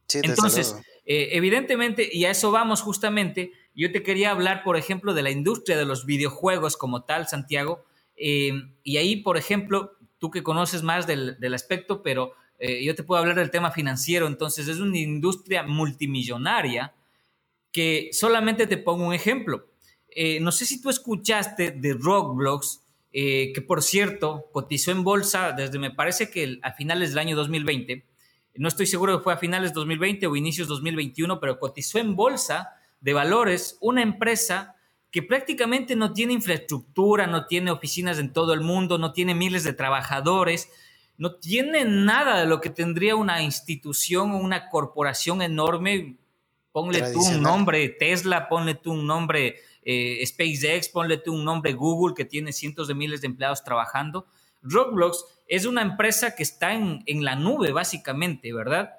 Sí, 0.08 0.18
Entonces, 0.24 0.76
eh, 1.06 1.28
evidentemente, 1.32 2.08
y 2.10 2.24
a 2.24 2.30
eso 2.30 2.50
vamos 2.50 2.80
justamente, 2.80 3.52
yo 3.74 3.92
te 3.92 4.02
quería 4.02 4.30
hablar, 4.30 4.62
por 4.62 4.76
ejemplo, 4.76 5.14
de 5.14 5.22
la 5.22 5.30
industria 5.30 5.76
de 5.76 5.84
los 5.84 6.06
videojuegos 6.06 6.76
como 6.76 7.04
tal, 7.04 7.28
Santiago, 7.28 7.84
eh, 8.16 8.52
y 8.82 8.96
ahí, 8.96 9.16
por 9.16 9.36
ejemplo, 9.36 9.96
tú 10.18 10.30
que 10.30 10.42
conoces 10.42 10.82
más 10.82 11.06
del, 11.06 11.36
aspecto, 11.54 12.02
pero 12.02 12.32
eh, 12.58 12.84
yo 12.84 12.94
te 12.94 13.02
puedo 13.02 13.20
hablar 13.20 13.36
del 13.36 13.50
tema 13.50 13.70
financiero, 13.70 14.26
entonces 14.26 14.68
es 14.68 14.78
una 14.78 14.98
industria 14.98 15.64
multimillonaria 15.64 16.94
que 17.72 18.10
solamente 18.12 18.66
te 18.66 18.78
pongo 18.78 19.06
un 19.06 19.14
ejemplo. 19.14 19.66
Eh, 20.08 20.38
no 20.40 20.52
sé 20.52 20.64
si 20.64 20.80
tú 20.80 20.90
escuchaste 20.90 21.72
de 21.72 21.92
Roblox, 21.94 22.84
eh, 23.12 23.52
que 23.52 23.60
por 23.60 23.82
cierto 23.82 24.48
cotizó 24.52 24.92
en 24.92 25.04
bolsa 25.04 25.52
desde 25.52 25.78
me 25.78 25.90
parece 25.90 26.30
que 26.30 26.58
a 26.62 26.72
finales 26.72 27.10
del 27.10 27.18
año 27.18 27.36
2020, 27.36 28.06
no 28.56 28.68
estoy 28.68 28.86
seguro 28.86 29.18
que 29.18 29.24
fue 29.24 29.34
a 29.34 29.38
finales 29.38 29.70
de 29.70 29.74
2020 29.74 30.26
o 30.28 30.36
inicios 30.36 30.68
2021, 30.68 31.40
pero 31.40 31.58
cotizó 31.58 31.98
en 31.98 32.14
bolsa 32.14 32.70
de 33.04 33.12
valores 33.12 33.76
una 33.82 34.02
empresa 34.02 34.76
que 35.10 35.22
prácticamente 35.22 35.94
no 35.94 36.14
tiene 36.14 36.32
infraestructura, 36.32 37.26
no 37.26 37.46
tiene 37.46 37.70
oficinas 37.70 38.18
en 38.18 38.32
todo 38.32 38.54
el 38.54 38.62
mundo, 38.62 38.96
no 38.96 39.12
tiene 39.12 39.34
miles 39.34 39.62
de 39.62 39.74
trabajadores, 39.74 40.70
no 41.18 41.34
tiene 41.34 41.84
nada 41.84 42.40
de 42.40 42.46
lo 42.46 42.62
que 42.62 42.70
tendría 42.70 43.14
una 43.14 43.42
institución 43.42 44.32
o 44.32 44.38
una 44.38 44.70
corporación 44.70 45.42
enorme. 45.42 46.16
Ponle 46.72 47.02
tú 47.12 47.22
un 47.22 47.42
nombre 47.42 47.90
Tesla, 47.90 48.48
ponle 48.48 48.74
tú 48.74 48.92
un 48.92 49.06
nombre 49.06 49.56
eh, 49.82 50.24
SpaceX, 50.26 50.88
ponle 50.88 51.18
tú 51.18 51.34
un 51.34 51.44
nombre 51.44 51.74
Google 51.74 52.14
que 52.16 52.24
tiene 52.24 52.54
cientos 52.54 52.88
de 52.88 52.94
miles 52.94 53.20
de 53.20 53.26
empleados 53.26 53.62
trabajando. 53.62 54.26
Roblox 54.62 55.26
es 55.46 55.66
una 55.66 55.82
empresa 55.82 56.34
que 56.34 56.42
está 56.42 56.72
en, 56.72 57.02
en 57.04 57.22
la 57.22 57.36
nube, 57.36 57.70
básicamente, 57.70 58.50
¿verdad? 58.54 58.94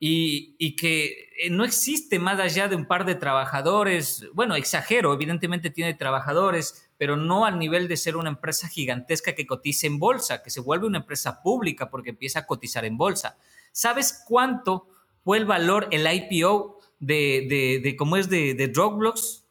Y, 0.00 0.76
que 0.76 1.30
eh, 1.38 1.50
no 1.50 1.64
existe 1.64 2.18
más 2.18 2.38
allá 2.38 2.68
de 2.68 2.76
un 2.76 2.86
par 2.86 3.04
de 3.04 3.16
trabajadores, 3.16 4.26
bueno, 4.32 4.54
exagero, 4.54 5.12
evidentemente 5.12 5.70
tiene 5.70 5.94
trabajadores, 5.94 6.88
pero 6.96 7.16
no 7.16 7.44
al 7.44 7.58
nivel 7.58 7.88
de 7.88 7.96
ser 7.96 8.16
una 8.16 8.30
empresa 8.30 8.68
gigantesca 8.68 9.34
que 9.34 9.46
cotiza 9.46 9.86
en 9.86 9.98
bolsa, 9.98 10.42
que 10.42 10.50
se 10.50 10.60
vuelve 10.60 10.86
una 10.86 10.98
empresa 10.98 11.42
pública 11.42 11.90
porque 11.90 12.10
empieza 12.10 12.40
a 12.40 12.46
cotizar 12.46 12.84
en 12.84 12.96
bolsa. 12.96 13.38
¿Sabes 13.72 14.22
cuánto 14.26 14.88
fue 15.24 15.38
el 15.38 15.46
valor, 15.46 15.88
el 15.90 16.06
IPO 16.06 16.78
de, 17.00 17.80
de, 17.82 17.96
cómo 17.96 18.16
es 18.16 18.28
de, 18.28 18.54
de 18.54 18.70
Roblox? 18.72 19.44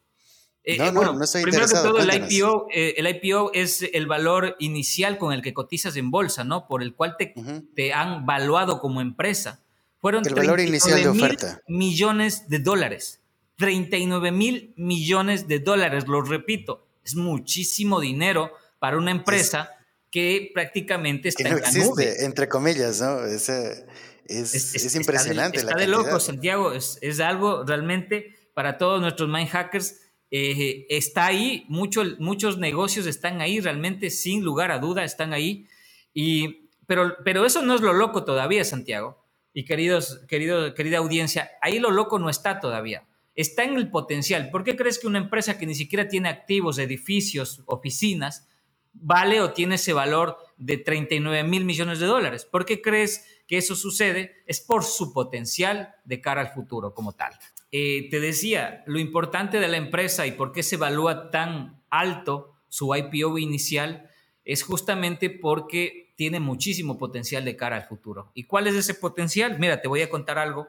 Eh, 0.64 0.78
no, 0.78 0.84
eh, 0.84 0.92
no, 0.92 1.12
no 1.12 1.24
estoy 1.24 1.42
primero 1.42 1.66
que 1.66 1.72
todo, 1.72 1.98
el 1.98 2.32
IPO, 2.32 2.68
el 2.70 3.06
IPO 3.06 3.52
es 3.54 3.82
el 3.92 4.06
valor 4.06 4.56
inicial 4.58 5.18
con 5.18 5.32
el 5.32 5.42
que 5.42 5.54
cotizas 5.54 5.96
en 5.96 6.10
bolsa, 6.10 6.44
¿no? 6.44 6.66
Por 6.66 6.82
el 6.82 6.94
cual 6.94 7.16
te, 7.18 7.34
te 7.74 7.92
han 7.92 8.24
valuado 8.24 8.80
como 8.80 9.00
empresa. 9.02 9.62
Fueron 10.00 10.26
el 10.26 10.34
valor 10.34 10.60
inicial 10.60 11.02
de 11.02 11.08
oferta. 11.08 11.60
millones 11.66 12.48
de 12.48 12.60
dólares. 12.60 13.20
39 13.56 14.30
mil 14.30 14.72
millones 14.76 15.48
de 15.48 15.58
dólares, 15.58 16.06
lo 16.06 16.22
repito, 16.22 16.86
es 17.04 17.16
muchísimo 17.16 18.00
dinero 18.00 18.52
para 18.78 18.96
una 18.96 19.10
empresa 19.10 19.70
que 20.12 20.52
prácticamente 20.54 21.30
está 21.30 21.48
en 21.48 21.60
la 21.60 21.70
nube. 21.72 22.24
entre 22.24 22.48
comillas, 22.48 23.00
¿no? 23.00 23.24
Es, 23.24 23.48
es, 23.48 24.94
impresionante. 24.94 25.58
Está 25.58 25.74
de, 25.74 25.84
está 25.84 25.90
de 26.00 26.04
loco, 26.04 26.20
Santiago, 26.20 26.72
es, 26.72 27.20
algo 27.20 27.64
realmente 27.64 28.36
para 28.54 28.78
todos 28.78 29.00
nuestros 29.00 29.28
mind 29.28 29.48
hackers. 29.48 29.96
Eh, 30.30 30.86
está 30.88 31.26
ahí, 31.26 31.66
muchos 31.68 32.58
negocios 32.58 33.06
están 33.06 33.40
ahí, 33.40 33.58
realmente 33.58 34.10
sin 34.10 34.44
lugar 34.44 34.70
a 34.70 34.78
duda 34.78 35.02
están 35.02 35.32
ahí. 35.32 35.66
Y, 36.14 36.68
pero, 36.86 37.16
pero 37.24 37.44
eso 37.44 37.62
no 37.62 37.74
es 37.74 37.80
lo 37.80 37.92
loco 37.92 38.24
todavía, 38.24 38.64
Santiago 38.64 39.27
y 39.52 39.64
queridos, 39.64 40.20
querido, 40.28 40.74
querida 40.74 40.98
audiencia, 40.98 41.50
ahí 41.60 41.78
lo 41.78 41.90
loco 41.90 42.18
no 42.18 42.30
está 42.30 42.60
todavía. 42.60 43.06
Está 43.34 43.64
en 43.64 43.76
el 43.76 43.90
potencial. 43.90 44.50
¿Por 44.50 44.64
qué 44.64 44.76
crees 44.76 44.98
que 44.98 45.06
una 45.06 45.18
empresa 45.18 45.58
que 45.58 45.66
ni 45.66 45.74
siquiera 45.74 46.08
tiene 46.08 46.28
activos, 46.28 46.78
edificios, 46.78 47.62
oficinas, 47.66 48.48
vale 48.92 49.40
o 49.40 49.52
tiene 49.52 49.76
ese 49.76 49.92
valor 49.92 50.38
de 50.56 50.76
39 50.76 51.44
mil 51.44 51.64
millones 51.64 52.00
de 52.00 52.06
dólares? 52.06 52.44
¿Por 52.44 52.66
qué 52.66 52.82
crees 52.82 53.24
que 53.46 53.58
eso 53.58 53.76
sucede? 53.76 54.42
Es 54.46 54.60
por 54.60 54.84
su 54.84 55.12
potencial 55.12 55.94
de 56.04 56.20
cara 56.20 56.40
al 56.40 56.52
futuro 56.52 56.94
como 56.94 57.12
tal. 57.12 57.32
Eh, 57.70 58.08
te 58.10 58.18
decía, 58.18 58.82
lo 58.86 58.98
importante 58.98 59.60
de 59.60 59.68
la 59.68 59.76
empresa 59.76 60.26
y 60.26 60.32
por 60.32 60.52
qué 60.52 60.62
se 60.62 60.76
evalúa 60.76 61.30
tan 61.30 61.82
alto 61.90 62.54
su 62.68 62.94
IPO 62.94 63.38
inicial 63.38 64.10
es 64.44 64.62
justamente 64.62 65.30
porque 65.30 66.07
tiene 66.18 66.40
muchísimo 66.40 66.98
potencial 66.98 67.44
de 67.44 67.54
cara 67.54 67.76
al 67.76 67.84
futuro. 67.84 68.32
¿Y 68.34 68.42
cuál 68.42 68.66
es 68.66 68.74
ese 68.74 68.92
potencial? 68.92 69.56
Mira, 69.60 69.80
te 69.80 69.86
voy 69.86 70.02
a 70.02 70.10
contar 70.10 70.36
algo. 70.36 70.66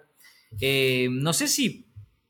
Eh, 0.61 1.07
no 1.09 1.33
sé 1.33 1.47
si, 1.47 1.87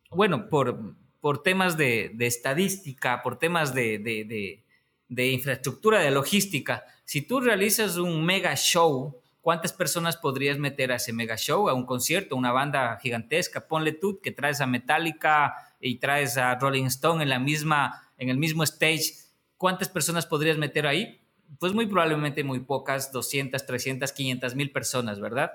bueno, 0.09 0.47
por, 0.47 0.95
por 1.19 1.43
temas 1.43 1.75
de, 1.75 2.15
estadística, 2.17 3.21
por 3.21 3.37
temas 3.37 3.73
de, 3.73 4.63
infraestructura, 5.09 5.99
de 5.99 6.11
logística, 6.11 6.85
si 7.03 7.21
tú 7.21 7.41
realizas 7.41 7.97
un 7.97 8.25
mega 8.25 8.55
show, 8.55 9.19
¿cuántas 9.41 9.73
personas 9.73 10.15
podrías 10.15 10.57
meter 10.57 10.93
a 10.93 10.95
ese 10.95 11.11
mega 11.11 11.35
show, 11.35 11.67
a 11.67 11.73
un 11.73 11.85
concierto, 11.85 12.37
una 12.37 12.53
banda 12.53 12.97
gigantesca? 13.03 13.67
Ponle 13.67 13.91
tú 13.91 14.21
que 14.21 14.31
traes 14.31 14.61
a 14.61 14.65
Metallica 14.65 15.55
y 15.81 15.95
traes 15.95 16.37
a 16.37 16.55
Rolling 16.55 16.85
Stone 16.85 17.21
en, 17.21 17.27
la 17.27 17.39
misma, 17.39 18.09
en 18.17 18.29
el 18.29 18.37
mismo 18.37 18.63
stage. 18.63 19.15
¿Cuántas 19.57 19.89
personas 19.89 20.25
podrías 20.25 20.57
meter 20.57 20.87
ahí? 20.87 21.19
Pues 21.57 21.73
muy 21.73 21.87
probablemente 21.87 22.43
muy 22.43 22.59
pocas, 22.59 23.11
200, 23.11 23.65
300, 23.65 24.11
500 24.11 24.55
mil 24.55 24.71
personas, 24.71 25.19
¿verdad? 25.19 25.51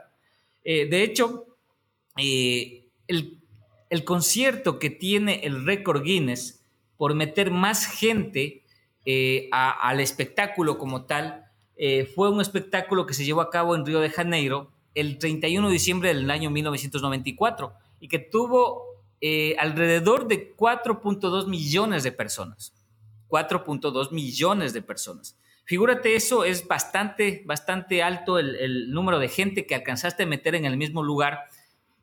Eh, 0.65 0.87
de 0.87 1.03
hecho, 1.03 1.47
eh, 2.17 2.89
el, 3.07 4.05
concierto 4.05 4.79
que 4.79 4.91
tiene 4.91 5.45
el 5.45 5.65
récord 5.65 6.03
Guinness 6.03 6.65
por 6.97 7.15
meter 7.15 7.51
más 7.51 7.87
gente 7.87 8.65
eh, 9.05 9.49
al 9.53 10.01
espectáculo 10.01 10.79
como 10.79 11.05
tal, 11.05 11.43
fue 12.15 12.31
un 12.31 12.41
espectáculo 12.41 13.05
que 13.05 13.15
se 13.15 13.25
llevó 13.25 13.41
a 13.41 13.51
cabo 13.51 13.75
en 13.75 13.85
Río 13.85 13.99
de 13.99 14.09
Janeiro 14.09 14.71
el 14.95 15.19
31 15.19 15.67
de 15.67 15.73
diciembre 15.73 16.15
del 16.15 16.31
año 16.31 16.49
1994 16.49 17.73
y 17.99 18.07
que 18.07 18.21
tuvo 18.21 18.85
alrededor 19.59 20.29
de 20.29 20.55
4.2 20.57 21.49
millones 21.49 22.05
de 22.05 22.13
personas. 22.13 22.73
4.2 23.29 24.13
millones 24.13 24.73
de 24.73 24.83
personas. 24.83 25.37
Figúrate, 25.65 26.15
eso 26.15 26.45
es 26.45 26.67
bastante, 26.67 27.43
bastante 27.47 28.03
alto 28.03 28.39
el, 28.39 28.91
número 28.91 29.19
de 29.19 29.29
gente 29.29 29.67
que 29.67 29.75
alcanzaste 29.75 30.25
a 30.25 30.27
meter 30.27 30.55
en 30.55 30.67
el 30.67 30.77
mismo 30.77 31.03
lugar, 31.03 31.41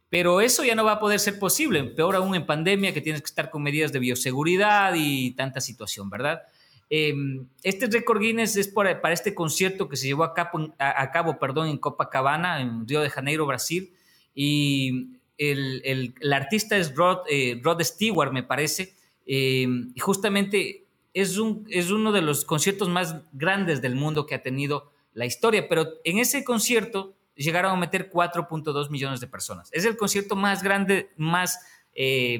pero 0.09 0.41
eso 0.41 0.63
ya 0.63 0.73
no 0.73 0.83
va 0.83 0.93
a 0.93 0.99
poder 0.99 1.19
ser 1.19 1.37
posible, 1.37 1.83
peor 1.83 2.15
aún 2.15 2.33
en 2.33 2.45
pandemia 2.45 2.93
que 2.93 3.01
tienes 3.01 3.21
que 3.21 3.27
estar 3.27 3.51
con 3.51 3.61
medidas 3.61 3.91
de 3.91 3.99
bioseguridad 3.99 4.93
y 4.95 5.31
tanta 5.31 5.61
situación, 5.61 6.09
¿verdad? 6.09 6.41
Em, 6.89 7.47
este 7.63 7.87
récord 7.87 8.19
Guinness 8.19 8.57
es 8.57 8.67
para, 8.67 8.99
este 9.13 9.33
concierto 9.33 9.87
que 9.87 9.95
se 9.95 10.07
llevó 10.07 10.23
a 10.25 10.33
cabo, 10.33 11.39
perdón, 11.39 11.69
en 11.69 11.77
Copacabana, 11.77 12.61
en 12.61 12.87
Río 12.87 13.01
de 13.01 13.09
Janeiro, 13.09 13.45
Brasil, 13.45 13.93
y 14.33 15.11
el, 15.37 16.13
artista 16.33 16.77
es 16.77 16.95
Rod, 16.95 17.19
eh, 17.29 17.59
Rod 17.63 17.81
Stewart, 17.81 18.33
me 18.33 18.43
parece, 18.43 18.95
em, 19.25 19.91
y 19.95 19.99
justamente 19.99 20.80
es, 21.13 21.37
un, 21.37 21.65
es 21.69 21.91
uno 21.91 22.11
de 22.11 22.21
los 22.21 22.45
conciertos 22.45 22.89
más 22.89 23.15
grandes 23.31 23.81
del 23.81 23.95
mundo 23.95 24.25
que 24.25 24.35
ha 24.35 24.43
tenido 24.43 24.91
la 25.13 25.25
historia, 25.25 25.67
pero 25.67 25.87
en 26.03 26.19
ese 26.19 26.43
concierto 26.43 27.15
llegaron 27.35 27.71
a 27.71 27.75
meter 27.75 28.09
4.2 28.11 28.89
millones 28.89 29.19
de 29.19 29.27
personas. 29.27 29.69
Es 29.73 29.85
el 29.85 29.97
concierto 29.97 30.35
más 30.35 30.63
grande, 30.63 31.11
más... 31.17 31.59
Eh, 31.93 32.39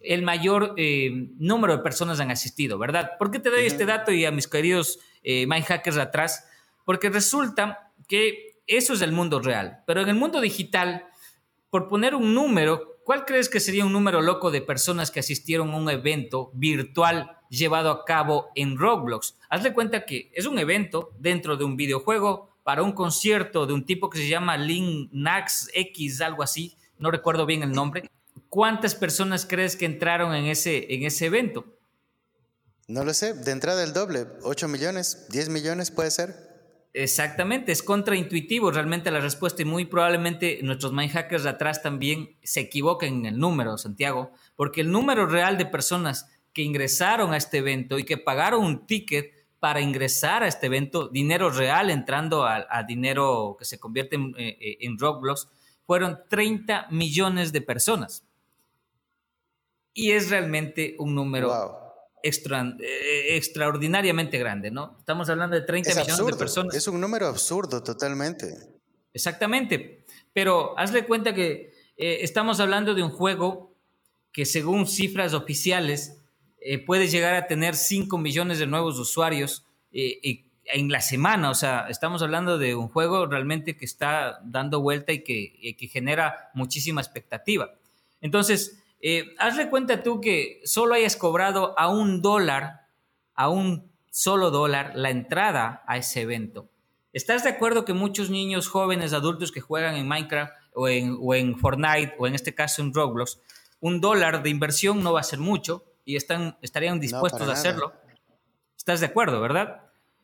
el 0.00 0.22
mayor 0.22 0.74
eh, 0.76 1.10
número 1.38 1.76
de 1.76 1.82
personas 1.82 2.20
han 2.20 2.30
asistido, 2.30 2.78
¿verdad? 2.78 3.12
¿Por 3.18 3.30
qué 3.30 3.38
te 3.38 3.50
doy 3.50 3.66
este 3.66 3.84
dato 3.84 4.12
y 4.12 4.24
a 4.24 4.30
mis 4.30 4.46
queridos 4.46 5.00
eh, 5.22 5.46
mind 5.46 5.64
hackers 5.64 5.96
atrás? 5.96 6.48
Porque 6.84 7.10
resulta 7.10 7.92
que 8.06 8.60
eso 8.66 8.94
es 8.94 9.02
el 9.02 9.12
mundo 9.12 9.40
real, 9.40 9.82
pero 9.86 10.00
en 10.02 10.08
el 10.08 10.14
mundo 10.14 10.40
digital, 10.40 11.06
por 11.70 11.88
poner 11.88 12.14
un 12.14 12.34
número, 12.34 12.97
¿cuál 13.08 13.24
crees 13.24 13.48
que 13.48 13.58
sería 13.58 13.86
un 13.86 13.92
número 13.94 14.20
loco 14.20 14.50
de 14.50 14.60
personas 14.60 15.10
que 15.10 15.20
asistieron 15.20 15.70
a 15.70 15.78
un 15.78 15.88
evento 15.88 16.50
virtual 16.52 17.38
llevado 17.48 17.90
a 17.90 18.04
cabo 18.04 18.50
en 18.54 18.76
Roblox? 18.76 19.34
Hazle 19.48 19.72
cuenta 19.72 20.04
que 20.04 20.30
es 20.34 20.44
un 20.44 20.58
evento 20.58 21.14
dentro 21.18 21.56
de 21.56 21.64
un 21.64 21.74
videojuego 21.74 22.54
para 22.64 22.82
un 22.82 22.92
concierto 22.92 23.64
de 23.64 23.72
un 23.72 23.86
tipo 23.86 24.10
que 24.10 24.18
se 24.18 24.28
llama 24.28 24.58
Link 24.58 25.08
Nax 25.10 25.70
X, 25.72 26.20
algo 26.20 26.42
así, 26.42 26.76
no 26.98 27.10
recuerdo 27.10 27.46
bien 27.46 27.62
el 27.62 27.72
nombre. 27.72 28.10
¿Cuántas 28.50 28.94
personas 28.94 29.46
crees 29.46 29.74
que 29.74 29.86
entraron 29.86 30.34
en 30.34 30.44
ese, 30.44 30.92
en 30.92 31.04
ese 31.04 31.24
evento? 31.24 31.64
No 32.88 33.04
lo 33.04 33.14
sé, 33.14 33.32
de 33.32 33.52
entrada 33.52 33.84
el 33.84 33.94
doble, 33.94 34.26
8 34.42 34.68
millones, 34.68 35.28
10 35.30 35.48
millones 35.48 35.90
puede 35.90 36.10
ser. 36.10 36.47
Exactamente, 37.00 37.70
es 37.70 37.84
contraintuitivo 37.84 38.72
realmente 38.72 39.12
la 39.12 39.20
respuesta 39.20 39.62
y 39.62 39.64
muy 39.64 39.84
probablemente 39.84 40.58
nuestros 40.64 40.92
hackers 40.92 41.44
de 41.44 41.50
atrás 41.50 41.80
también 41.80 42.36
se 42.42 42.58
equivoquen 42.58 43.20
en 43.20 43.26
el 43.26 43.38
número, 43.38 43.78
Santiago, 43.78 44.32
porque 44.56 44.80
el 44.80 44.90
número 44.90 45.26
real 45.26 45.56
de 45.58 45.66
personas 45.66 46.28
que 46.52 46.62
ingresaron 46.62 47.32
a 47.32 47.36
este 47.36 47.58
evento 47.58 48.00
y 48.00 48.04
que 48.04 48.18
pagaron 48.18 48.64
un 48.64 48.84
ticket 48.84 49.32
para 49.60 49.80
ingresar 49.80 50.42
a 50.42 50.48
este 50.48 50.66
evento, 50.66 51.06
dinero 51.06 51.50
real 51.50 51.90
entrando 51.90 52.44
a, 52.44 52.82
dinero 52.82 53.54
que 53.56 53.64
se 53.64 53.78
convierte 53.78 54.16
en, 54.16 54.34
eh, 54.36 54.58
eh, 54.60 54.78
en 54.80 54.98
Roblox, 54.98 55.48
fueron 55.86 56.18
30 56.28 56.88
millones 56.90 57.52
de 57.52 57.60
personas. 57.60 58.24
Y 59.94 60.10
es 60.10 60.30
realmente 60.30 60.96
un 60.98 61.14
número 61.14 61.87
extra, 62.22 62.76
eh, 62.80 63.36
extraordinariamente 63.36 64.38
grande, 64.38 64.70
¿no? 64.70 64.96
Estamos 64.98 65.28
hablando 65.28 65.56
de 65.56 65.62
30 65.62 65.90
millones 65.90 66.26
de 66.26 66.36
personas. 66.36 66.74
Es 66.74 66.86
un 66.88 67.00
número 67.00 67.26
absurdo 67.26 67.82
totalmente. 67.82 68.54
Exactamente, 69.12 70.04
pero 70.32 70.78
hazle 70.78 71.06
cuenta 71.06 71.34
que 71.34 71.72
eh, 71.96 72.18
estamos 72.22 72.60
hablando 72.60 72.94
de 72.94 73.02
un 73.02 73.10
juego 73.10 73.74
que 74.32 74.44
según 74.44 74.86
cifras 74.86 75.34
oficiales 75.34 76.18
eh, 76.60 76.78
puede 76.78 77.08
llegar 77.08 77.34
a 77.34 77.46
tener 77.46 77.74
5 77.74 78.18
millones 78.18 78.58
de 78.58 78.66
nuevos 78.66 78.98
usuarios 78.98 79.64
en 79.90 80.90
la 80.90 81.00
semana, 81.00 81.50
o 81.50 81.54
sea, 81.54 81.86
estamos 81.88 82.20
hablando 82.22 82.58
de 82.58 82.74
un 82.74 82.88
juego 82.88 83.26
realmente 83.26 83.74
que 83.74 83.86
está 83.86 84.38
dando 84.44 84.82
vuelta 84.82 85.12
y 85.12 85.24
que, 85.24 85.76
que 85.78 85.88
genera 85.88 86.50
muchísima 86.52 87.00
expectativa. 87.00 87.72
Entonces, 88.20 88.78
eh, 89.00 89.34
hazle 89.38 89.70
cuenta 89.70 90.02
tú 90.02 90.20
que 90.20 90.60
solo 90.64 90.94
hayas 90.94 91.16
cobrado 91.16 91.78
a 91.78 91.88
un 91.88 92.20
dólar, 92.20 92.86
a 93.34 93.48
un 93.48 93.90
solo 94.10 94.50
dólar, 94.50 94.92
la 94.94 95.10
entrada 95.10 95.84
a 95.86 95.96
ese 95.96 96.22
evento. 96.22 96.68
¿Estás 97.12 97.44
de 97.44 97.50
acuerdo 97.50 97.84
que 97.84 97.94
muchos 97.94 98.30
niños, 98.30 98.68
jóvenes, 98.68 99.12
adultos 99.12 99.52
que 99.52 99.60
juegan 99.60 99.96
en 99.96 100.08
Minecraft 100.08 100.52
o 100.74 100.88
en, 100.88 101.16
o 101.20 101.34
en 101.34 101.56
Fortnite 101.56 102.14
o 102.18 102.26
en 102.26 102.34
este 102.34 102.54
caso 102.54 102.82
en 102.82 102.92
Roblox, 102.92 103.40
un 103.80 104.00
dólar 104.00 104.42
de 104.42 104.50
inversión 104.50 105.02
no 105.02 105.12
va 105.12 105.20
a 105.20 105.24
ser 105.24 105.38
mucho 105.38 105.84
y 106.04 106.16
están, 106.16 106.58
estarían 106.62 107.00
dispuestos 107.00 107.48
a 107.48 107.52
hacerlo? 107.52 107.92
¿Estás 108.76 109.00
de 109.00 109.06
acuerdo, 109.06 109.40
verdad? 109.40 109.82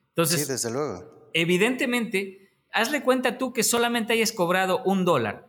Entonces, 0.08 0.42
sí, 0.42 0.52
desde 0.52 0.70
luego. 0.70 1.30
Evidentemente, 1.32 2.50
hazle 2.72 3.02
cuenta 3.02 3.38
tú 3.38 3.52
que 3.52 3.62
solamente 3.62 4.12
hayas 4.12 4.32
cobrado 4.32 4.82
un 4.84 5.04
dólar. 5.04 5.48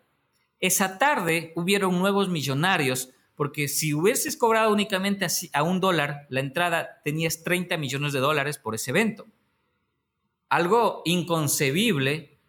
Esa 0.60 0.98
tarde 0.98 1.54
hubieron 1.56 1.98
nuevos 2.00 2.30
millonarios 2.30 3.10
porque 3.36 3.68
si 3.68 3.94
hubieses 3.94 4.38
cobrado 4.38 4.72
únicamente 4.72 5.28
a 5.54 5.64
un 5.64 5.80
dólar 5.80 6.26
la 6.30 6.40
entrada, 6.40 7.02
tenías 7.04 7.44
30 7.44 7.78
millones 7.78 8.14
de 8.14 8.20
dólares 8.20 8.58
por 8.58 8.76
ese 8.76 8.92
evento. 8.92 9.28
Algo 10.48 11.02
inconcebible 11.06 12.40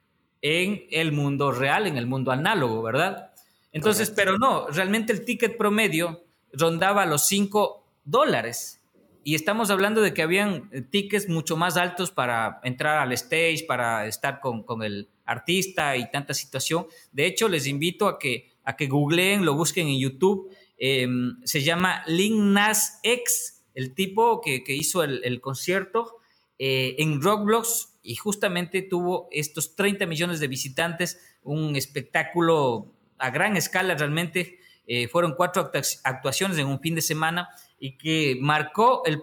en 0.43 0.85
el 0.91 1.13
mundo 1.13 1.51
real, 1.51 1.87
en 1.87 1.97
el 1.97 2.07
mundo 2.07 2.31
análogo, 2.31 2.83
¿verdad? 2.83 3.33
Entonces, 3.73 4.11
pero 4.11 4.39
no, 4.39 4.69
realmente 4.69 5.13
el 5.13 5.25
ticket 5.25 5.57
promedio 5.57 6.25
rondaba 6.53 7.05
los 7.05 7.27
5 7.27 7.85
dólares. 8.05 8.81
Y 9.25 9.35
estamos 9.35 9.71
hablando 9.71 10.03
de 10.03 10.15
que 10.15 10.23
habían 10.23 10.71
eh, 10.73 10.83
tickets 10.83 11.29
mucho 11.29 11.57
más 11.57 11.77
altos 11.77 12.13
para 12.13 12.61
entrar 12.63 12.99
al 12.99 13.11
stage, 13.13 13.65
para 13.67 14.07
estar 14.07 14.39
con, 14.39 14.63
con 14.63 14.85
el 14.85 15.09
artista 15.25 15.97
y 15.97 16.09
tanta 16.13 16.33
situación. 16.33 16.87
De 17.11 17.27
hecho, 17.27 17.49
les 17.49 17.67
invito 17.67 18.07
a 18.07 18.21
que, 18.21 18.53
a 18.63 18.77
que 18.77 18.87
googleen, 18.87 19.45
lo 19.45 19.55
busquen 19.55 19.89
en 19.89 19.99
YouTube 19.99 20.49
Em, 20.79 21.39
se 21.45 21.63
llama 21.63 22.03
Link 22.07 22.35
Nas 22.35 23.01
X, 23.03 23.65
el 23.75 23.95
tipo 23.95 24.41
que, 24.41 24.63
hizo 24.69 25.03
el, 25.03 25.41
concierto 25.41 26.19
eh, 26.59 26.97
en 26.99 27.21
Roblox 27.21 27.99
y 28.03 28.17
justamente 28.17 28.83
tuvo 28.83 29.29
estos 29.31 29.75
30 29.75 30.07
millones 30.07 30.41
de 30.41 30.49
visitantes, 30.49 31.21
un 31.43 31.77
espectáculo 31.77 32.95
a 33.19 33.31
gran 33.31 33.57
escala 33.57 33.95
realmente. 33.95 34.59
Eh, 34.87 35.09
fueron 35.09 35.35
cuatro 35.35 35.71
actuaciones 36.05 36.59
en 36.59 36.67
un 36.69 36.81
fin 36.81 36.95
de 36.95 37.03
semana 37.03 37.49
y 37.79 37.99
que 37.99 38.39
marcó 38.41 39.03
el, 39.05 39.23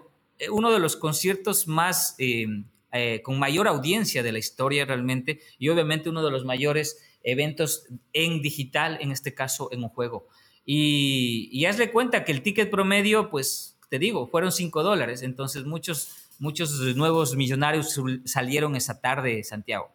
uno 0.50 0.70
de 0.72 0.78
los 0.78 0.96
conciertos 0.96 1.66
más 1.66 2.14
em, 2.18 2.66
eh, 2.92 3.22
con 3.22 3.38
mayor 3.38 3.66
audiencia 3.66 4.22
de 4.22 4.32
la 4.32 4.38
historia 4.38 4.84
realmente 4.84 5.40
y 5.58 5.68
obviamente 5.68 6.10
uno 6.10 6.22
de 6.24 6.30
los 6.30 6.44
mayores 6.44 7.02
eventos 7.22 7.86
en 8.12 8.42
digital, 8.42 8.98
en 9.00 9.10
este 9.10 9.34
caso 9.34 9.68
en 9.72 9.82
un 9.82 9.88
juego. 9.88 10.28
Y, 10.64 11.64
hazle 11.66 11.92
cuenta 11.92 12.24
que 12.24 12.32
el 12.32 12.42
ticket 12.42 12.70
promedio, 12.70 13.30
pues 13.30 13.76
te 13.90 13.98
digo, 13.98 14.28
fueron 14.28 14.52
5 14.52 14.82
dólares. 14.82 15.22
Entonces 15.22 15.64
muchos, 15.64 16.30
muchos 16.38 16.78
nuevos 16.96 17.36
millonarios 17.36 18.00
salieron 18.24 18.76
esa 18.76 19.00
tarde, 19.00 19.44
Santiago. 19.44 19.90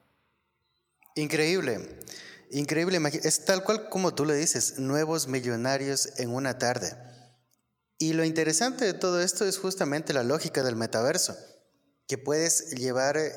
Increíble, 1.16 2.00
increíble. 2.52 3.00
Es 3.24 3.46
tal 3.46 3.64
cual 3.64 3.90
como 3.90 4.14
tú 4.14 4.26
le 4.26 4.36
dices, 4.36 4.80
nuevos 4.80 5.28
millonarios 5.28 6.20
en 6.20 6.30
una 6.30 6.58
tarde. 6.58 6.94
Y 7.98 8.14
lo 8.14 8.24
interesante 8.24 8.86
de 8.86 8.94
todo 8.94 9.22
esto 9.22 9.46
es 9.46 9.58
justamente 9.58 10.14
la 10.14 10.24
lógica 10.24 10.64
del 10.64 10.78
metaverso, 10.78 11.36
que 12.08 12.18
puedes 12.18 12.72
llevar 12.72 13.18
eh, 13.18 13.32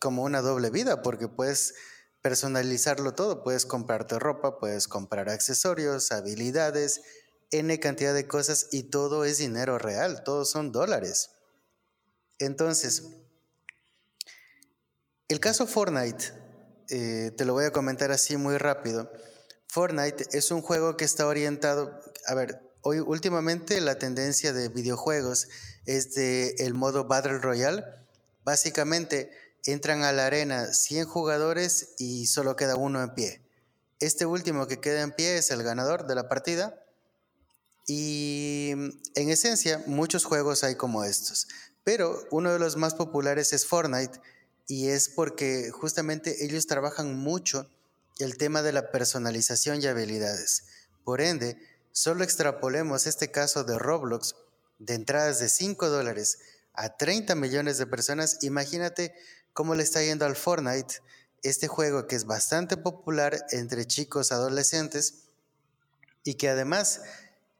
como 0.00 0.22
una 0.24 0.42
doble 0.42 0.68
vida, 0.68 1.00
porque 1.00 1.28
puedes 1.28 1.74
personalizarlo 2.22 3.14
todo. 3.14 3.42
Puedes 3.42 3.66
comprarte 3.66 4.18
ropa, 4.18 4.58
puedes 4.58 4.88
comprar 4.88 5.28
accesorios, 5.28 6.12
habilidades, 6.12 7.02
N 7.50 7.78
cantidad 7.80 8.14
de 8.14 8.26
cosas 8.26 8.68
y 8.72 8.84
todo 8.84 9.24
es 9.24 9.38
dinero 9.38 9.78
real, 9.78 10.24
todos 10.24 10.50
son 10.50 10.72
dólares. 10.72 11.32
Entonces, 12.38 13.08
el 15.28 15.38
caso 15.38 15.66
Fortnite, 15.66 16.32
eh, 16.88 17.30
te 17.36 17.44
lo 17.44 17.52
voy 17.52 17.66
a 17.66 17.72
comentar 17.72 18.10
así 18.10 18.36
muy 18.36 18.56
rápido. 18.56 19.12
Fortnite 19.68 20.26
es 20.32 20.50
un 20.50 20.62
juego 20.62 20.96
que 20.96 21.04
está 21.04 21.26
orientado, 21.26 22.00
a 22.26 22.34
ver, 22.34 22.60
hoy 22.82 23.00
últimamente 23.00 23.80
la 23.80 23.98
tendencia 23.98 24.52
de 24.52 24.68
videojuegos 24.68 25.48
es 25.86 26.14
de 26.14 26.54
el 26.58 26.74
modo 26.74 27.04
Battle 27.04 27.38
Royale. 27.38 27.84
Básicamente, 28.44 29.30
Entran 29.64 30.02
a 30.02 30.12
la 30.12 30.26
arena 30.26 30.72
100 30.72 31.06
jugadores 31.06 31.90
y 31.98 32.26
solo 32.26 32.56
queda 32.56 32.76
uno 32.76 33.02
en 33.02 33.14
pie. 33.14 33.42
Este 34.00 34.26
último 34.26 34.66
que 34.66 34.80
queda 34.80 35.02
en 35.02 35.12
pie 35.12 35.38
es 35.38 35.50
el 35.50 35.62
ganador 35.62 36.06
de 36.06 36.16
la 36.16 36.28
partida. 36.28 36.84
Y 37.86 38.70
en 39.14 39.30
esencia, 39.30 39.82
muchos 39.86 40.24
juegos 40.24 40.64
hay 40.64 40.74
como 40.74 41.04
estos. 41.04 41.46
Pero 41.84 42.26
uno 42.30 42.52
de 42.52 42.58
los 42.58 42.76
más 42.76 42.94
populares 42.94 43.52
es 43.52 43.66
Fortnite 43.66 44.20
y 44.66 44.88
es 44.88 45.08
porque 45.08 45.70
justamente 45.70 46.44
ellos 46.44 46.66
trabajan 46.66 47.16
mucho 47.16 47.68
el 48.18 48.36
tema 48.36 48.62
de 48.62 48.72
la 48.72 48.90
personalización 48.90 49.82
y 49.82 49.86
habilidades. 49.86 50.64
Por 51.04 51.20
ende, 51.20 51.56
solo 51.92 52.24
extrapolemos 52.24 53.06
este 53.06 53.30
caso 53.30 53.64
de 53.64 53.78
Roblox 53.78 54.34
de 54.78 54.94
entradas 54.94 55.38
de 55.38 55.48
5 55.48 55.88
dólares 55.88 56.38
a 56.74 56.96
30 56.96 57.34
millones 57.34 57.78
de 57.78 57.86
personas. 57.86 58.38
Imagínate 58.42 59.14
cómo 59.52 59.74
le 59.74 59.82
está 59.82 60.02
yendo 60.02 60.24
al 60.24 60.36
Fortnite, 60.36 60.96
este 61.42 61.68
juego 61.68 62.06
que 62.06 62.16
es 62.16 62.24
bastante 62.24 62.76
popular 62.76 63.44
entre 63.50 63.86
chicos 63.86 64.32
adolescentes 64.32 65.24
y 66.24 66.34
que 66.34 66.48
además 66.48 67.02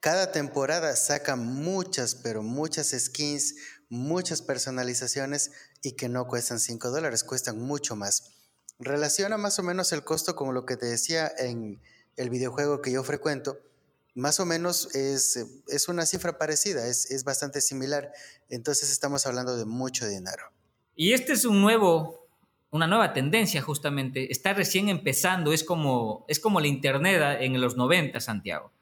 cada 0.00 0.32
temporada 0.32 0.96
saca 0.96 1.36
muchas, 1.36 2.14
pero 2.14 2.42
muchas 2.42 2.90
skins, 2.90 3.56
muchas 3.88 4.42
personalizaciones 4.42 5.50
y 5.82 5.92
que 5.92 6.08
no 6.08 6.26
cuestan 6.26 6.60
5 6.60 6.90
dólares, 6.90 7.24
cuestan 7.24 7.60
mucho 7.60 7.96
más. 7.96 8.30
Relaciona 8.78 9.36
más 9.36 9.58
o 9.58 9.62
menos 9.62 9.92
el 9.92 10.04
costo 10.04 10.34
como 10.34 10.52
lo 10.52 10.66
que 10.66 10.76
te 10.76 10.86
decía 10.86 11.30
en 11.38 11.80
el 12.16 12.30
videojuego 12.30 12.80
que 12.82 12.92
yo 12.92 13.04
frecuento. 13.04 13.58
Más 14.14 14.40
o 14.40 14.46
menos 14.46 14.94
es, 14.94 15.38
es 15.68 15.88
una 15.88 16.04
cifra 16.04 16.36
parecida, 16.36 16.86
es, 16.86 17.10
es 17.10 17.24
bastante 17.24 17.60
similar. 17.60 18.12
Entonces 18.48 18.90
estamos 18.90 19.26
hablando 19.26 19.56
de 19.56 19.64
mucho 19.64 20.06
dinero. 20.06 20.52
Y 20.94 21.12
este 21.12 21.32
es 21.32 21.44
un 21.44 21.60
nuevo, 21.60 22.26
una 22.70 22.86
nueva 22.86 23.12
tendencia 23.12 23.62
justamente. 23.62 24.30
Está 24.30 24.52
recién 24.52 24.88
empezando, 24.88 25.52
es 25.52 25.64
como, 25.64 26.24
es 26.28 26.38
como 26.40 26.60
la 26.60 26.66
Internet 26.66 27.38
en 27.40 27.60
los 27.60 27.76
90, 27.76 28.20
Santiago. 28.20 28.72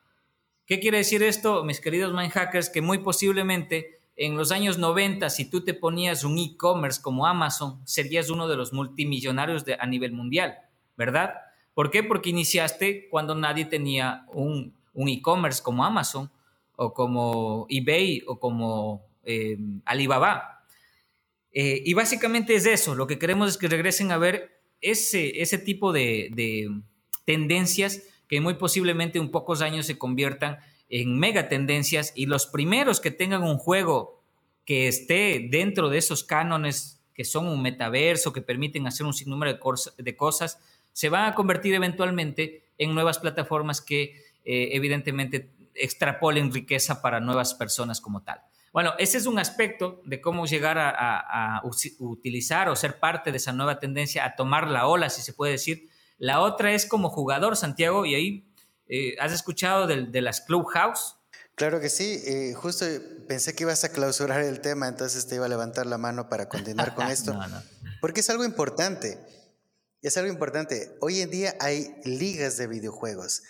¿Qué 0.67 0.79
quiere 0.79 0.99
decir 0.99 1.23
esto, 1.23 1.65
mis 1.65 1.81
queridos 1.81 2.15
hackers 2.31 2.69
Que 2.69 2.81
muy 2.81 2.99
posiblemente 2.99 3.99
en 4.17 4.37
los 4.37 4.53
años 4.53 4.77
90, 4.77 5.31
si 5.31 5.49
tú 5.49 5.65
te 5.65 5.73
ponías 5.73 6.25
un 6.25 6.39
e-commerce 6.39 7.01
como 7.01 7.27
Amazon, 7.27 7.81
serías 7.87 8.29
uno 8.29 8.49
de 8.49 8.57
los 8.57 8.75
multimillonarios 8.75 9.65
de, 9.65 9.79
a 9.81 9.87
nivel 9.87 10.13
mundial, 10.13 10.59
¿verdad? 10.95 11.37
¿Por 11.73 11.91
qué? 11.91 12.03
Porque 12.03 12.29
iniciaste 12.29 13.09
cuando 13.09 13.35
nadie 13.35 13.65
tenía 13.65 14.27
un, 14.35 14.75
un 14.93 15.09
e-commerce 15.09 15.63
como 15.63 15.87
Amazon 15.87 16.31
o 16.77 16.93
como 16.93 17.67
eBay 17.71 18.23
o 18.27 18.39
como 18.39 19.07
eh, 19.25 19.57
Alibaba. 19.87 20.60
Eh, 21.53 21.83
y 21.85 21.95
básicamente 21.95 22.55
es 22.55 22.67
eso, 22.67 22.95
lo 22.95 23.07
que 23.07 23.19
queremos 23.19 23.49
es 23.49 23.59
que 23.59 23.69
regresen 23.69 24.13
a 24.13 24.19
ver 24.19 24.61
ese, 24.81 25.43
ese 25.43 25.59
tipo 25.59 25.93
de, 25.93 26.31
de 26.33 26.71
tendencias 27.25 28.03
que 28.29 28.41
muy 28.41 28.55
posiblemente 28.55 29.19
en 29.19 29.31
pocos 29.31 29.61
años 29.61 29.87
se 29.87 29.99
conviertan 29.99 30.59
en 30.89 31.19
mega 31.19 31.49
tendencias 31.49 32.13
y 32.15 32.27
los 32.27 32.47
primeros 32.47 33.01
que 33.01 33.11
tengan 33.11 33.43
un 33.43 33.59
juego 33.59 34.23
que 34.65 34.89
esté 34.89 35.49
dentro 35.51 35.89
de 35.89 35.99
esos 35.99 36.23
cánones 36.23 37.01
que 37.15 37.25
son 37.25 37.49
un 37.49 37.61
metaverso, 37.61 38.33
que 38.33 38.41
permiten 38.41 38.87
hacer 38.87 39.05
un 39.05 39.13
sinnúmero 39.13 39.59
de, 39.99 40.17
cosas, 40.17 40.59
se 40.93 41.09
van 41.09 41.31
a 41.31 41.35
convertir 41.35 41.75
eventualmente 41.75 42.63
en 42.79 42.95
nuevas 42.95 43.19
plataformas 43.19 43.81
que 43.81 44.25
eh, 44.45 44.71
evidentemente 44.73 45.51
extrapolen 45.75 46.53
riqueza 46.53 47.03
para 47.03 47.21
nuevas 47.21 47.55
personas 47.55 48.01
como 48.01 48.23
tal. 48.23 48.41
Bueno, 48.73 48.93
ese 48.99 49.19
es 49.19 49.27
un 49.27 49.39
aspecto 49.39 50.01
de 50.05 50.21
cómo 50.21 50.47
llegar 50.47 50.79
a, 50.79 51.61
utilizar 51.99 52.69
o 52.69 52.77
ser 52.77 53.01
parte 53.01 53.31
de 53.31 53.39
esa 53.39 53.53
nueva 53.53 53.81
tendencia, 53.81 54.25
a 54.25 54.37
tomar 54.37 54.69
la 54.69 54.87
ola, 54.87 55.11
si 55.11 55.23
se 55.23 55.33
puede 55.33 55.53
decir. 55.53 55.89
La 56.19 56.41
otra 56.41 56.73
es 56.73 56.87
como 56.87 57.11
jugador, 57.11 57.57
Santiago, 57.57 58.07
y 58.07 58.15
ahí 58.15 58.53
eh, 58.87 59.17
has 59.19 59.33
escuchado 59.33 59.87
de, 59.87 60.07
de 60.07 60.21
las 60.21 60.41
Clubhouse. 60.41 61.17
Claro 61.61 61.79
que 61.79 61.91
sí, 61.91 62.23
eh, 62.25 62.55
justo 62.55 62.87
pensé 63.29 63.55
que 63.55 63.65
ibas 63.65 63.85
a 63.85 63.93
clausurar 63.93 64.41
el 64.41 64.63
tema, 64.63 64.89
entonces 64.89 65.27
te 65.27 65.35
iba 65.35 65.45
a 65.45 65.49
levantar 65.49 65.85
la 65.85 65.99
mano 65.99 66.29
para 66.31 66.49
continuar 66.49 66.95
con 66.95 67.07
esto, 67.11 67.39
porque 68.01 68.21
es 68.21 68.31
algo 68.31 68.45
importante, 68.45 69.19
es 70.01 70.17
algo 70.17 70.33
importante. 70.33 70.97
Hoy 71.03 71.21
en 71.21 71.31
día 71.31 71.55
hay 71.61 71.95
ligas 72.05 72.57
de 72.57 72.67
videojuegos, 72.67 73.43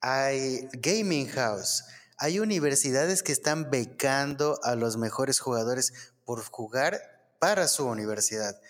hay 0.00 0.68
gaming 0.72 1.26
house, 1.26 1.82
hay 2.18 2.40
universidades 2.40 3.22
que 3.22 3.32
están 3.32 3.70
becando 3.70 4.58
a 4.64 4.74
los 4.74 4.96
mejores 4.96 5.38
jugadores 5.38 5.92
por 6.24 6.44
jugar 6.44 7.00
para 7.38 7.68
su 7.68 7.86
universidad. 7.86 8.60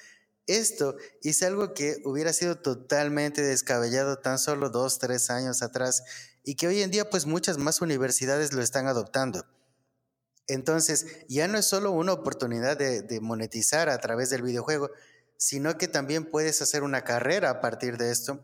Esto 0.46 0.96
es 1.22 1.42
algo 1.42 1.74
que 1.74 2.00
hubiera 2.04 2.32
sido 2.32 2.56
totalmente 2.56 3.42
descabellado 3.42 4.18
tan 4.18 4.38
solo 4.38 4.70
dos, 4.70 4.98
tres 4.98 5.30
años 5.30 5.62
atrás 5.62 6.04
y 6.44 6.54
que 6.54 6.66
hoy 6.66 6.82
en 6.82 6.90
día 6.90 7.08
pues 7.10 7.26
muchas 7.26 7.58
más 7.58 7.80
universidades 7.80 8.52
lo 8.52 8.62
están 8.62 8.86
adoptando. 8.86 9.46
Entonces, 10.46 11.06
ya 11.28 11.46
no 11.48 11.58
es 11.58 11.66
solo 11.66 11.90
una 11.90 12.12
oportunidad 12.12 12.78
de, 12.78 13.20
monetizar 13.20 13.90
a 13.90 13.98
través 13.98 14.30
del 14.30 14.42
videojuego, 14.42 14.90
sino 15.36 15.76
que 15.76 15.88
también 15.88 16.30
puedes 16.30 16.62
hacer 16.62 16.82
una 16.82 17.04
carrera 17.04 17.50
a 17.50 17.60
partir 17.60 17.98
de 17.98 18.10
esto. 18.10 18.42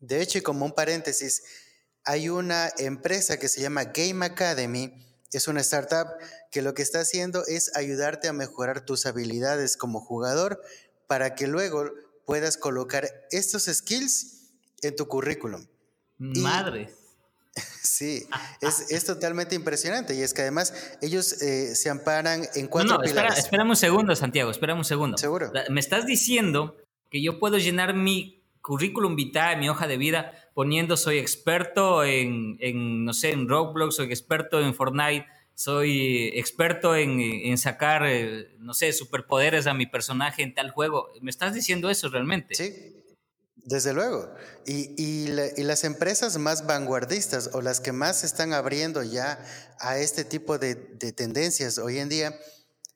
De 0.00 0.22
hecho, 0.22 0.38
y 0.38 0.42
como 0.42 0.64
un 0.64 0.72
paréntesis, 0.72 1.42
hay 2.08 2.30
una 2.30 2.70
empresa 2.78 3.38
que 3.38 3.48
se 3.48 3.60
llama 3.60 3.84
Game 3.84 4.24
Academy, 4.24 4.94
es 5.30 5.46
una 5.46 5.60
startup 5.60 6.06
que 6.50 6.62
lo 6.62 6.72
que 6.72 6.80
está 6.80 7.00
haciendo 7.00 7.44
es 7.46 7.76
ayudarte 7.76 8.28
a 8.28 8.32
mejorar 8.32 8.80
tus 8.80 9.04
habilidades 9.04 9.76
como 9.76 10.00
jugador 10.00 10.58
para 11.06 11.34
que 11.34 11.46
luego 11.46 11.84
puedas 12.24 12.56
colocar 12.56 13.10
estos 13.30 13.64
skills 13.64 14.48
en 14.80 14.96
tu 14.96 15.06
currículum. 15.06 15.66
Madre. 16.18 16.94
Sí, 17.82 18.28
es, 18.60 19.04
totalmente 19.04 19.56
impresionante 19.56 20.14
y 20.14 20.22
es 20.22 20.32
que 20.32 20.42
además 20.42 20.72
ellos 21.00 21.42
eh, 21.42 21.74
se 21.74 21.90
amparan 21.90 22.46
en 22.54 22.68
cuatro 22.68 22.92
no, 22.92 22.98
no, 22.98 23.02
pilares. 23.02 23.36
Espera, 23.36 23.64
un 23.64 23.74
segundo, 23.74 24.14
Santiago, 24.14 24.52
espera 24.52 24.74
un 24.74 24.84
segundo. 24.84 25.18
Seguro. 25.18 25.50
Me 25.68 25.80
estás 25.80 26.06
diciendo 26.06 26.76
que 27.10 27.20
yo 27.20 27.40
puedo 27.40 27.58
llenar 27.58 27.94
mi 27.94 28.44
currículum 28.62 29.16
vitae, 29.16 29.56
mi 29.56 29.68
hoja 29.68 29.88
de 29.88 29.96
vida, 29.96 30.32
poniendo 30.58 30.96
soy 30.96 31.18
experto 31.18 32.02
en, 32.02 33.04
no 33.04 33.14
sé, 33.14 33.30
en 33.30 33.48
Roblox, 33.48 33.94
soy 33.94 34.06
experto 34.06 34.58
en 34.58 34.74
Fortnite, 34.74 35.24
soy 35.54 36.32
experto 36.34 36.96
en, 36.96 37.56
sacar, 37.56 38.02
eh, 38.04 38.56
no 38.58 38.74
sé, 38.74 38.92
superpoderes 38.92 39.68
a 39.68 39.74
mi 39.74 39.86
personaje 39.86 40.42
en 40.42 40.56
tal 40.56 40.72
juego. 40.72 41.10
¿Me 41.22 41.30
estás 41.30 41.54
diciendo 41.54 41.90
eso 41.90 42.08
realmente? 42.08 42.56
Sí, 42.56 42.74
desde 43.54 43.94
luego. 43.94 44.34
Y, 44.66 45.28
las 45.28 45.84
empresas 45.84 46.36
más 46.38 46.66
vanguardistas 46.66 47.50
o 47.52 47.62
las 47.62 47.78
que 47.78 47.92
más 47.92 48.22
se 48.22 48.26
están 48.26 48.52
abriendo 48.52 49.04
ya 49.04 49.38
a 49.78 49.98
este 49.98 50.24
tipo 50.24 50.58
de, 50.58 50.74
tendencias 50.74 51.78
hoy 51.78 51.98
en 51.98 52.08
día 52.08 52.36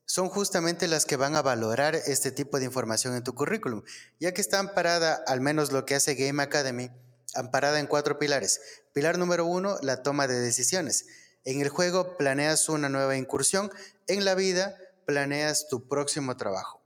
son 0.04 0.30
justamente 0.30 0.88
las 0.88 1.06
que 1.06 1.14
van 1.14 1.36
a 1.36 1.42
valorar 1.42 1.94
este 1.94 2.32
tipo 2.32 2.58
de 2.58 2.64
información 2.64 3.14
en 3.14 3.22
tu 3.22 3.36
currículum, 3.36 3.84
ya 4.18 4.34
que 4.34 4.40
está 4.40 4.58
amparada, 4.58 5.22
al 5.28 5.40
menos 5.40 5.70
lo 5.70 5.86
que 5.86 5.94
hace 5.94 6.16
Game 6.16 6.42
Academy, 6.42 6.90
amparada 7.34 7.80
en 7.80 7.86
cuatro 7.86 8.18
pilares. 8.18 8.60
Pilar 8.92 9.18
número 9.18 9.46
uno, 9.46 9.78
la 9.82 10.02
toma 10.02 10.26
de 10.26 10.40
decisiones. 10.40 11.06
En 11.44 11.60
el 11.60 11.68
juego 11.68 12.16
planeas 12.16 12.68
una 12.68 12.88
nueva 12.88 13.16
incursión, 13.16 13.70
en 14.06 14.24
la 14.24 14.34
vida 14.34 14.76
planeas 15.06 15.68
tu 15.68 15.88
próximo 15.88 16.36
trabajo. 16.36 16.82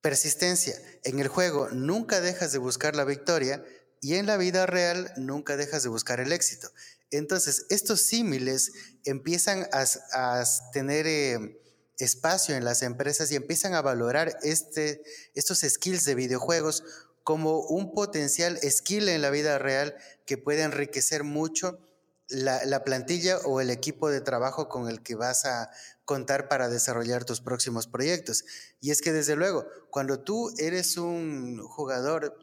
Persistencia. 0.00 0.80
En 1.02 1.18
el 1.18 1.28
juego 1.28 1.68
nunca 1.70 2.20
dejas 2.20 2.52
de 2.52 2.58
buscar 2.58 2.94
la 2.94 3.04
victoria 3.04 3.64
y 4.00 4.14
en 4.14 4.26
la 4.26 4.36
vida 4.36 4.66
real 4.66 5.12
nunca 5.16 5.56
dejas 5.56 5.82
de 5.82 5.88
buscar 5.88 6.20
el 6.20 6.32
éxito. 6.32 6.70
Entonces, 7.10 7.66
estos 7.70 8.02
símiles 8.02 8.72
empiezan 9.04 9.68
a, 9.72 10.44
tener 10.72 11.06
eh, 11.06 11.60
espacio 11.98 12.56
en 12.56 12.64
las 12.64 12.82
empresas 12.82 13.30
y 13.30 13.36
empiezan 13.36 13.74
a 13.74 13.82
valorar 13.82 14.36
este, 14.42 15.02
estos 15.34 15.60
skills 15.60 16.04
de 16.04 16.14
videojuegos 16.14 16.84
como 17.26 17.58
un 17.58 17.92
potencial 17.92 18.56
skill 18.62 19.08
en 19.08 19.20
la 19.20 19.30
vida 19.30 19.58
real 19.58 19.96
que 20.26 20.38
puede 20.38 20.62
enriquecer 20.62 21.24
mucho 21.24 21.80
la, 22.28 22.84
plantilla 22.84 23.38
o 23.38 23.60
el 23.60 23.70
equipo 23.70 24.08
de 24.08 24.20
trabajo 24.20 24.68
con 24.68 24.88
el 24.88 25.02
que 25.02 25.16
vas 25.16 25.44
a 25.44 25.68
contar 26.04 26.46
para 26.46 26.68
desarrollar 26.68 27.24
tus 27.24 27.40
próximos 27.40 27.88
proyectos. 27.88 28.44
Y 28.80 28.92
es 28.92 29.02
que 29.02 29.12
desde 29.12 29.34
luego, 29.34 29.66
cuando 29.90 30.20
tú 30.20 30.52
eres 30.58 30.98
un 30.98 31.58
jugador 31.66 32.38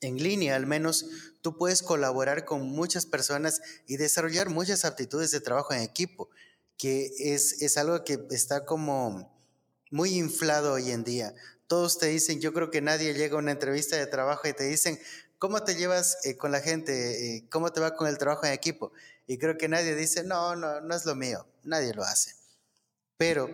en 0.00 0.22
línea, 0.22 0.54
al 0.54 0.66
menos 0.66 1.06
tú 1.42 1.58
puedes 1.58 1.82
colaborar 1.82 2.44
con 2.44 2.62
muchas 2.62 3.06
personas 3.06 3.60
y 3.88 3.96
desarrollar 3.96 4.50
muchas 4.50 4.84
aptitudes 4.84 5.32
de 5.32 5.40
trabajo 5.40 5.74
en 5.74 5.80
equipo, 5.80 6.30
que 6.78 7.10
es, 7.18 7.60
es 7.60 7.76
algo 7.76 8.04
que 8.04 8.24
está 8.30 8.64
como 8.64 9.34
muy 9.90 10.10
inflado 10.10 10.74
hoy 10.74 10.92
en 10.92 11.02
día. 11.02 11.34
Todos 11.66 11.98
te 11.98 12.06
dicen, 12.06 12.40
yo 12.40 12.52
creo 12.52 12.70
que 12.70 12.80
nadie 12.80 13.14
llega 13.14 13.36
a 13.36 13.38
una 13.38 13.52
entrevista 13.52 13.96
de 13.96 14.06
trabajo 14.06 14.46
y 14.46 14.52
te 14.52 14.64
dicen, 14.64 14.98
¿Cómo 15.38 15.62
te 15.62 15.74
llevas 15.74 16.18
eh, 16.24 16.38
con 16.38 16.50
la 16.50 16.60
gente? 16.60 17.36
Eh, 17.36 17.46
¿Cómo 17.50 17.70
te 17.70 17.80
va 17.80 17.94
con 17.94 18.08
el 18.08 18.16
trabajo 18.16 18.46
en 18.46 18.52
equipo? 18.52 18.92
Y 19.26 19.36
creo 19.36 19.58
que 19.58 19.68
nadie 19.68 19.94
dice, 19.94 20.24
no, 20.24 20.56
no, 20.56 20.80
no 20.80 20.94
es 20.94 21.04
lo 21.04 21.14
mío, 21.14 21.46
nadie 21.62 21.92
lo 21.92 22.02
hace. 22.02 22.34
Pero 23.18 23.50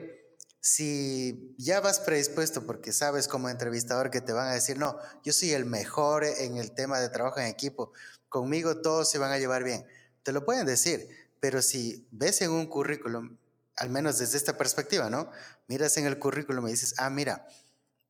si 0.61 1.57
ya 1.59 1.81
vas 1.81 1.99
predispuesto 1.99 2.65
porque 2.65 2.93
sabes 2.93 3.27
como 3.27 3.49
entrevistador 3.49 4.11
que 4.11 4.21
te 4.21 4.33
van 4.33 4.47
a 4.47 4.55
decir, 4.55 4.79
no, 4.79 4.97
yo 5.25 5.33
soy 5.33 5.53
el 5.53 5.65
mejor 5.65 6.25
en 6.25 6.57
el 6.57 6.71
tema 6.71 7.01
de 7.01 7.09
trabajo 7.09 7.41
en 7.41 7.47
equipo, 7.47 7.93
conmigo 8.29 8.81
todos 8.81 9.11
se 9.11 9.19
van 9.19 9.33
a 9.33 9.39
llevar 9.39 9.65
bien, 9.65 9.85
te 10.23 10.31
lo 10.31 10.45
pueden 10.45 10.67
decir, 10.67 11.09
pero 11.41 11.63
si 11.63 12.07
ves 12.13 12.43
en 12.43 12.53
un 12.53 12.67
currículum, 12.67 13.37
al 13.77 13.91
menos 13.91 14.19
desde 14.19 14.39
esta 14.39 14.57
perspectiva, 14.57 15.11
¿no? 15.11 15.29
Miras 15.67 15.97
en 15.97 16.07
el 16.07 16.21
currículum 16.21 16.69
y 16.69 16.73
dices, 16.73 16.95
ah, 16.99 17.11
mira, 17.11 17.49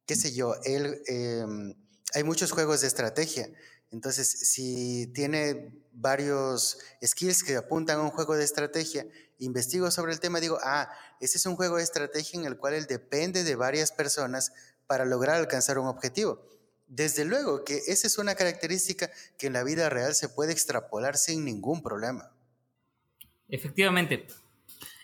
qué 0.07 0.17
sé 0.17 0.35
yo, 0.35 0.55
él... 0.65 1.03
Em, 1.07 1.75
hay 2.15 2.25
muchos 2.25 2.53
juegos 2.53 2.83
de 2.83 2.89
estrategia. 2.89 3.49
Entonces, 3.91 4.29
si 4.29 5.07
tiene 5.09 5.83
varios 5.93 6.79
skills 7.05 7.43
que 7.43 7.57
apuntan 7.57 7.99
a 7.99 8.03
un 8.03 8.11
juego 8.11 8.35
de 8.37 8.45
estrategia, 8.45 9.07
investigo 9.39 9.91
sobre 9.91 10.13
el 10.13 10.21
tema, 10.21 10.41
digo, 10.41 10.59
ah, 10.63 10.91
ese 11.21 11.39
es 11.39 11.47
un 11.47 11.57
juego 11.57 11.77
de 11.77 11.83
estrategia 11.83 12.41
en 12.41 12.47
el 12.47 12.57
cual 12.57 12.75
él 12.75 12.87
depende 12.87 13.45
de 13.45 13.55
varias 13.55 13.93
personas 13.93 14.53
para 14.87 15.05
lograr 15.05 15.37
alcanzar 15.37 15.79
un 15.79 15.89
objetivo. 15.89 16.43
Desde 16.87 17.25
luego 17.25 17.65
que 17.65 17.81
esa 17.87 18.07
es 18.07 18.19
una 18.19 18.35
característica 18.35 19.11
que 19.39 19.47
en 19.47 19.55
la 19.55 19.65
vida 19.65 19.89
real 19.89 20.15
se 20.15 20.29
puede 20.29 20.53
extrapolar 20.53 21.17
sin 21.17 21.45
ningún 21.45 21.83
problema. 21.83 22.33
Efectivamente. 23.49 24.27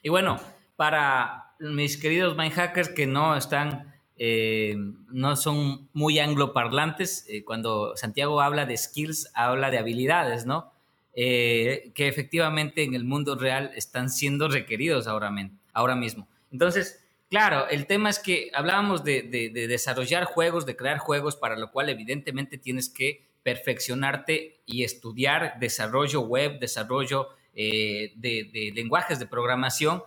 Y 0.03 0.09
bueno, 0.09 0.41
para 0.77 1.55
mis 1.59 1.97
queridos 1.97 2.37
mindhackers 2.37 2.91
que 2.91 3.07
no 3.07 3.37
están 3.37 3.88
eh, 4.21 4.75
no 5.11 5.37
son 5.37 5.89
muy 5.93 6.19
angloparlantes. 6.19 7.25
Eh, 7.29 7.45
cuando 7.45 7.97
Santiago 7.97 8.41
habla 8.41 8.67
de 8.67 8.77
skills, 8.77 9.31
habla 9.35 9.71
de 9.71 9.79
habilidades, 9.79 10.45
¿no? 10.45 10.73
Eh, 11.15 11.93
que 11.95 12.09
efectivamente 12.09 12.83
en 12.83 12.95
el 12.95 13.05
mundo 13.05 13.37
real 13.37 13.71
están 13.75 14.11
siendo 14.11 14.49
requeridos 14.49 15.07
ahora, 15.07 15.33
ahora 15.73 15.95
mismo. 15.95 16.29
Entonces, 16.51 17.05
claro, 17.31 17.69
el 17.69 17.87
tema 17.87 18.11
es 18.11 18.19
que 18.19 18.51
hablábamos 18.55 19.05
de, 19.05 19.23
desarrollar 19.69 20.25
juegos, 20.25 20.67
de 20.67 20.77
crear 20.77 20.99
juegos, 20.99 21.37
para 21.37 21.57
lo 21.57 21.71
cual 21.71 21.89
evidentemente 21.89 22.59
tienes 22.59 22.89
que 22.89 23.25
perfeccionarte 23.43 24.61
y 24.67 24.83
estudiar 24.83 25.59
desarrollo 25.59 26.21
web, 26.23 26.59
desarrollo 26.59 27.29
de, 27.55 28.73
lenguajes 28.75 29.19
de 29.19 29.27
programación. 29.27 30.03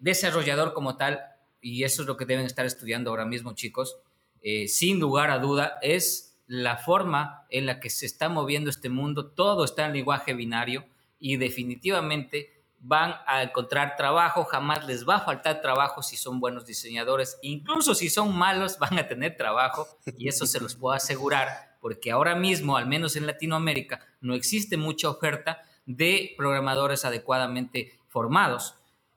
desarrollador 0.00 0.72
como 0.72 0.96
tal 0.96 1.31
y 1.62 1.84
eso 1.84 2.02
es 2.02 2.08
lo 2.08 2.16
que 2.18 2.26
deben 2.26 2.44
estar 2.44 2.66
estudiando 2.66 3.10
ahora 3.10 3.24
mismo, 3.24 3.54
chicos, 3.54 3.96
eh, 4.42 4.68
sin 4.68 5.00
lugar 5.00 5.30
a 5.30 5.38
duda, 5.38 5.78
es 5.80 6.36
la 6.46 6.76
forma 6.76 7.46
en 7.48 7.64
la 7.64 7.80
que 7.80 7.88
se 7.88 8.04
está 8.04 8.28
moviendo 8.28 8.68
este 8.68 8.90
mundo. 8.90 9.30
Todo 9.30 9.64
está 9.64 9.86
en 9.86 9.94
lenguaje 9.94 10.34
binario 10.34 10.84
y 11.18 11.36
definitivamente 11.36 12.52
van 12.80 13.14
a 13.26 13.44
encontrar 13.44 13.96
trabajo, 13.96 14.44
jamás 14.44 14.84
les 14.86 15.08
va 15.08 15.16
a 15.16 15.20
faltar 15.20 15.62
trabajo 15.62 16.02
si 16.02 16.16
son 16.16 16.40
buenos 16.40 16.66
diseñadores, 16.66 17.38
incluso 17.40 17.94
si 17.94 18.10
son 18.10 18.36
malos 18.36 18.76
van 18.78 18.98
a 18.98 19.06
tener 19.06 19.36
trabajo 19.36 19.86
y 20.18 20.26
eso 20.26 20.46
se 20.46 20.58
los 20.58 20.74
puedo 20.74 20.92
asegurar 20.92 21.72
porque 21.82 22.12
ahora 22.12 22.36
mismo, 22.36 22.76
al 22.76 22.86
menos 22.86 23.16
en 23.16 23.26
Latinoamérica, 23.26 24.00
no 24.20 24.34
existe 24.34 24.76
mucha 24.76 25.10
oferta 25.10 25.62
de 25.84 26.32
programadores 26.36 27.04
adecuadamente 27.04 27.98
formados. 28.06 28.76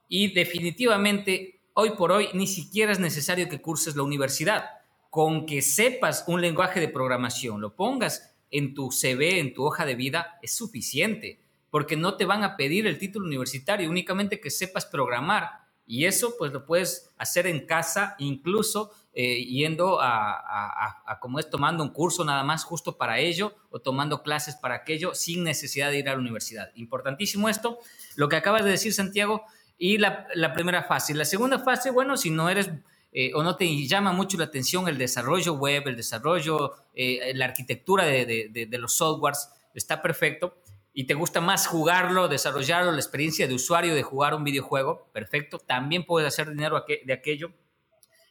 Y 0.10 0.34
definitivamente 0.34 1.55
hoy 1.76 1.92
por 1.92 2.12
hoy 2.12 2.30
ni 2.34 2.48
siquiera 2.48 2.92
es 2.92 3.00
necesario 3.00 3.48
que 3.48 3.62
curses 3.62 3.96
la 3.96 4.04
universidad, 4.04 4.66
con 5.10 5.46
que 5.46 5.62
sepas 5.62 6.26
un 6.28 6.42
lenguaje 6.42 6.80
de 6.80 6.90
programación, 6.90 7.62
lo 7.62 7.76
pongas 7.76 8.36
en 8.52 8.74
tu 8.74 8.92
CV, 8.92 9.40
en 9.40 9.54
tu 9.54 9.64
hoja 9.64 9.86
de 9.86 9.96
vida, 9.96 10.40
es 10.42 10.56
suficiente 10.56 11.46
porque 11.76 11.98
no 11.98 12.16
te 12.16 12.24
van 12.24 12.42
a 12.46 12.56
pedir 12.56 12.88
el 12.88 12.98
título 12.98 13.26
universitario, 13.26 13.90
únicamente 13.90 14.40
que 14.40 14.50
sepas 14.50 14.86
programar. 14.86 15.66
Y 15.86 16.06
eso 16.06 16.36
pues 16.38 16.54
lo 16.54 16.66
puedes 16.66 17.12
hacer 17.18 17.48
en 17.48 17.66
casa, 17.66 18.16
incluso 18.18 18.92
eh, 19.14 19.44
yendo 19.44 20.00
a, 20.02 21.04
como 21.20 21.38
es, 21.38 21.50
tomando 21.50 21.84
un 21.84 21.90
curso 21.90 22.24
nada 22.24 22.44
más 22.44 22.64
justo 22.64 22.98
para 22.98 23.20
ello 23.20 23.54
o 23.72 23.80
tomando 23.80 24.24
clases 24.24 24.56
para 24.56 24.76
aquello 24.76 25.14
sin 25.14 25.44
necesidad 25.44 25.92
de 25.92 26.00
ir 26.00 26.08
a 26.08 26.14
la 26.14 26.20
universidad. 26.20 26.72
Importantísimo 26.76 27.50
esto, 27.50 27.78
lo 28.16 28.30
que 28.30 28.38
acabas 28.38 28.64
de 28.64 28.72
decir 28.72 28.94
Santiago, 28.94 29.44
y 29.78 29.98
la, 29.98 30.28
primera 30.54 30.84
fase. 30.84 31.14
La 31.14 31.26
segunda 31.26 31.60
fase, 31.60 31.92
bueno, 31.92 32.18
si 32.18 32.30
no 32.30 32.50
eres 32.50 32.72
eh, 33.12 33.32
o 33.34 33.44
no 33.44 33.56
te 33.56 33.66
llama 33.88 34.12
mucho 34.12 34.38
la 34.38 34.46
atención 34.46 34.88
el 34.88 34.98
desarrollo 34.98 35.54
web, 35.54 35.88
el 35.88 35.96
desarrollo, 35.96 36.74
eh, 36.94 37.32
la 37.36 37.46
arquitectura 37.46 38.06
de, 38.06 38.50
de 38.52 38.78
los 38.78 38.96
softwares, 38.96 39.50
está 39.74 40.02
perfecto 40.02 40.56
y 40.98 41.04
te 41.04 41.14
gusta 41.14 41.42
más 41.42 41.68
jugarlo, 41.68 42.30
desarrollarlo, 42.30 42.90
la 42.94 43.00
experiencia 43.00 43.48
de 43.50 43.54
usuario 43.54 43.94
de 43.94 44.02
jugar 44.02 44.34
un 44.34 44.46
videojuego, 44.46 45.10
perfecto. 45.12 45.60
También 45.60 46.06
puedes 46.06 46.26
hacer 46.26 46.50
dinero 46.50 46.86
de 46.88 47.14
aquello. 47.14 47.52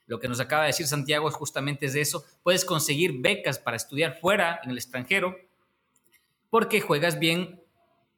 Lo 0.06 0.18
que 0.18 0.28
nos 0.28 0.40
acaba 0.40 0.62
de 0.62 0.68
decir 0.68 0.86
Santiago 0.86 1.28
es 1.28 1.34
justamente 1.34 1.90
de 1.90 2.00
eso. 2.00 2.24
Puedes 2.42 2.64
conseguir 2.64 3.20
becas 3.20 3.58
para 3.58 3.76
estudiar 3.76 4.18
fuera, 4.18 4.60
en 4.64 4.70
el 4.70 4.78
extranjero, 4.78 5.36
porque 6.48 6.80
juegas 6.80 7.18
bien 7.18 7.62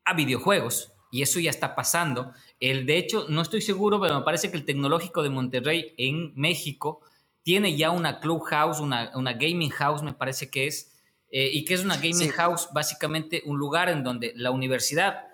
a 0.04 0.14
videojuegos. 0.14 0.92
Y 1.10 1.22
eso 1.22 1.40
ya 1.40 1.50
está 1.50 1.74
pasando. 1.74 2.32
El, 2.60 2.86
de 2.86 2.98
hecho, 2.98 3.26
no 3.28 3.42
estoy 3.42 3.62
seguro, 3.62 4.00
pero 4.00 4.18
me 4.18 4.24
parece 4.24 4.50
que 4.50 4.56
el 4.56 4.64
Tecnológico 4.64 5.22
de 5.22 5.30
Monterrey 5.30 5.94
en 5.96 6.32
México 6.34 7.00
tiene 7.42 7.76
ya 7.76 7.90
una 7.90 8.18
clubhouse, 8.18 8.80
una, 8.80 9.12
una 9.14 9.32
gaming 9.34 9.70
house, 9.70 10.02
me 10.02 10.12
parece 10.12 10.50
que 10.50 10.66
es, 10.66 10.92
eh, 11.30 11.50
y 11.52 11.64
que 11.64 11.74
es 11.74 11.84
una 11.84 11.96
gaming 11.96 12.30
house, 12.30 12.68
básicamente 12.72 13.42
un 13.46 13.58
lugar 13.58 13.88
en 13.88 14.02
donde 14.02 14.32
la 14.34 14.50
universidad 14.50 15.28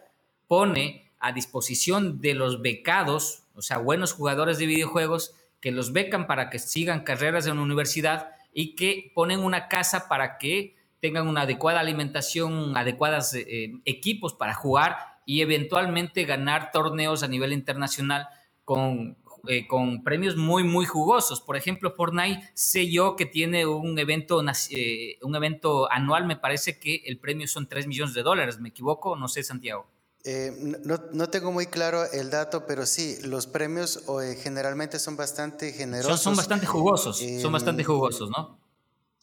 pone 0.46 1.10
a 1.20 1.32
disposición 1.32 2.20
de 2.20 2.34
los 2.34 2.60
becados, 2.60 3.44
o 3.54 3.62
sea, 3.62 3.78
buenos 3.78 4.12
jugadores 4.12 4.58
de 4.58 4.66
videojuegos, 4.66 5.34
que 5.60 5.70
los 5.70 5.92
becan 5.92 6.26
para 6.26 6.50
que 6.50 6.58
sigan 6.58 7.04
carreras 7.04 7.46
en 7.46 7.56
la 7.56 7.62
universidad 7.62 8.30
y 8.52 8.74
que 8.74 9.12
ponen 9.14 9.40
una 9.40 9.68
casa 9.68 10.08
para 10.08 10.36
que 10.36 10.76
tengan 11.00 11.28
una 11.28 11.42
adecuada 11.42 11.80
alimentación, 11.80 12.76
adecuados 12.76 13.32
eh, 13.34 13.72
equipos 13.84 14.34
para 14.34 14.54
jugar 14.54 14.96
y 15.26 15.40
eventualmente 15.40 16.24
ganar 16.24 16.70
torneos 16.72 17.22
a 17.22 17.28
nivel 17.28 17.52
internacional 17.52 18.28
con 18.64 19.16
eh, 19.48 19.66
con 19.66 20.04
premios 20.04 20.36
muy, 20.36 20.62
muy 20.62 20.86
jugosos. 20.86 21.40
Por 21.40 21.56
ejemplo, 21.56 21.92
Fortnite 21.96 22.48
sé 22.54 22.92
yo 22.92 23.16
que 23.16 23.26
tiene 23.26 23.66
un 23.66 23.98
evento, 23.98 24.40
eh, 24.70 25.18
un 25.20 25.34
evento 25.34 25.90
anual, 25.90 26.26
me 26.26 26.36
parece 26.36 26.78
que 26.78 27.02
el 27.06 27.18
premio 27.18 27.48
son 27.48 27.68
3 27.68 27.88
millones 27.88 28.14
de 28.14 28.22
dólares, 28.22 28.60
¿me 28.60 28.68
equivoco? 28.68 29.16
No 29.16 29.26
sé, 29.26 29.42
Santiago. 29.42 29.86
Eh, 30.24 30.52
no, 30.84 31.28
tengo 31.28 31.50
muy 31.50 31.66
claro 31.66 32.04
el 32.12 32.30
dato, 32.30 32.66
pero 32.68 32.86
sí, 32.86 33.16
los 33.24 33.48
premios 33.48 34.04
generalmente 34.40 35.00
son 35.00 35.16
bastante 35.16 35.72
generosos. 35.72 36.20
Son, 36.20 36.36
bastante 36.36 36.66
jugosos, 36.66 37.20
son 37.40 37.50
bastante 37.50 37.82
jugosos, 37.82 38.30
¿no? 38.30 38.60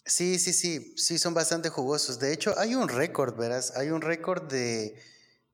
Sí, 0.05 0.37
sí, 0.37 0.51
sí, 0.51 0.93
sí, 0.97 1.17
son 1.17 1.33
bastante 1.33 1.69
jugosos. 1.69 2.19
De 2.19 2.33
hecho, 2.33 2.53
hay 2.57 2.75
un 2.75 2.89
récord, 2.89 3.37
verás, 3.37 3.77
hay 3.77 3.91
un 3.91 4.01
récord 4.01 4.51
de, 4.51 5.01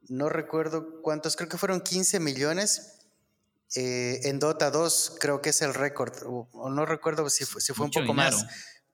no 0.09 0.29
recuerdo 0.29 1.01
cuántos, 1.01 1.35
creo 1.35 1.49
que 1.49 1.57
fueron 1.57 1.81
15 1.81 2.19
millones 2.19 2.95
eh, 3.75 4.21
en 4.23 4.39
Dota 4.39 4.71
2 4.71 5.17
creo 5.19 5.41
que 5.41 5.49
es 5.49 5.61
el 5.61 5.73
récord, 5.73 6.13
o, 6.25 6.69
no 6.69 6.85
recuerdo 6.85 7.29
si 7.29 7.45
fue, 7.45 7.61
si 7.61 7.73
fue 7.73 7.85
un 7.85 7.91
poco 7.91 8.13
más, 8.13 8.45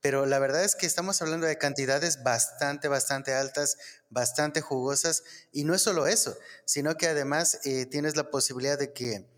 pero 0.02 0.26
la 0.26 0.40
verdad 0.40 0.64
es 0.64 0.76
que 0.76 0.88
estamos 0.88 1.22
hablando 1.22 1.46
de 1.46 1.58
cantidades 1.58 2.24
bastante, 2.24 2.88
bastante 2.88 3.34
altas, 3.34 3.78
bastante 4.10 4.62
jugosas, 4.62 5.24
y 5.52 5.66
no 5.66 5.76
es 5.76 5.84
solo 5.84 6.08
eso, 6.08 6.36
sino 6.66 6.96
que 6.98 7.08
además 7.08 7.60
eh, 7.64 7.86
tienes 7.86 8.16
la 8.16 8.32
posibilidad 8.32 8.80
de 8.80 8.94
que, 8.94 9.30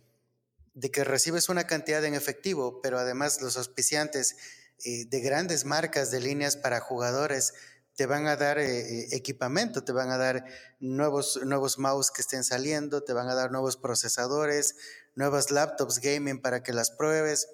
de 0.74 0.92
que 0.92 1.04
recibes 1.04 1.50
una 1.50 1.68
cantidad 1.68 2.04
en 2.06 2.14
efectivo, 2.14 2.80
pero 2.82 2.98
además 3.00 3.42
los 3.42 3.58
auspiciantes 3.58 4.38
eh, 4.86 5.06
de 5.06 5.20
grandes 5.20 5.66
marcas 5.66 6.12
de 6.12 6.22
líneas 6.22 6.56
para 6.56 6.80
jugadores, 6.80 7.54
te 7.96 8.06
van 8.06 8.28
a 8.28 8.36
dar 8.36 8.58
equipamiento, 8.60 9.84
te 9.84 9.92
van 9.92 10.10
a 10.10 10.18
dar 10.18 10.46
nuevos, 10.80 11.40
nuevos 11.46 11.78
mouse 11.78 12.12
que 12.12 12.22
estén 12.22 12.44
saliendo, 12.44 13.04
te 13.04 13.14
van 13.14 13.30
a 13.30 13.36
dar 13.36 13.52
nuevos 13.52 13.78
procesadores, 13.78 14.76
nuevas 15.16 15.52
laptops 15.52 16.00
gaming 16.00 16.42
para 16.42 16.64
que 16.64 16.74
las 16.74 16.92
pruebes. 16.92 17.48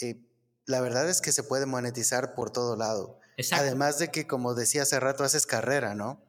Eh, 0.00 0.20
la 0.66 0.80
verdad 0.80 1.08
es 1.08 1.20
que 1.20 1.32
se 1.32 1.42
puede 1.42 1.66
monetizar 1.66 2.34
por 2.34 2.50
todo 2.50 2.76
lado. 2.76 3.18
Además 3.52 3.98
de 3.98 4.10
que, 4.10 4.26
como 4.26 4.54
decía 4.54 4.82
hace 4.82 4.98
rato, 5.00 5.24
haces 5.24 5.46
carrera, 5.46 5.94
¿no? 5.94 6.20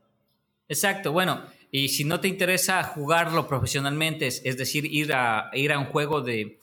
Exacto, 0.68 1.12
bueno, 1.12 1.44
y 1.72 1.90
si 1.90 2.04
no 2.04 2.20
te 2.20 2.28
interesa 2.28 2.84
jugarlo 2.84 3.48
profesionalmente, 3.48 4.28
es, 4.28 4.58
decir, 4.58 4.86
ir 4.86 5.14
a, 5.14 5.50
ir 5.54 5.72
a 5.72 5.80
un 5.80 5.86
juego 5.86 6.22
de, 6.22 6.60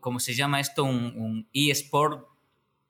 ¿cómo 0.00 0.20
se 0.20 0.34
llama 0.34 0.60
esto? 0.60 0.84
Un, 0.84 1.48
eSport 1.52 2.28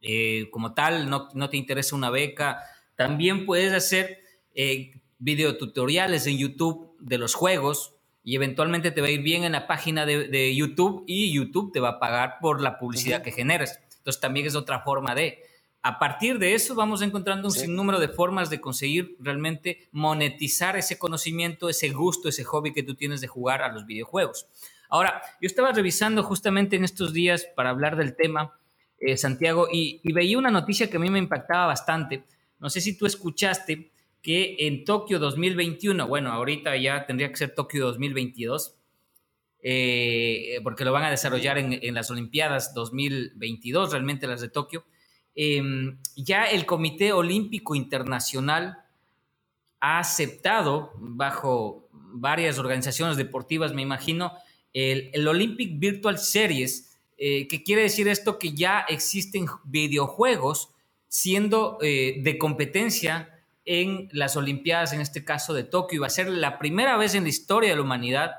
eh, 0.05 0.49
como 0.51 0.75
tal, 0.75 1.09
no, 1.09 1.29
no, 1.35 1.51
te 1.51 1.57
interesa 1.57 1.97
una 1.97 2.11
beca, 2.11 2.61
también 2.95 3.47
puedes 3.47 3.73
hacer 3.73 4.21
eh, 4.55 5.01
videotutoriales 5.19 6.27
en 6.27 6.39
YouTube 6.39 6.97
de 7.01 7.19
los 7.19 7.35
juegos, 7.35 7.95
y 8.27 8.37
eventualmente 8.37 8.91
te 8.91 9.03
va 9.03 9.09
a 9.09 9.11
ir 9.11 9.23
bien 9.23 9.45
en 9.45 9.53
la 9.53 9.67
página 9.67 10.07
de, 10.07 10.57
YouTube 10.57 11.05
y 11.07 11.31
YouTube 11.31 11.73
te 11.73 11.81
va 11.81 11.91
a 11.91 11.99
pagar 12.01 12.39
por 12.41 12.63
la 12.63 12.79
publicidad 12.79 13.23
que 13.23 13.33
generes. 13.33 13.79
Entonces 13.99 14.21
también 14.21 14.47
es 14.47 14.57
otra 14.57 14.81
forma 14.81 15.15
de... 15.15 15.43
A 15.83 15.99
partir 15.99 16.39
de 16.39 16.55
eso 16.55 16.75
vamos 16.75 17.03
encontrando 17.03 17.49
un 17.49 17.53
sinnúmero 17.53 18.01
de 18.01 18.09
formas 18.09 18.49
de 18.49 18.63
conseguir 18.63 19.17
realmente 19.21 19.89
monetizar 19.93 20.79
ese 20.79 20.99
conocimiento, 20.99 21.69
ese 21.69 21.91
gusto, 21.91 22.31
ese 22.31 22.45
hobby 22.45 22.73
que 22.73 22.83
tú 22.83 22.95
tienes 22.95 23.21
de 23.21 23.27
jugar 23.27 23.61
a 23.61 23.71
los 23.71 23.85
videojuegos. 23.85 24.47
Ahora, 24.89 25.21
yo 25.43 25.47
estaba 25.47 25.73
revisando 25.73 26.23
justamente 26.23 26.77
en 26.77 26.85
estos 26.85 27.13
días 27.13 27.47
para 27.55 27.69
hablar 27.69 27.97
del 27.97 28.17
tema, 28.17 28.59
eh, 29.07 29.17
Santiago, 29.17 29.69
y, 29.71 30.01
veía 30.13 30.39
una 30.39 30.51
noticia 30.51 30.89
que 30.89 30.97
a 30.97 31.01
mí 31.01 31.11
me 31.11 31.19
impactaba 31.19 31.67
bastante. 31.67 32.25
No 32.59 32.71
sé 32.71 32.81
si 32.81 32.97
tú 32.97 33.07
escuchaste 33.07 33.91
que 34.23 34.57
en 34.61 34.85
Tokio 34.85 35.19
2021, 35.19 36.09
bueno, 36.09 36.33
ahorita 36.33 36.77
ya 36.77 37.07
tendría 37.07 37.29
que 37.29 37.37
ser 37.37 37.55
Tokio 37.55 37.87
2022, 37.87 38.77
eh, 39.63 40.61
porque 40.63 40.85
lo 40.85 40.93
van 40.93 41.05
a 41.05 41.11
desarrollar 41.11 41.59
en, 41.59 41.95
las 41.95 42.11
Olimpiadas 42.11 42.75
2022, 42.75 43.93
realmente 43.93 44.27
las 44.27 44.41
de 44.41 44.49
Tokio, 44.49 44.85
em, 45.35 45.99
ya 46.17 46.45
el 46.45 46.65
Comité 46.65 47.13
Olímpico 47.13 47.75
Internacional 47.75 48.79
ha 49.81 49.99
aceptado, 49.99 50.93
bajo 50.97 51.89
varias 51.93 52.59
organizaciones 52.59 53.17
deportivas, 53.17 53.75
me 53.75 53.83
imagino, 53.83 54.33
el, 54.73 55.27
Olympic 55.29 55.79
Virtual 55.79 56.19
Series, 56.19 56.94
eh, 57.17 57.47
que 57.49 57.63
quiere 57.63 57.83
decir 57.83 58.09
esto 58.09 58.39
que 58.39 58.55
ya 58.55 58.81
existen 58.89 59.47
videojuegos 59.65 60.71
siendo 61.09 61.79
eh, 61.81 62.17
de 62.23 62.39
competencia 62.39 63.41
en 63.65 64.09
las 64.13 64.37
Olimpiadas, 64.37 64.93
en 64.93 65.01
este 65.01 65.25
caso 65.25 65.55
de 65.55 65.65
Tokio. 65.65 66.01
Va 66.01 66.09
a 66.09 66.11
ser 66.11 66.29
la 66.29 66.59
primera 66.59 66.97
vez 66.97 67.15
en 67.15 67.23
la 67.23 67.29
historia 67.29 67.71
de 67.71 67.77
la 67.77 67.83
humanidad 67.83 68.33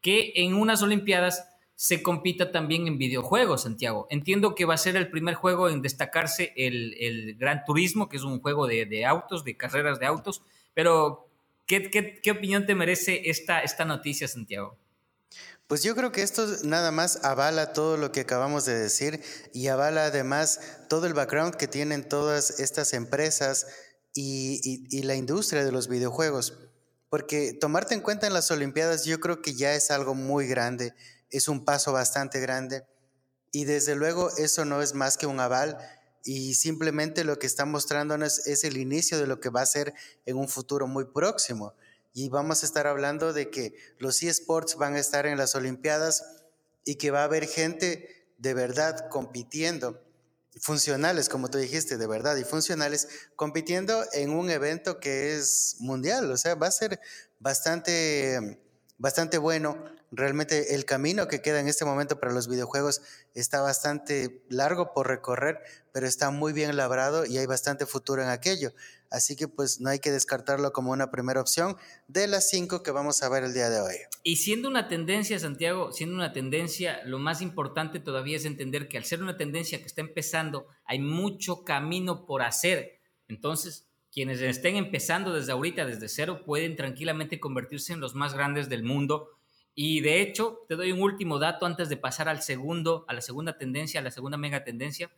que 0.00 0.32
en 0.36 0.54
unas 0.54 0.82
Olimpiadas 0.82 1.48
se 1.74 2.02
compita 2.02 2.50
también 2.52 2.86
en 2.86 2.98
videojuegos, 2.98 3.62
Santiago. 3.62 4.06
Entiendo 4.10 4.54
que 4.54 4.64
va 4.64 4.74
a 4.74 4.78
ser 4.78 4.96
el 4.96 5.10
primer 5.10 5.34
juego 5.34 5.68
en 5.68 5.80
destacarse 5.80 6.52
el, 6.56 7.36
Gran 7.38 7.64
Turismo, 7.64 8.08
que 8.08 8.16
es 8.16 8.24
un 8.24 8.40
juego 8.40 8.66
de, 8.66 9.06
autos, 9.06 9.44
de 9.44 9.56
carreras 9.56 9.98
de 9.98 10.06
autos, 10.06 10.42
pero 10.74 11.28
¿qué, 11.66 11.90
qué, 11.90 12.30
opinión 12.30 12.66
te 12.66 12.74
merece 12.74 13.30
esta 13.30 13.84
noticia, 13.84 14.28
Santiago? 14.28 14.76
Pues 15.68 15.82
yo 15.82 15.94
creo 15.94 16.12
que 16.12 16.22
esto 16.22 16.46
nada 16.64 16.90
más 16.90 17.22
avala 17.24 17.74
todo 17.74 17.98
lo 17.98 18.10
que 18.10 18.20
acabamos 18.20 18.64
de 18.64 18.74
decir 18.74 19.22
y 19.52 19.68
avala 19.68 20.06
además 20.06 20.60
todo 20.88 21.06
el 21.06 21.12
background 21.12 21.56
que 21.56 21.68
tienen 21.68 22.08
todas 22.08 22.58
estas 22.58 22.94
empresas 22.94 23.66
y, 24.14 25.02
la 25.02 25.14
industria 25.14 25.66
de 25.66 25.70
los 25.70 25.88
videojuegos. 25.88 26.58
Porque 27.10 27.52
tomarte 27.52 27.92
en 27.92 28.00
cuenta 28.00 28.26
en 28.26 28.32
las 28.32 28.50
Olimpiadas 28.50 29.04
yo 29.04 29.20
creo 29.20 29.42
que 29.42 29.54
ya 29.54 29.74
es 29.74 29.90
algo 29.90 30.14
muy 30.14 30.46
grande, 30.46 30.94
es 31.28 31.48
un 31.48 31.66
paso 31.66 31.92
bastante 31.92 32.40
grande. 32.40 32.86
Y 33.52 33.66
desde 33.66 33.94
luego 33.94 34.30
eso 34.38 34.64
no 34.64 34.80
es 34.80 34.94
más 34.94 35.18
que 35.18 35.26
un 35.26 35.38
aval 35.38 35.76
y 36.24 36.54
simplemente 36.54 37.24
lo 37.24 37.38
que 37.38 37.46
está 37.46 37.66
mostrándonos 37.66 38.46
es 38.46 38.64
el 38.64 38.78
inicio 38.78 39.18
de 39.18 39.26
lo 39.26 39.38
que 39.38 39.50
va 39.50 39.60
a 39.60 39.66
ser 39.66 39.92
en 40.24 40.38
un 40.38 40.48
futuro 40.48 40.86
muy 40.86 41.04
próximo. 41.04 41.74
Y 42.12 42.28
vamos 42.28 42.62
a 42.62 42.66
estar 42.66 42.86
hablando 42.86 43.32
de 43.32 43.50
que 43.50 43.74
los 43.98 44.22
eSports 44.22 44.76
van 44.76 44.94
a 44.94 44.98
estar 44.98 45.26
en 45.26 45.38
las 45.38 45.54
Olimpiadas 45.54 46.24
y 46.84 46.96
que 46.96 47.10
va 47.10 47.20
a 47.20 47.24
haber 47.24 47.46
gente 47.46 48.32
de 48.38 48.54
verdad 48.54 49.08
compitiendo, 49.08 50.02
funcionales, 50.60 51.28
como 51.28 51.50
tú 51.50 51.58
dijiste, 51.58 51.98
de 51.98 52.06
verdad, 52.06 52.36
y 52.36 52.44
funcionales, 52.44 53.08
compitiendo 53.36 54.04
en 54.12 54.30
un 54.30 54.50
evento 54.50 54.98
que 55.00 55.36
es 55.36 55.76
mundial. 55.80 56.30
O 56.30 56.36
sea, 56.36 56.54
va 56.54 56.68
a 56.68 56.72
ser 56.72 57.00
bastante, 57.38 58.60
bastante 58.96 59.38
bueno. 59.38 59.84
Realmente 60.10 60.74
el 60.74 60.86
camino 60.86 61.28
que 61.28 61.42
queda 61.42 61.60
en 61.60 61.68
este 61.68 61.84
momento 61.84 62.18
para 62.18 62.32
los 62.32 62.48
videojuegos 62.48 63.02
está 63.34 63.60
bastante 63.60 64.42
largo 64.48 64.94
por 64.94 65.06
recorrer, 65.06 65.60
pero 65.92 66.06
está 66.06 66.30
muy 66.30 66.54
bien 66.54 66.76
labrado 66.76 67.26
y 67.26 67.36
hay 67.36 67.46
bastante 67.46 67.84
futuro 67.84 68.22
en 68.22 68.30
aquello. 68.30 68.72
Así 69.10 69.36
que 69.36 69.48
pues 69.48 69.80
no 69.80 69.88
hay 69.88 70.00
que 70.00 70.10
descartarlo 70.10 70.72
como 70.72 70.92
una 70.92 71.10
primera 71.10 71.40
opción 71.40 71.76
de 72.08 72.26
las 72.26 72.50
cinco 72.50 72.82
que 72.82 72.90
vamos 72.90 73.22
a 73.22 73.28
ver 73.28 73.44
el 73.44 73.54
día 73.54 73.70
de 73.70 73.80
hoy. 73.80 73.94
Y 74.22 74.36
siendo 74.36 74.68
una 74.68 74.88
tendencia, 74.88 75.38
Santiago, 75.38 75.92
siendo 75.92 76.16
una 76.16 76.32
tendencia, 76.32 77.00
lo 77.04 77.18
más 77.18 77.40
importante 77.40 78.00
todavía 78.00 78.36
es 78.36 78.44
entender 78.44 78.88
que 78.88 78.98
al 78.98 79.04
ser 79.04 79.22
una 79.22 79.36
tendencia 79.36 79.78
que 79.78 79.86
está 79.86 80.02
empezando, 80.02 80.66
hay 80.84 80.98
mucho 80.98 81.64
camino 81.64 82.26
por 82.26 82.42
hacer. 82.42 83.00
Entonces, 83.28 83.88
quienes 84.12 84.40
estén 84.40 84.76
empezando 84.76 85.32
desde 85.32 85.52
ahorita, 85.52 85.86
desde 85.86 86.08
cero, 86.08 86.42
pueden 86.44 86.76
tranquilamente 86.76 87.40
convertirse 87.40 87.92
en 87.92 88.00
los 88.00 88.14
más 88.14 88.34
grandes 88.34 88.68
del 88.68 88.82
mundo. 88.82 89.38
Y 89.74 90.00
de 90.00 90.20
hecho, 90.20 90.64
te 90.68 90.76
doy 90.76 90.92
un 90.92 91.00
último 91.00 91.38
dato 91.38 91.64
antes 91.64 91.88
de 91.88 91.96
pasar 91.96 92.28
al 92.28 92.42
segundo, 92.42 93.04
a 93.08 93.14
la 93.14 93.20
segunda 93.20 93.56
tendencia, 93.56 94.00
a 94.00 94.02
la 94.02 94.10
segunda 94.10 94.36
mega 94.36 94.64
tendencia. 94.64 95.10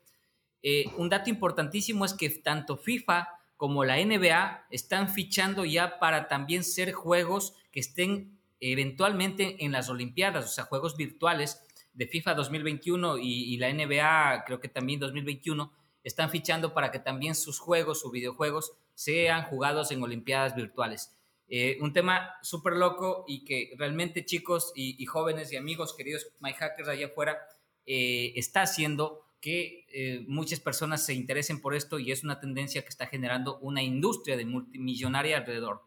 Eh, 0.63 0.85
un 0.99 1.09
dato 1.09 1.31
importantísimo 1.31 2.05
es 2.05 2.13
que 2.13 2.29
tanto 2.29 2.77
FIFA 2.77 3.27
como 3.61 3.85
la 3.85 4.03
NBA 4.03 4.69
están 4.71 5.11
fichando 5.11 5.67
ya 5.67 5.99
para 5.99 6.29
también 6.29 6.65
ser 6.65 6.93
juegos 6.93 7.53
que 7.71 7.81
estén 7.81 8.41
eventualmente 8.59 9.63
en 9.63 9.73
las 9.73 9.91
Olimpiadas, 9.91 10.47
o 10.47 10.49
sea, 10.49 10.65
juegos 10.65 10.97
virtuales 10.97 11.63
de 11.93 12.07
FIFA 12.07 12.33
2021 12.37 13.19
y, 13.19 13.59
la 13.59 13.71
NBA 13.71 14.45
creo 14.47 14.61
que 14.61 14.69
también 14.69 14.99
2021 14.99 15.75
están 16.03 16.31
fichando 16.31 16.73
para 16.73 16.91
que 16.91 17.01
también 17.01 17.35
sus 17.35 17.59
juegos, 17.59 18.01
sus 18.01 18.11
videojuegos, 18.11 18.73
sean 18.95 19.43
jugados 19.43 19.91
en 19.91 20.03
Olimpiadas 20.03 20.55
virtuales. 20.57 21.15
Eh, 21.47 21.77
un 21.83 21.93
tema 21.93 22.37
súper 22.41 22.73
loco 22.77 23.27
y 23.29 23.45
que 23.45 23.75
realmente 23.77 24.25
chicos 24.25 24.73
y, 24.75 25.05
jóvenes 25.05 25.53
y 25.53 25.59
amigos 25.59 25.95
queridos 25.95 26.29
My 26.41 26.55
Hackers 26.55 26.89
allá 26.89 27.09
afuera 27.09 27.39
eh, 27.85 28.33
está 28.37 28.63
haciendo 28.63 29.21
que 29.41 29.87
eh, 29.93 30.25
muchas 30.29 30.61
personas 30.61 31.05
se 31.05 31.15
interesen 31.15 31.61
por 31.61 31.75
esto 31.75 31.99
y 31.99 32.13
es 32.13 32.23
una 32.23 32.41
tendencia 32.41 32.83
que 32.83 32.89
está 32.89 33.07
generando 33.07 33.59
una 33.61 33.83
industria 33.83 34.37
de 34.37 34.45
multimillonaria 34.45 35.39
alrededor. 35.39 35.83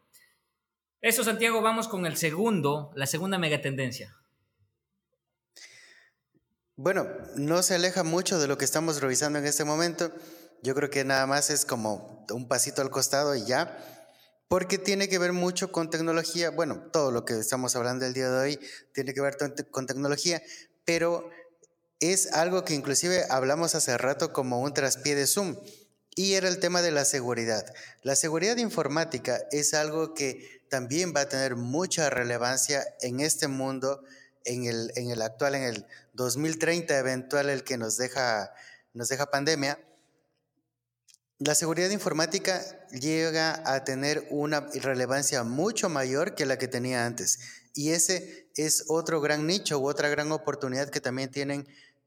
Eso, 1.00 1.22
Santiago, 1.22 1.62
vamos 1.62 1.86
con 1.86 2.06
el 2.06 2.16
segundo, 2.16 2.90
la 2.94 3.06
segunda 3.06 3.38
megatendencia. 3.38 4.16
Bueno, 6.76 7.06
no 7.36 7.62
se 7.62 7.76
aleja 7.76 8.02
mucho 8.02 8.40
de 8.40 8.48
lo 8.48 8.58
que 8.58 8.64
estamos 8.64 9.00
revisando 9.00 9.38
en 9.38 9.46
este 9.46 9.64
momento. 9.64 10.10
Yo 10.62 10.74
creo 10.74 10.90
que 10.90 11.04
nada 11.04 11.26
más 11.26 11.50
es 11.50 11.64
como 11.64 12.26
un 12.30 12.48
pasito 12.48 12.82
al 12.82 12.90
costado 12.90 13.36
y 13.36 13.44
ya, 13.44 13.78
porque 14.48 14.78
tiene 14.78 15.08
que 15.08 15.18
ver 15.18 15.32
mucho 15.32 15.70
con 15.70 15.90
tecnología. 15.90 16.50
Bueno, 16.50 16.88
todo 16.92 17.12
lo 17.12 17.24
que 17.24 17.34
estamos 17.34 17.76
hablando 17.76 18.06
el 18.06 18.14
día 18.14 18.30
de 18.30 18.42
hoy 18.42 18.60
tiene 18.92 19.14
que 19.14 19.20
ver 19.20 19.36
con 19.70 19.86
tecnología, 19.86 20.42
pero 20.84 21.30
es 22.00 22.32
algo 22.32 22.64
que 22.64 22.74
inclusive 22.74 23.24
hablamos 23.30 23.74
hace 23.74 23.96
rato 23.98 24.32
como 24.32 24.60
un 24.60 24.74
traspié 24.74 25.14
de 25.14 25.26
Zoom 25.26 25.56
y 26.14 26.34
era 26.34 26.48
el 26.48 26.58
tema 26.58 26.82
de 26.82 26.90
la 26.90 27.04
seguridad. 27.04 27.64
La 28.02 28.16
seguridad 28.16 28.56
informática 28.56 29.40
es 29.50 29.74
algo 29.74 30.14
que 30.14 30.62
también 30.68 31.12
va 31.14 31.22
a 31.22 31.28
tener 31.28 31.56
mucha 31.56 32.10
relevancia 32.10 32.84
en 33.00 33.20
este 33.20 33.48
mundo, 33.48 34.02
en 34.44 34.64
el, 34.64 34.92
en 34.96 35.10
el 35.10 35.22
actual, 35.22 35.54
en 35.54 35.62
el 35.62 35.86
2030 36.14 36.98
eventual, 36.98 37.48
el 37.48 37.64
que 37.64 37.78
nos 37.78 37.96
deja, 37.96 38.52
nos 38.92 39.08
deja 39.08 39.30
pandemia. 39.30 39.78
La 41.38 41.54
seguridad 41.54 41.90
informática 41.90 42.62
llega 42.90 43.62
a 43.66 43.84
tener 43.84 44.26
una 44.30 44.60
relevancia 44.74 45.42
mucho 45.42 45.88
mayor 45.88 46.34
que 46.34 46.46
la 46.46 46.58
que 46.58 46.68
tenía 46.68 47.06
antes. 47.06 47.40
Y 47.74 47.90
ese 47.90 48.48
es 48.54 48.84
otro 48.88 49.20
gran 49.20 49.46
nicho 49.46 49.80
u 49.80 49.88
otra 49.88 50.08
gran 50.08 50.30
oportunidad 50.30 50.90
que 50.90 51.00
también 51.00 51.30
tienen 51.30 51.66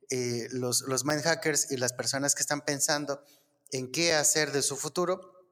eh, 0.09 0.47
los, 0.51 0.81
los 0.81 1.05
mind 1.05 1.21
hackers 1.21 1.71
y 1.71 1.77
las 1.77 1.93
personas 1.93 2.35
que 2.35 2.41
están 2.41 2.61
pensando 2.61 3.23
en 3.71 3.91
qué 3.91 4.13
hacer 4.13 4.51
de 4.51 4.61
su 4.61 4.75
futuro, 4.75 5.45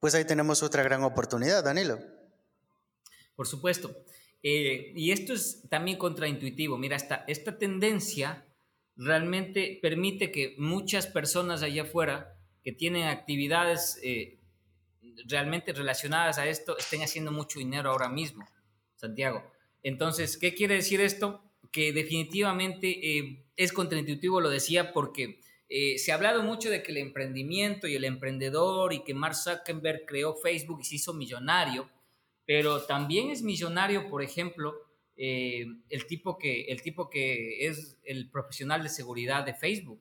pues 0.00 0.14
ahí 0.14 0.24
tenemos 0.24 0.62
otra 0.62 0.82
gran 0.82 1.02
oportunidad, 1.04 1.64
Danilo. 1.64 1.98
Por 3.36 3.46
supuesto. 3.46 3.94
Eh, 4.42 4.92
y 4.96 5.12
esto 5.12 5.34
es 5.34 5.68
también 5.68 5.98
contraintuitivo. 5.98 6.78
Mira, 6.78 6.96
esta, 6.96 7.24
esta 7.26 7.58
tendencia 7.58 8.46
realmente 8.96 9.78
permite 9.80 10.30
que 10.30 10.54
muchas 10.58 11.06
personas 11.06 11.62
allá 11.62 11.82
afuera 11.82 12.36
que 12.62 12.72
tienen 12.72 13.08
actividades 13.08 13.98
eh, 14.02 14.38
realmente 15.26 15.72
relacionadas 15.72 16.38
a 16.38 16.46
esto 16.46 16.76
estén 16.78 17.02
haciendo 17.02 17.32
mucho 17.32 17.58
dinero 17.58 17.90
ahora 17.90 18.08
mismo, 18.08 18.46
Santiago. 18.96 19.42
Entonces, 19.82 20.36
¿qué 20.36 20.54
quiere 20.54 20.74
decir 20.76 21.00
esto? 21.00 21.42
Que 21.70 21.92
definitivamente 21.92 23.44
es 23.56 23.72
contraintuitivo, 23.72 24.40
lo 24.40 24.50
decía, 24.50 24.92
porque 24.92 25.40
eh, 25.72 25.98
se 25.98 26.10
ha 26.10 26.16
hablado 26.16 26.42
mucho 26.42 26.68
de 26.68 26.82
que 26.82 26.90
el 26.90 26.98
emprendimiento 26.98 27.86
y 27.86 27.94
el 27.94 28.04
emprendedor 28.04 28.92
y 28.92 29.04
que 29.04 29.14
Mark 29.14 29.36
Zuckerberg 29.36 30.04
creó 30.04 30.34
Facebook 30.34 30.80
y 30.80 30.84
se 30.84 30.96
hizo 30.96 31.14
millonario, 31.14 31.88
pero 32.44 32.82
también 32.82 33.30
es 33.30 33.42
millonario, 33.42 34.08
por 34.10 34.20
ejemplo, 34.20 34.74
eh, 35.16 35.64
el, 35.88 36.06
tipo 36.06 36.38
que, 36.38 36.62
el 36.64 36.82
tipo 36.82 37.08
que 37.08 37.66
es 37.66 38.00
el 38.02 38.28
profesional 38.30 38.82
de 38.82 38.88
seguridad 38.88 39.44
de 39.44 39.54
Facebook. 39.54 40.00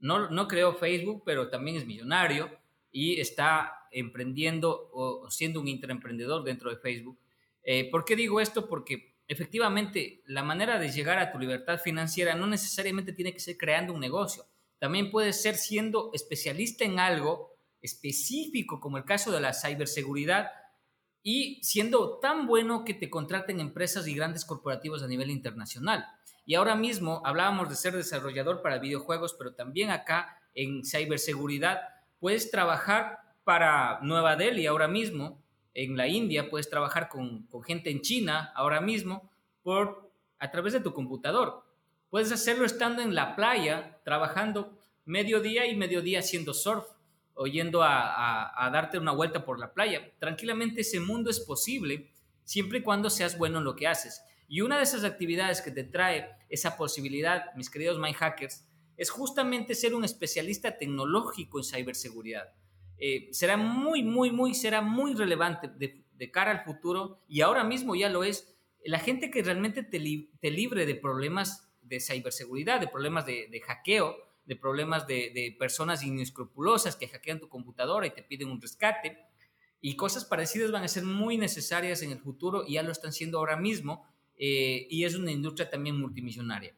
No, 0.00 0.30
no 0.30 0.48
creó 0.48 0.74
Facebook, 0.74 1.22
pero 1.24 1.48
también 1.48 1.76
es 1.76 1.86
millonario 1.86 2.50
y 2.90 3.20
está 3.20 3.86
emprendiendo 3.92 4.90
o 4.92 5.30
siendo 5.30 5.60
un 5.60 5.68
intraemprendedor 5.68 6.42
dentro 6.42 6.70
de 6.70 6.76
Facebook. 6.76 7.20
Eh, 7.62 7.88
¿Por 7.88 8.04
qué 8.04 8.16
digo 8.16 8.40
esto? 8.40 8.68
Porque 8.68 9.13
efectivamente, 9.28 10.22
la 10.26 10.42
manera 10.42 10.78
de 10.78 10.90
llegar 10.90 11.18
a 11.18 11.32
tu 11.32 11.38
libertad 11.38 11.78
financiera 11.78 12.34
no 12.34 12.46
necesariamente 12.46 13.12
tiene 13.12 13.32
que 13.32 13.40
ser 13.40 13.56
creando 13.56 13.92
un 13.92 14.00
negocio. 14.00 14.44
También 14.78 15.10
puede 15.10 15.32
ser 15.32 15.56
siendo 15.56 16.10
especialista 16.12 16.84
en 16.84 16.98
algo 16.98 17.56
específico, 17.80 18.80
como 18.80 18.98
el 18.98 19.04
caso 19.04 19.30
de 19.30 19.40
la 19.40 19.52
ciberseguridad, 19.52 20.50
y 21.22 21.62
siendo 21.62 22.18
tan 22.18 22.46
bueno 22.46 22.84
que 22.84 22.94
te 22.94 23.08
contraten 23.08 23.60
empresas 23.60 24.06
y 24.06 24.14
grandes 24.14 24.44
corporativos 24.44 25.02
a 25.02 25.08
nivel 25.08 25.30
internacional. 25.30 26.06
Y 26.46 26.54
ahora 26.54 26.76
mismo 26.76 27.22
hablábamos 27.24 27.70
de 27.70 27.76
ser 27.76 27.94
desarrollador 27.94 28.60
para 28.60 28.78
videojuegos, 28.78 29.34
pero 29.38 29.54
también 29.54 29.90
acá 29.90 30.38
en 30.54 30.84
ciberseguridad 30.84 31.80
puedes 32.18 32.50
trabajar 32.50 33.18
para 33.44 34.00
Nueva 34.02 34.36
Delhi 34.36 34.66
ahora 34.66 34.88
mismo 34.88 35.43
en 35.74 35.96
la 35.96 36.06
India, 36.06 36.48
puedes 36.48 36.70
trabajar 36.70 37.08
con, 37.08 37.48
gente 37.64 37.90
en 37.90 38.00
China 38.00 38.52
ahora 38.54 38.80
mismo 38.80 39.30
por, 39.62 40.10
a 40.38 40.50
través 40.50 40.72
de 40.72 40.80
tu 40.80 40.94
computador. 40.94 41.64
Puedes 42.10 42.30
hacerlo 42.30 42.64
estando 42.64 43.02
en 43.02 43.14
la 43.14 43.34
playa, 43.34 43.98
trabajando 44.04 44.78
mediodía 45.04 45.66
y 45.66 45.76
mediodía 45.76 46.20
haciendo 46.20 46.54
surf 46.54 46.86
o 47.34 47.46
yendo 47.48 47.82
a, 47.82 48.70
darte 48.72 48.98
una 48.98 49.10
vuelta 49.10 49.44
por 49.44 49.58
la 49.58 49.74
playa. 49.74 50.12
Tranquilamente 50.20 50.82
ese 50.82 51.00
mundo 51.00 51.28
es 51.28 51.40
posible 51.40 52.10
siempre 52.44 52.78
y 52.78 52.82
cuando 52.82 53.10
seas 53.10 53.36
bueno 53.36 53.58
en 53.58 53.64
lo 53.64 53.74
que 53.74 53.88
haces. 53.88 54.22
Y 54.46 54.60
una 54.60 54.76
de 54.76 54.84
esas 54.84 55.02
actividades 55.02 55.60
que 55.60 55.72
te 55.72 55.82
trae 55.82 56.30
esa 56.48 56.76
posibilidad, 56.76 57.52
mis 57.56 57.70
queridos 57.70 57.98
mind 57.98 58.14
hackers, 58.14 58.64
es 58.96 59.10
justamente 59.10 59.74
ser 59.74 59.94
un 59.94 60.04
especialista 60.04 60.76
tecnológico 60.76 61.58
en 61.58 61.64
ciberseguridad. 61.64 62.52
Eh, 62.98 63.28
será 63.32 63.56
muy, 63.56 64.02
muy, 64.02 64.30
muy, 64.30 64.54
será 64.54 64.80
muy 64.80 65.14
relevante 65.14 65.68
de, 65.68 66.02
cara 66.30 66.52
al 66.52 66.64
futuro 66.64 67.20
y 67.28 67.42
ahora 67.42 67.64
mismo 67.64 67.94
ya 67.94 68.08
lo 68.08 68.24
es. 68.24 68.56
La 68.82 68.98
gente 68.98 69.30
que 69.30 69.42
realmente 69.42 69.82
te, 69.82 69.98
libre 69.98 70.86
de 70.86 70.94
problemas 70.94 71.70
de 71.82 72.00
ciberseguridad, 72.00 72.80
de 72.80 72.88
problemas 72.88 73.26
de, 73.26 73.60
hackeo, 73.66 74.16
de 74.46 74.56
problemas 74.56 75.06
de, 75.06 75.54
personas 75.58 76.02
inescrupulosas 76.02 76.96
que 76.96 77.08
hackean 77.08 77.40
tu 77.40 77.48
computadora 77.48 78.06
y 78.06 78.10
te 78.10 78.22
piden 78.22 78.48
un 78.48 78.60
rescate. 78.60 79.18
Y 79.82 79.96
cosas 79.96 80.24
parecidas 80.24 80.70
van 80.70 80.84
a 80.84 80.88
ser 80.88 81.04
muy 81.04 81.36
necesarias 81.36 82.00
en 82.00 82.10
el 82.10 82.18
futuro 82.18 82.64
y 82.66 82.74
ya 82.74 82.82
lo 82.82 82.90
están 82.90 83.12
siendo 83.12 83.38
ahora 83.38 83.58
mismo. 83.58 84.06
Eh, 84.36 84.86
y 84.88 85.04
es 85.04 85.14
una 85.14 85.30
industria 85.30 85.68
también 85.68 86.00
multimillonaria. 86.00 86.74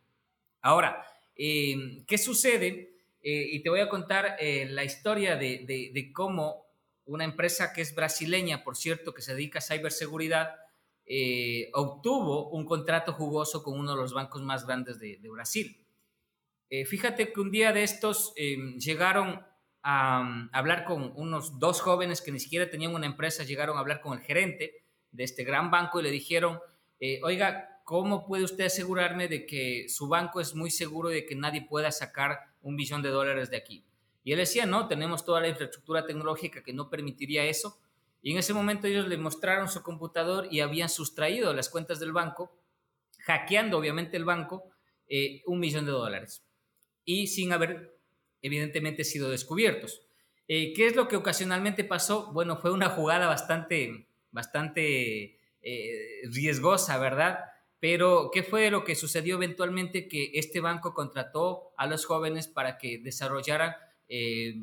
Ahora, 0.60 1.06
eh, 1.36 2.02
¿qué 2.06 2.18
sucede? 2.18 2.95
Eh, 3.28 3.48
y 3.54 3.60
te 3.60 3.70
voy 3.70 3.80
a 3.80 3.88
contar 3.88 4.36
eh, 4.38 4.68
la 4.70 4.84
historia 4.84 5.34
de, 5.34 6.10
cómo 6.14 6.64
una 7.06 7.24
empresa 7.24 7.72
que 7.72 7.80
es 7.80 7.92
brasileña, 7.92 8.62
por 8.62 8.76
cierto, 8.76 9.12
que 9.12 9.20
se 9.20 9.34
dedica 9.34 9.58
a 9.58 9.62
ciberseguridad, 9.62 10.54
eh, 11.04 11.68
obtuvo 11.74 12.50
un 12.50 12.64
contrato 12.64 13.12
jugoso 13.14 13.64
con 13.64 13.80
uno 13.80 13.96
de 13.96 14.00
los 14.00 14.14
bancos 14.14 14.42
más 14.42 14.64
grandes 14.64 15.00
de, 15.00 15.18
Brasil. 15.28 15.76
fíjate 16.70 17.32
que 17.32 17.40
un 17.40 17.50
día 17.50 17.72
de 17.72 17.82
estos 17.82 18.32
llegaron 18.36 19.44
a, 19.82 20.48
hablar 20.52 20.84
con 20.84 21.12
unos 21.16 21.58
dos 21.58 21.80
jóvenes 21.80 22.22
que 22.22 22.30
ni 22.30 22.38
siquiera 22.38 22.70
tenían 22.70 22.94
una 22.94 23.06
empresa, 23.06 23.42
llegaron 23.42 23.76
a 23.76 23.80
hablar 23.80 24.00
con 24.02 24.16
el 24.16 24.24
gerente 24.24 24.84
de 25.10 25.24
este 25.24 25.42
gran 25.42 25.72
banco 25.72 25.98
y 25.98 26.04
le 26.04 26.12
dijeron, 26.12 26.60
oiga, 27.24 27.80
¿cómo 27.82 28.24
puede 28.24 28.44
usted 28.44 28.66
asegurarme 28.66 29.26
de 29.26 29.46
que 29.46 29.88
su 29.88 30.06
banco 30.06 30.40
es 30.40 30.54
muy 30.54 30.70
seguro 30.70 31.08
de 31.08 31.26
que 31.26 31.34
nadie 31.34 31.62
pueda 31.62 31.90
sacar 31.90 32.54
un 32.66 32.76
billón 32.76 33.02
de 33.02 33.10
dólares 33.10 33.50
de 33.50 33.56
aquí? 33.56 33.84
Y 34.24 34.32
él 34.32 34.38
decía, 34.38 34.66
no, 34.66 34.88
tenemos 34.88 35.24
toda 35.24 35.40
la 35.40 35.48
infraestructura 35.48 36.04
tecnológica 36.04 36.62
que 36.62 36.72
no 36.72 36.90
permitiría 36.90 37.44
eso. 37.44 37.78
Y 38.22 38.32
en 38.32 38.38
ese 38.38 38.52
momento 38.52 38.88
ellos 38.88 39.06
le 39.06 39.16
mostraron 39.16 39.68
su 39.68 39.82
computador 39.82 40.48
y 40.50 40.60
habían 40.60 40.88
sustraído 40.88 41.54
las 41.54 41.68
cuentas 41.68 42.00
del 42.00 42.12
banco, 42.12 42.52
hackeando 43.24 43.78
obviamente 43.78 44.16
el 44.16 44.24
banco, 44.24 44.70
eh, 45.08 45.42
un 45.46 45.60
millón 45.60 45.86
de 45.86 45.92
dólares. 45.92 46.44
Y 47.04 47.28
sin 47.28 47.52
haber 47.52 47.96
evidentemente 48.42 49.04
sido 49.04 49.30
descubiertos. 49.30 50.02
Eh, 50.48 50.72
¿Qué 50.74 50.88
es 50.88 50.96
lo 50.96 51.06
que 51.06 51.16
ocasionalmente 51.16 51.84
pasó? 51.84 52.32
Bueno, 52.32 52.56
fue 52.56 52.72
una 52.72 52.88
jugada 52.88 53.28
bastante, 53.28 54.08
bastante 54.32 55.38
eh, 55.62 56.20
riesgosa, 56.30 56.98
¿verdad? 56.98 57.38
Pero, 57.88 58.32
¿qué 58.34 58.42
fue 58.42 58.68
lo 58.68 58.82
que 58.82 58.96
sucedió 58.96 59.36
eventualmente? 59.36 60.08
Que 60.08 60.32
este 60.34 60.58
banco 60.58 60.92
contrató 60.92 61.72
a 61.76 61.86
los 61.86 62.04
jóvenes 62.04 62.48
para 62.48 62.78
que 62.78 62.98
desarrollaran 62.98 63.76
eh, 64.08 64.56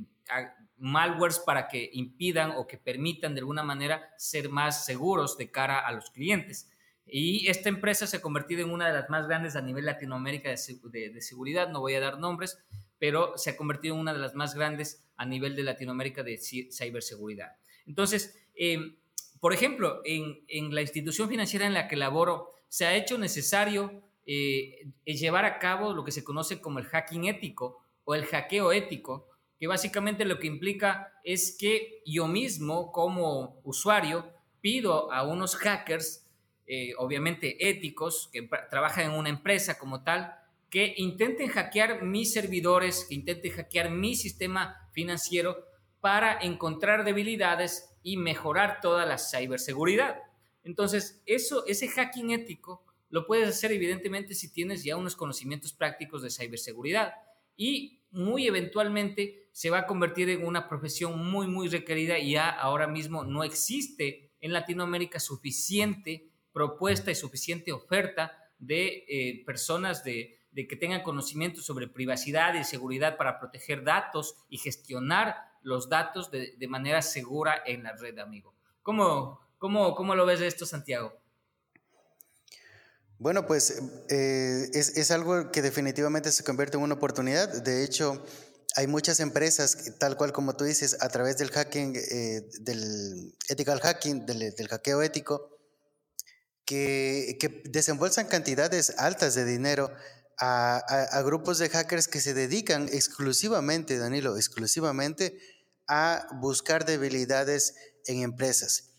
malwares 0.78 1.39
para 1.39 1.69
que 1.69 1.89
impidan 1.93 2.51
o 2.51 2.67
que 2.67 2.78
permitan 2.78 3.34
de 3.34 3.39
alguna 3.39 3.63
manera 3.63 4.13
ser 4.17 4.49
más 4.49 4.86
seguros 4.86 5.38
de 5.38 5.49
cara 5.49 5.80
a 5.80 5.93
los 5.93 6.09
clientes. 6.09 6.69
Y 7.05 7.47
esta 7.47 7.69
empresa 7.69 8.07
se 8.07 8.17
ha 8.17 8.21
convertido 8.21 8.61
en 8.61 8.71
una 8.71 8.88
de 8.88 8.93
las 8.93 9.09
más 9.09 9.26
grandes 9.26 9.55
a 9.55 9.61
nivel 9.61 9.86
Latinoamérica 9.86 10.49
de, 10.49 11.21
seguridad, 11.21 11.69
no 11.69 11.80
voy 11.80 11.93
a 11.93 12.01
dar 12.01 12.19
nombres, 12.19 12.61
pero 12.99 13.38
se 13.38 13.51
ha 13.51 13.55
convertido 13.55 13.95
en 13.95 14.01
una 14.01 14.11
de 14.11 14.19
las 14.19 14.36
más 14.36 14.53
grandes 14.53 15.01
a 15.15 15.26
nivel 15.26 15.55
de 15.55 15.63
Latinoamérica 15.63 16.24
de 16.24 16.39
ciberseguridad. 16.39 17.55
Entonces, 17.86 18.38
eh, 18.53 18.97
por 19.43 19.53
ejemplo, 19.53 19.99
en, 20.05 20.74
la 20.74 20.82
institución 20.82 21.28
financiera 21.28 21.65
en 21.65 21.74
la 21.74 21.89
que 21.89 21.97
laboro, 21.97 22.53
se 22.74 22.88
ha 22.88 22.95
hecho 22.95 23.19
necesario 23.19 24.01
eh, 24.26 24.88
llevar 25.05 25.45
a 25.45 25.59
cabo 25.59 25.93
lo 25.93 26.03
que 26.03 26.11
se 26.11 26.24
conoce 26.24 26.59
como 26.59 26.80
el 26.80 26.86
hacking 26.86 27.26
ético 27.26 27.84
o 28.03 28.15
el 28.15 28.26
hackeo 28.26 28.71
ético, 28.71 29.30
que 29.59 29.67
básicamente 29.67 30.26
lo 30.26 30.39
que 30.39 30.47
implica 30.47 31.13
es 31.24 31.55
que 31.59 32.01
yo 32.03 32.28
mismo 32.28 32.91
como 32.91 33.61
usuario 33.63 34.28
pido 34.59 35.11
a 35.11 35.21
unos 35.21 35.55
hackers, 35.55 36.28
eh, 36.65 36.93
obviamente 36.97 37.69
éticos, 37.69 38.32
que 38.34 38.49
trabajan 38.71 39.11
en 39.11 39.19
una 39.19 39.30
empresa 39.30 39.78
como 39.78 40.03
tal, 40.03 40.34
que 40.71 40.95
intenten 40.97 41.49
hackear 41.49 42.01
mis 42.01 42.34
servidores, 42.34 43.05
que 43.07 43.13
intenten 43.13 43.51
hackear 43.51 43.91
mi 43.91 44.15
sistema 44.15 44.89
financiero 44.93 45.63
para 46.01 46.39
encontrar 46.41 47.03
debilidades 47.03 47.95
y 48.01 48.17
mejorar 48.17 48.82
toda 48.82 49.05
la 49.05 49.19
ciberseguridad. 49.19 50.32
Entonces, 50.64 51.22
eso, 51.26 51.66
ese 51.66 51.88
hacking 51.88 52.32
ético 52.32 52.84
lo 53.09 53.28
puedes 53.28 53.47
hacer 53.47 53.72
evidentemente 53.72 54.34
si 54.34 54.51
tienes 54.51 54.84
ya 54.84 54.97
unos 54.97 55.16
conocimientos 55.16 55.74
prácticos 55.74 56.24
de 56.24 56.32
ciberseguridad 56.32 57.14
y 57.55 57.99
muy 58.11 58.47
eventualmente 58.47 59.49
se 59.51 59.70
va 59.70 59.80
a 59.80 59.86
convertir 59.86 60.30
en 60.30 60.45
una 60.45 60.68
profesión 60.68 61.24
muy, 61.30 61.47
muy 61.47 61.68
requerida 61.68 62.18
y 62.18 62.32
ya 62.32 62.49
ahora 62.49 62.88
mismo 62.88 63.24
no 63.24 63.43
existe 63.43 64.32
en 64.41 64.51
Latinoamérica 64.51 65.20
suficiente 65.20 66.30
propuesta 66.51 67.11
y 67.11 67.16
suficiente 67.16 67.72
oferta 67.72 68.38
de 68.59 69.05
eh, 69.07 69.43
personas 69.45 70.03
de, 70.03 70.39
que 70.55 70.76
tengan 70.76 71.03
conocimiento 71.03 71.61
sobre 71.61 71.88
privacidad 71.88 72.53
y 72.53 72.64
seguridad 72.64 73.18
para 73.18 73.39
proteger 73.39 73.84
datos 73.84 74.36
y 74.49 74.57
gestionar 74.57 75.36
los 75.61 75.89
datos 75.89 76.30
de, 76.30 76.68
manera 76.68 77.01
segura 77.01 77.61
en 77.66 77.84
la 77.84 77.93
red, 77.95 78.20
amigo. 78.20 78.53
¿Cómo, 78.82 79.39
cómo, 79.64 79.95
cómo 79.95 80.14
lo 80.14 80.26
ves 80.26 80.41
de 80.41 80.47
esto, 80.47 80.66
Santiago? 80.66 81.14
Bueno, 83.18 83.47
pues 83.47 83.82
eh, 84.09 84.70
es, 84.74 84.97
es, 84.97 85.09
algo 85.09 85.53
que 85.53 85.61
definitivamente 85.61 86.34
se 86.34 86.43
convierte 86.43 86.76
en 86.76 86.84
una 86.84 86.95
oportunidad. 86.95 87.47
De 87.64 87.86
hecho, 87.86 88.26
hay 88.76 88.88
muchas 88.88 89.22
empresas, 89.22 89.97
tal 89.99 90.18
cual 90.18 90.34
como 90.34 90.57
tú 90.57 90.66
dices, 90.66 90.97
a 90.99 91.07
través 91.07 91.38
del 91.38 91.49
hacking, 91.49 91.95
eh, 91.95 92.41
del 92.59 93.38
ethical 93.47 93.80
hacking, 93.80 94.26
del, 94.26 94.53
del 94.53 94.68
hackeo 94.68 95.01
ético, 95.01 95.57
que, 96.66 97.38
que, 97.39 97.64
desembolsan 97.64 98.28
cantidades 98.28 98.93
altas 98.97 99.34
de 99.34 99.45
dinero 99.45 99.93
a, 100.38 100.84
a, 100.86 101.03
a, 101.20 101.22
grupos 101.22 101.57
de 101.57 101.70
hackers 101.70 102.09
que 102.09 102.20
se 102.20 102.34
dedican 102.34 102.89
exclusivamente, 102.91 103.97
Danilo, 103.97 104.36
exclusivamente 104.36 105.39
a 105.88 106.28
buscar 106.41 106.84
debilidades 106.84 107.76
en 108.07 108.24
empresas. 108.24 108.92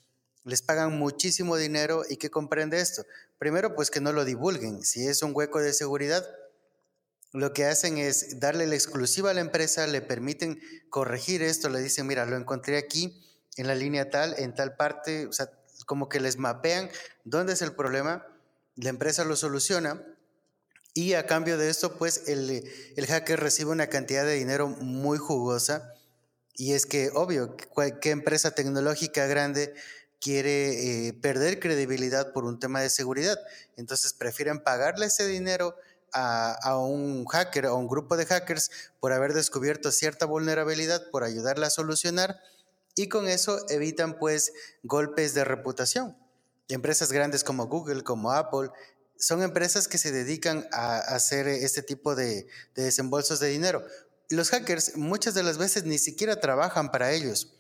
Les 0.44 0.62
pagan 0.62 0.98
muchísimo 0.98 1.56
dinero 1.56 2.02
y 2.08 2.16
¿qué 2.16 2.30
comprende 2.30 2.80
esto? 2.80 3.04
Primero, 3.38 3.74
pues 3.74 3.90
que 3.90 4.00
no 4.00 4.12
lo 4.12 4.24
divulguen. 4.24 4.82
Si 4.82 5.06
es 5.06 5.22
un 5.22 5.32
hueco 5.34 5.60
de 5.60 5.72
seguridad, 5.72 6.24
lo 7.32 7.52
que 7.52 7.64
hacen 7.64 7.98
es 7.98 8.38
darle 8.40 8.66
la 8.66 8.74
exclusiva 8.74 9.30
a 9.30 9.34
la 9.34 9.40
empresa, 9.40 9.86
le 9.86 10.02
permiten 10.02 10.60
corregir 10.90 11.42
esto, 11.42 11.68
le 11.68 11.80
dicen, 11.80 12.06
mira, 12.06 12.26
lo 12.26 12.36
encontré 12.36 12.78
aquí, 12.78 13.20
en 13.56 13.66
la 13.66 13.74
línea 13.74 14.10
tal, 14.10 14.34
en 14.38 14.54
tal 14.54 14.76
parte, 14.76 15.26
o 15.26 15.32
sea, 15.32 15.50
como 15.86 16.08
que 16.08 16.20
les 16.20 16.38
mapean 16.38 16.90
dónde 17.24 17.54
es 17.54 17.62
el 17.62 17.72
problema, 17.72 18.26
la 18.76 18.90
empresa 18.90 19.24
lo 19.24 19.36
soluciona 19.36 20.04
y 20.92 21.14
a 21.14 21.26
cambio 21.26 21.58
de 21.58 21.70
esto, 21.70 21.96
pues 21.98 22.28
el, 22.28 22.70
el 22.96 23.06
hacker 23.06 23.40
recibe 23.40 23.70
una 23.70 23.88
cantidad 23.88 24.24
de 24.24 24.34
dinero 24.34 24.68
muy 24.68 25.18
jugosa 25.18 25.92
y 26.54 26.74
es 26.74 26.86
que, 26.86 27.10
obvio, 27.14 27.56
cualquier 27.70 28.12
empresa 28.12 28.52
tecnológica 28.52 29.26
grande 29.26 29.74
quiere 30.24 31.08
eh, 31.08 31.12
perder 31.12 31.60
credibilidad 31.60 32.32
por 32.32 32.46
un 32.46 32.58
tema 32.58 32.80
de 32.80 32.88
seguridad. 32.88 33.38
Entonces 33.76 34.14
prefieren 34.14 34.58
pagarle 34.58 35.04
ese 35.04 35.26
dinero 35.26 35.76
a, 36.14 36.78
un 36.78 37.26
hacker 37.26 37.66
o 37.66 37.72
a 37.72 37.74
un 37.74 37.86
grupo 37.86 38.16
de 38.16 38.24
hackers 38.24 38.70
por 39.00 39.12
haber 39.12 39.34
descubierto 39.34 39.92
cierta 39.92 40.24
vulnerabilidad, 40.24 41.10
por 41.10 41.24
ayudarla 41.24 41.66
a 41.66 41.70
solucionar 41.70 42.40
y 42.94 43.10
con 43.10 43.28
eso 43.28 43.66
evitan 43.68 44.18
pues 44.18 44.54
golpes 44.82 45.34
de 45.34 45.44
reputación. 45.44 46.16
Empresas 46.68 47.12
grandes 47.12 47.44
como 47.44 47.66
Google, 47.66 48.02
como 48.02 48.32
Apple, 48.32 48.70
son 49.18 49.42
empresas 49.42 49.88
que 49.88 49.98
se 49.98 50.10
dedican 50.10 50.66
a 50.72 51.00
hacer 51.00 51.46
este 51.48 51.82
tipo 51.82 52.14
de 52.14 52.46
desembolsos 52.74 53.40
de 53.40 53.48
dinero. 53.48 53.84
Los 54.30 54.48
hackers 54.48 54.96
muchas 54.96 55.34
de 55.34 55.42
las 55.42 55.58
veces 55.58 55.84
ni 55.84 55.98
siquiera 55.98 56.40
trabajan 56.40 56.90
para 56.90 57.12
ellos 57.12 57.54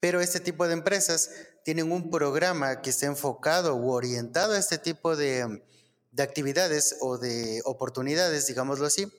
pero 0.00 0.20
este 0.20 0.40
tipo 0.40 0.66
de 0.66 0.72
empresas 0.72 1.30
tienen 1.64 1.92
un 1.92 2.10
programa 2.10 2.80
que 2.80 2.90
está 2.90 3.06
enfocado 3.06 3.76
u 3.76 3.90
orientado 3.90 4.54
a 4.54 4.58
este 4.58 4.78
tipo 4.78 5.14
de, 5.14 5.62
de 6.10 6.22
actividades 6.22 6.96
o 7.00 7.18
de 7.18 7.60
oportunidades, 7.64 8.46
digámoslo 8.46 8.86
así, 8.86 9.12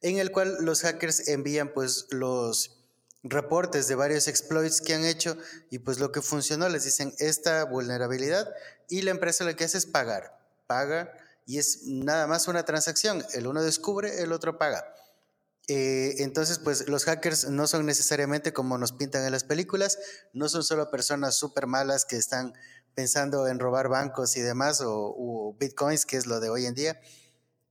en 0.00 0.18
el 0.18 0.30
cual 0.30 0.58
los 0.60 0.82
hackers 0.82 1.28
envían 1.28 1.72
pues 1.74 2.06
los 2.10 2.78
reportes 3.24 3.88
de 3.88 3.96
varios 3.96 4.28
exploits 4.28 4.80
que 4.80 4.94
han 4.94 5.04
hecho 5.04 5.36
y 5.70 5.80
pues 5.80 5.98
lo 5.98 6.12
que 6.12 6.22
funcionó 6.22 6.68
les 6.68 6.84
dicen 6.84 7.12
esta 7.18 7.64
vulnerabilidad 7.64 8.48
y 8.88 9.02
la 9.02 9.10
empresa 9.10 9.44
lo 9.44 9.54
que 9.56 9.64
hace 9.64 9.78
es 9.78 9.86
pagar, 9.86 10.38
paga 10.66 11.12
y 11.46 11.58
es 11.58 11.82
nada 11.84 12.26
más 12.26 12.46
una 12.46 12.64
transacción, 12.64 13.24
el 13.32 13.46
uno 13.46 13.62
descubre, 13.62 14.22
el 14.22 14.32
otro 14.32 14.58
paga. 14.58 14.94
Eh, 15.70 16.22
entonces, 16.22 16.58
pues 16.58 16.88
los 16.88 17.04
hackers 17.04 17.50
no 17.50 17.66
son 17.66 17.84
necesariamente 17.84 18.54
como 18.54 18.78
nos 18.78 18.92
pintan 18.92 19.26
en 19.26 19.32
las 19.32 19.44
películas, 19.44 19.98
no 20.32 20.48
son 20.48 20.64
solo 20.64 20.90
personas 20.90 21.34
súper 21.34 21.66
malas 21.66 22.06
que 22.06 22.16
están 22.16 22.54
pensando 22.94 23.46
en 23.46 23.60
robar 23.60 23.88
bancos 23.88 24.34
y 24.38 24.40
demás 24.40 24.82
o, 24.82 25.54
bitcoins, 25.60 26.06
que 26.06 26.16
es 26.16 26.26
lo 26.26 26.40
de 26.40 26.48
hoy 26.48 26.64
en 26.64 26.74
día. 26.74 26.98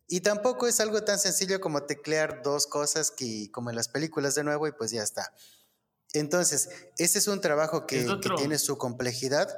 Y 0.07 0.21
tampoco 0.21 0.67
es 0.67 0.79
algo 0.79 1.03
tan 1.03 1.17
sencillo 1.17 1.59
como 1.59 1.83
teclear 1.83 2.43
dos 2.43 2.67
cosas 2.67 3.09
que, 3.09 3.49
como 3.51 3.71
en 3.71 3.75
las 3.75 3.89
películas 3.89 4.35
de 4.35 4.43
nuevo 4.43 4.67
y 4.67 4.71
pues 4.71 4.91
ya 4.91 5.01
está. 5.01 5.33
Entonces, 6.13 6.69
este 6.99 7.17
es 7.17 7.27
un 7.27 7.41
trabajo 7.41 7.87
que 7.87 8.07
tiene 8.37 8.59
su 8.59 8.77
complejidad 8.77 9.49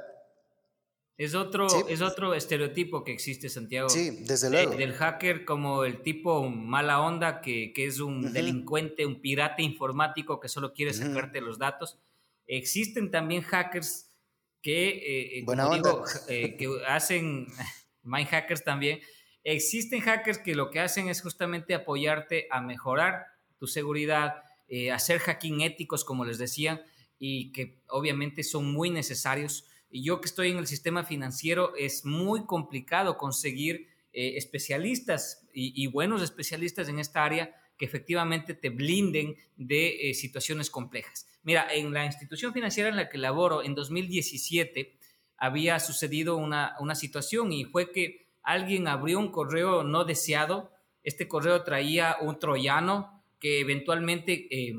es 1.19 1.35
otro, 1.35 1.67
es 1.89 2.01
otro 2.01 2.33
estereotipo 2.33 3.03
que 3.03 3.11
existe, 3.11 3.49
Santiago. 3.49 3.89
Sí, 3.89 4.23
desde 4.25 4.49
luego. 4.49 4.73
del 4.75 4.93
hacker 4.93 5.43
como 5.43 5.83
el 5.83 6.01
tipo 6.01 6.49
mala 6.49 7.01
onda, 7.01 7.41
que, 7.41 7.73
que 7.73 7.87
es 7.87 7.99
un 7.99 8.31
delincuente, 8.31 9.05
un 9.05 9.19
pirata 9.19 9.61
informático 9.61 10.39
que 10.39 10.47
solo 10.47 10.71
quiere 10.71 10.93
sacarte 10.93 11.41
los 11.41 11.59
datos. 11.59 11.99
Existen 12.47 13.11
también 13.11 13.41
hackers 13.41 14.09
que, 14.61 15.41
eh, 15.41 15.45
digo, 15.45 16.05
eh, 16.29 16.55
que 16.55 16.69
hacen, 16.87 17.47
mind 18.03 18.29
hackers 18.29 18.63
también. 18.63 19.01
Existen 19.43 19.99
hackers 19.99 20.37
que 20.37 20.55
lo 20.55 20.69
que 20.69 20.79
hacen 20.79 21.09
es 21.09 21.21
justamente 21.21 21.73
apoyarte 21.73 22.47
a 22.49 22.61
mejorar 22.61 23.25
tu 23.57 23.67
seguridad, 23.67 24.35
eh, 24.69 24.93
hacer 24.93 25.19
hacking 25.19 25.59
éticos, 25.59 26.05
como 26.05 26.23
les 26.23 26.37
decía, 26.37 26.81
y 27.17 27.51
que 27.51 27.81
obviamente 27.89 28.41
son 28.43 28.71
muy 28.71 28.89
necesarios 28.89 29.68
yo 29.91 30.21
que 30.21 30.27
estoy 30.27 30.51
en 30.51 30.57
el 30.57 30.67
sistema 30.67 31.03
financiero, 31.03 31.75
es 31.75 32.05
muy 32.05 32.45
complicado 32.45 33.17
conseguir 33.17 33.87
eh, 34.13 34.37
especialistas 34.37 35.47
y, 35.53 35.87
buenos 35.87 36.21
especialistas 36.21 36.89
en 36.89 36.99
esta 36.99 37.23
área 37.23 37.55
que 37.77 37.85
efectivamente 37.85 38.53
te 38.53 38.69
blinden 38.69 39.35
de 39.55 40.09
eh, 40.09 40.13
situaciones 40.13 40.69
complejas. 40.69 41.27
Mira, 41.43 41.67
en 41.73 41.93
la 41.93 42.05
institución 42.05 42.53
financiera 42.53 42.89
en 42.89 42.95
la 42.95 43.09
que 43.09 43.17
laboro, 43.17 43.63
en 43.63 43.75
2017, 43.75 44.97
había 45.37 45.79
sucedido 45.79 46.35
una, 46.35 46.75
una 46.79 46.95
situación 46.95 47.51
y 47.53 47.65
fue 47.65 47.91
que 47.91 48.27
alguien 48.43 48.87
abrió 48.87 49.19
un 49.19 49.31
correo 49.31 49.83
no 49.83 50.03
deseado. 50.03 50.71
Este 51.03 51.27
correo 51.27 51.63
traía 51.63 52.17
un 52.19 52.39
troyano 52.39 53.23
que 53.39 53.61
eventualmente 53.61 54.47
eh, 54.51 54.75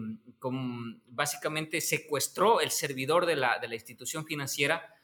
básicamente 1.06 1.80
secuestró 1.80 2.60
el 2.60 2.70
servidor 2.70 3.26
de 3.26 3.36
la, 3.36 3.58
de 3.58 3.68
la, 3.68 3.74
institución 3.74 4.26
financiera 4.26 4.94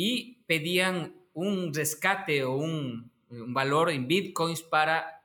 y 0.00 0.44
pedían 0.46 1.16
un 1.32 1.74
rescate 1.74 2.44
o 2.44 2.54
un, 2.54 3.10
valor 3.30 3.90
en 3.90 4.06
bitcoins 4.06 4.62
para, 4.62 5.24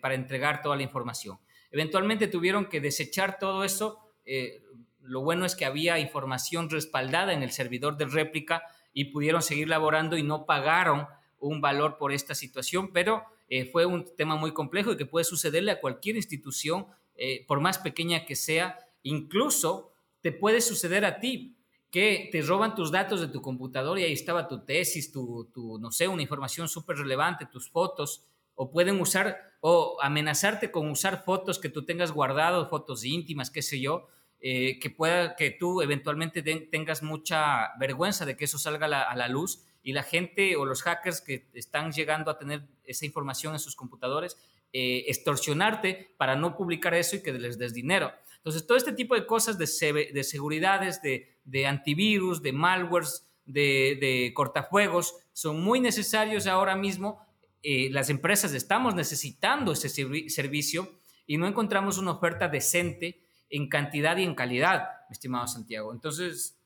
para 0.00 0.16
entregar 0.16 0.60
toda 0.60 0.74
la 0.74 0.82
información. 0.82 1.38
Eventualmente 1.70 2.26
tuvieron 2.26 2.66
que 2.66 2.80
desechar 2.80 3.38
todo 3.38 3.62
eso. 3.62 4.00
Eh, 4.24 4.60
lo 5.02 5.20
bueno 5.22 5.46
es 5.46 5.54
que 5.54 5.66
había 5.66 6.00
información 6.00 6.68
respaldada 6.68 7.32
en 7.32 7.44
el 7.44 7.52
servidor 7.52 7.96
de 7.96 8.06
réplica 8.06 8.64
y 8.92 9.04
pudieron 9.04 9.40
seguir 9.40 9.68
laborando 9.68 10.16
y 10.16 10.24
no 10.24 10.46
pagaron 10.46 11.06
un 11.38 11.60
valor 11.60 11.96
por 11.96 12.10
esta 12.10 12.34
situación, 12.34 12.92
pero 12.92 13.22
eh, 13.48 13.66
fue 13.66 13.86
un 13.86 14.16
tema 14.16 14.34
muy 14.34 14.52
complejo 14.52 14.90
y 14.90 14.96
que 14.96 15.06
puede 15.06 15.24
sucederle 15.24 15.70
a 15.70 15.80
cualquier 15.80 16.16
institución, 16.16 16.86
eh, 17.14 17.44
por 17.46 17.60
más 17.60 17.78
pequeña 17.78 18.24
que 18.24 18.34
sea, 18.34 18.80
incluso 19.04 19.92
te 20.22 20.32
puede 20.32 20.60
suceder 20.60 21.04
a 21.04 21.20
ti 21.20 21.56
que 21.92 22.30
te 22.32 22.40
roban 22.40 22.74
tus 22.74 22.90
datos 22.90 23.20
de 23.20 23.28
tu 23.28 23.42
computador 23.42 23.98
y 23.98 24.04
ahí 24.04 24.14
estaba 24.14 24.48
tu 24.48 24.64
tesis, 24.64 25.12
tu, 25.12 25.50
tu 25.52 25.78
no 25.78 25.92
sé, 25.92 26.08
una 26.08 26.22
información 26.22 26.66
súper 26.66 26.96
relevante, 26.96 27.44
tus 27.44 27.68
fotos, 27.70 28.24
o 28.54 28.70
pueden 28.70 28.98
usar 28.98 29.52
o 29.60 29.98
amenazarte 30.00 30.70
con 30.70 30.90
usar 30.90 31.22
fotos 31.22 31.58
que 31.58 31.68
tú 31.68 31.84
tengas 31.84 32.10
guardado, 32.10 32.68
fotos 32.68 33.04
íntimas, 33.04 33.50
qué 33.50 33.60
sé 33.60 33.78
yo, 33.78 34.08
eh, 34.40 34.80
que 34.80 34.88
pueda 34.88 35.36
que 35.36 35.50
tú 35.50 35.82
eventualmente 35.82 36.42
tengas 36.42 37.02
mucha 37.02 37.76
vergüenza 37.78 38.24
de 38.24 38.36
que 38.36 38.46
eso 38.46 38.58
salga 38.58 38.86
a 38.86 39.14
la, 39.14 39.28
luz 39.28 39.62
y 39.82 39.92
la 39.92 40.02
gente 40.02 40.56
o 40.56 40.64
los 40.64 40.82
hackers 40.82 41.20
que 41.20 41.46
están 41.52 41.92
llegando 41.92 42.30
a 42.30 42.38
tener 42.38 42.66
esa 42.84 43.04
información 43.04 43.52
en 43.52 43.60
sus 43.60 43.76
computadores, 43.76 44.38
eh, 44.72 45.04
extorsionarte 45.08 46.14
para 46.16 46.36
no 46.36 46.56
publicar 46.56 46.94
eso 46.94 47.16
y 47.16 47.22
que 47.22 47.32
les 47.32 47.58
des 47.58 47.74
dinero. 47.74 48.12
Entonces, 48.38 48.66
todo 48.66 48.76
este 48.76 48.92
tipo 48.92 49.14
de 49.14 49.26
cosas 49.26 49.58
de, 49.58 50.10
de 50.12 50.24
seguridades, 50.24 51.00
de, 51.02 51.31
antivirus, 51.66 52.42
de 52.42 52.52
malwares, 52.52 53.26
de, 53.44 53.98
de, 54.00 54.32
cortafuegos, 54.34 55.14
son 55.32 55.62
muy 55.62 55.80
necesarios 55.80 56.46
ahora 56.46 56.76
mismo. 56.76 57.26
Eh, 57.62 57.90
las 57.90 58.10
empresas 58.10 58.52
estamos 58.54 58.94
necesitando 58.94 59.72
ese 59.72 59.88
servicio 59.88 60.90
y 61.26 61.36
no 61.38 61.46
encontramos 61.46 61.98
una 61.98 62.12
oferta 62.12 62.48
decente 62.48 63.22
en 63.50 63.68
cantidad 63.68 64.16
y 64.16 64.24
en 64.24 64.34
calidad, 64.34 64.88
estimado 65.10 65.46
Santiago. 65.46 65.92
Entonces, 65.92 66.58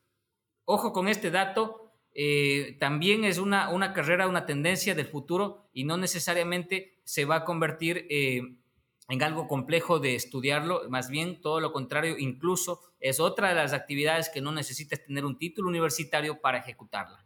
ojo 0.64 0.92
con 0.92 1.08
este 1.08 1.30
dato, 1.30 1.92
eh, 2.14 2.76
también 2.80 3.24
es 3.24 3.38
una, 3.38 3.68
una, 3.68 3.92
carrera, 3.92 4.28
una 4.28 4.46
tendencia 4.46 4.94
del 4.94 5.06
futuro 5.06 5.68
y 5.72 5.84
no 5.84 5.98
necesariamente 5.98 6.98
se 7.04 7.26
va 7.26 7.36
a 7.36 7.44
convertir 7.44 8.06
eh, 8.08 8.56
en 9.08 9.22
algo 9.22 9.46
complejo 9.46 9.98
de 9.98 10.14
estudiarlo, 10.14 10.88
más 10.88 11.08
bien 11.10 11.40
todo 11.40 11.60
lo 11.60 11.72
contrario, 11.72 12.16
incluso 12.18 12.80
es 13.00 13.20
otra 13.20 13.50
de 13.50 13.54
las 13.54 13.72
actividades 13.72 14.28
que 14.28 14.40
no 14.40 14.52
necesitas 14.52 15.04
tener 15.04 15.24
un 15.24 15.38
título 15.38 15.68
universitario 15.68 16.40
para 16.40 16.58
ejecutarla. 16.58 17.24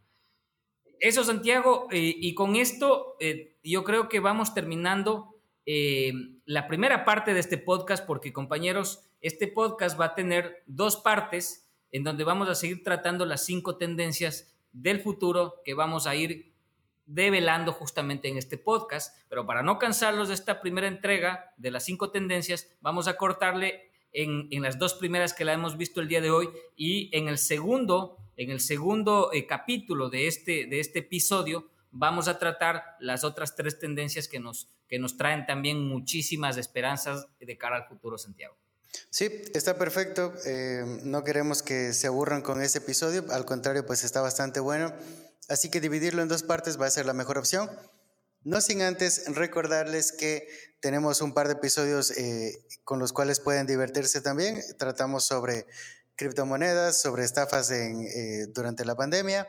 Eso, 0.99 1.23
Santiago, 1.23 1.87
eh, 1.91 2.13
y 2.15 2.35
con 2.35 2.55
esto 2.55 3.17
yo 3.63 3.83
creo 3.83 4.07
que 4.07 4.19
vamos 4.19 4.53
terminando 4.53 5.35
la 5.65 6.67
primera 6.67 7.05
parte 7.05 7.33
de 7.33 7.39
este 7.39 7.57
podcast 7.57 8.05
porque, 8.05 8.33
compañeros, 8.33 9.11
este 9.21 9.47
podcast 9.47 9.99
va 9.99 10.05
a 10.05 10.15
tener 10.15 10.63
dos 10.65 10.97
partes 10.97 11.71
en 11.91 12.03
donde 12.03 12.23
vamos 12.23 12.49
a 12.49 12.55
seguir 12.55 12.83
tratando 12.83 13.25
las 13.25 13.45
cinco 13.45 13.77
tendencias 13.77 14.55
del 14.71 14.99
futuro 15.01 15.61
que 15.63 15.73
vamos 15.73 16.07
a 16.07 16.15
ir 16.15 16.50
develando 17.13 17.73
justamente 17.73 18.27
en 18.27 18.37
este 18.37 18.57
podcast. 18.57 19.15
Pero 19.29 19.45
para 19.45 19.63
no 19.63 19.79
cansarlos 19.79 20.29
de 20.29 20.33
esta 20.33 20.61
primera 20.61 20.87
entrega 20.87 21.53
de 21.57 21.71
las 21.71 21.85
cinco 21.85 22.11
tendencias, 22.11 22.69
vamos 22.81 23.07
a 23.07 23.17
cortarle 23.17 23.91
en, 24.13 24.49
las 24.61 24.77
dos 24.77 24.93
primeras 24.93 25.33
que 25.33 25.45
la 25.45 25.53
hemos 25.53 25.77
visto 25.77 26.01
el 26.01 26.07
día 26.07 26.21
de 26.21 26.31
hoy 26.31 26.49
y 26.75 27.15
en 27.15 27.27
el 27.27 27.37
segundo, 27.37 28.17
en 28.35 28.51
el 28.51 28.59
segundo 28.59 29.31
eh, 29.31 29.45
capítulo 29.45 30.09
de 30.09 30.27
este, 30.27 30.65
de 30.65 30.79
este 30.79 30.99
episodio 30.99 31.69
vamos 31.91 32.27
a 32.27 32.39
tratar 32.39 32.83
las 32.99 33.23
otras 33.23 33.55
tres 33.55 33.79
tendencias 33.79 34.27
que 34.27 34.39
nos, 34.39 34.69
que 34.87 34.99
nos 34.99 35.17
traen 35.17 35.45
también 35.45 35.85
muchísimas 35.85 36.57
esperanzas 36.57 37.27
de 37.39 37.57
cara 37.57 37.77
al 37.77 37.87
futuro, 37.87 38.17
Santiago. 38.17 38.55
Sí, 39.09 39.29
está 39.53 39.77
perfecto. 39.77 40.33
Eh, 40.45 40.83
no 41.03 41.23
queremos 41.23 41.63
que 41.63 41.93
se 41.93 42.07
aburran 42.07 42.41
con 42.41 42.61
este 42.61 42.79
episodio, 42.79 43.25
al 43.31 43.45
contrario, 43.45 43.85
pues 43.85 44.03
está 44.03 44.21
bastante 44.21 44.59
bueno. 44.59 44.93
Así 45.51 45.69
que 45.69 45.81
dividirlo 45.81 46.21
en 46.21 46.29
dos 46.29 46.43
partes 46.43 46.79
va 46.79 46.85
a 46.85 46.91
ser 46.91 47.05
la 47.05 47.11
mejor 47.11 47.37
opción. 47.37 47.69
No 48.43 48.61
sin 48.61 48.81
antes 48.81 49.25
recordarles 49.27 50.13
que 50.13 50.47
tenemos 50.79 51.19
un 51.19 51.33
par 51.33 51.47
de 51.47 51.53
episodios 51.53 52.11
eh, 52.11 52.65
con 52.85 52.99
los 52.99 53.11
cuales 53.11 53.41
pueden 53.41 53.67
divertirse 53.67 54.21
también. 54.21 54.61
Tratamos 54.79 55.25
sobre 55.25 55.67
criptomonedas, 56.15 57.01
sobre 57.01 57.25
estafas 57.25 57.69
en, 57.69 58.01
eh, 58.01 58.47
durante 58.53 58.85
la 58.85 58.95
pandemia. 58.95 59.45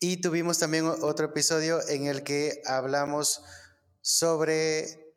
Y 0.00 0.22
tuvimos 0.22 0.58
también 0.58 0.86
otro 0.86 1.26
episodio 1.26 1.86
en 1.88 2.06
el 2.06 2.24
que 2.24 2.62
hablamos 2.64 3.42
sobre... 4.00 5.12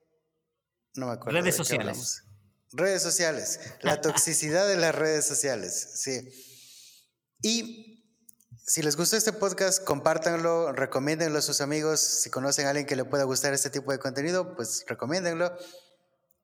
No 0.96 1.08
me 1.08 1.14
acuerdo. 1.14 1.40
Redes 1.40 1.56
sociales. 1.56 2.24
Redes 2.74 3.02
sociales, 3.02 3.62
la 3.82 4.02
toxicidad 4.02 4.68
de 4.68 4.76
las 4.76 4.94
redes 4.94 5.26
sociales, 5.26 5.92
sí. 5.96 6.30
Y 7.42 7.87
si 8.68 8.84
les 8.84 8.98
gustó 8.98 9.16
este 9.16 9.32
podcast, 9.32 9.82
compártanlo, 9.82 10.74
recomiéndenlo 10.74 11.40
a 11.40 11.42
sus 11.42 11.62
amigos. 11.62 12.02
Si 12.02 12.30
conocen 12.30 12.68
a 12.68 12.72
alguien 12.72 12.86
que 12.86 12.98
le 12.98 13.06
pueda 13.06 13.24
gustar 13.24 13.54
este 13.54 13.70
tipo 13.70 13.94
de 13.94 13.98
contenido, 13.98 14.56
pues 14.58 14.84
recomiéndenlo. 14.90 15.54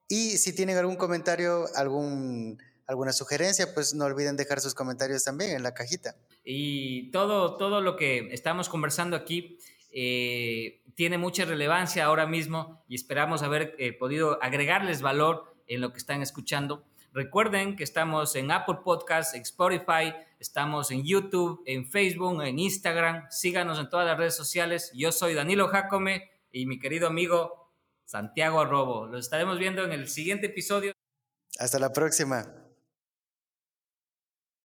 Y 0.07 0.37
si 0.37 0.55
tienen 0.55 0.77
algún 0.77 0.95
comentario, 0.95 1.65
algún, 1.75 2.59
alguna 2.87 3.11
sugerencia, 3.11 3.73
pues 3.73 3.93
no 3.93 4.05
olviden 4.05 4.37
dejar 4.37 4.61
sus 4.61 4.73
comentarios 4.73 5.25
también 5.25 5.51
en 5.51 5.63
la 5.63 5.73
cajita. 5.73 6.15
Y 6.45 7.11
todo, 7.11 7.57
todo 7.57 7.81
lo 7.81 7.97
que 7.97 8.33
estamos 8.33 8.69
conversando 8.69 9.17
aquí 9.17 9.57
eh, 9.91 10.81
tiene 10.95 11.17
mucha 11.17 11.43
relevancia 11.43 12.05
ahora 12.05 12.25
mismo 12.25 12.85
y 12.87 12.95
esperamos 12.95 13.43
haber 13.43 13.75
eh, 13.79 13.91
podido 13.91 14.41
agregarles 14.41 15.01
valor 15.01 15.53
en 15.67 15.81
lo 15.81 15.91
que 15.91 15.97
están 15.97 16.21
escuchando. 16.21 16.85
Recuerden 17.13 17.75
que 17.75 17.83
estamos 17.83 18.35
en 18.35 18.49
Apple 18.49 18.79
Podcasts, 18.83 19.35
en 19.35 19.43
Spotify, 19.43 20.15
estamos 20.39 20.89
en 20.89 21.03
YouTube, 21.03 21.61
en 21.67 21.85
Facebook, 21.91 22.41
en 22.41 22.57
Instagram. 22.57 23.27
Síganos 23.29 23.77
en 23.77 23.87
todas 23.87 24.07
las 24.07 24.17
redes 24.17 24.35
sociales. 24.35 24.91
Yo 24.95 25.11
soy 25.11 25.35
Danilo 25.35 25.67
Jacome 25.67 26.31
y 26.51 26.65
mi 26.65 26.79
querido 26.79 27.05
amigo 27.07 27.71
Santiago 28.03 28.61
Arrobo. 28.61 29.05
Los 29.05 29.25
estaremos 29.25 29.59
viendo 29.59 29.83
en 29.83 29.91
el 29.91 30.07
siguiente 30.07 30.47
episodio. 30.47 30.91
Hasta 31.59 31.77
la 31.77 31.93
próxima. 31.93 32.62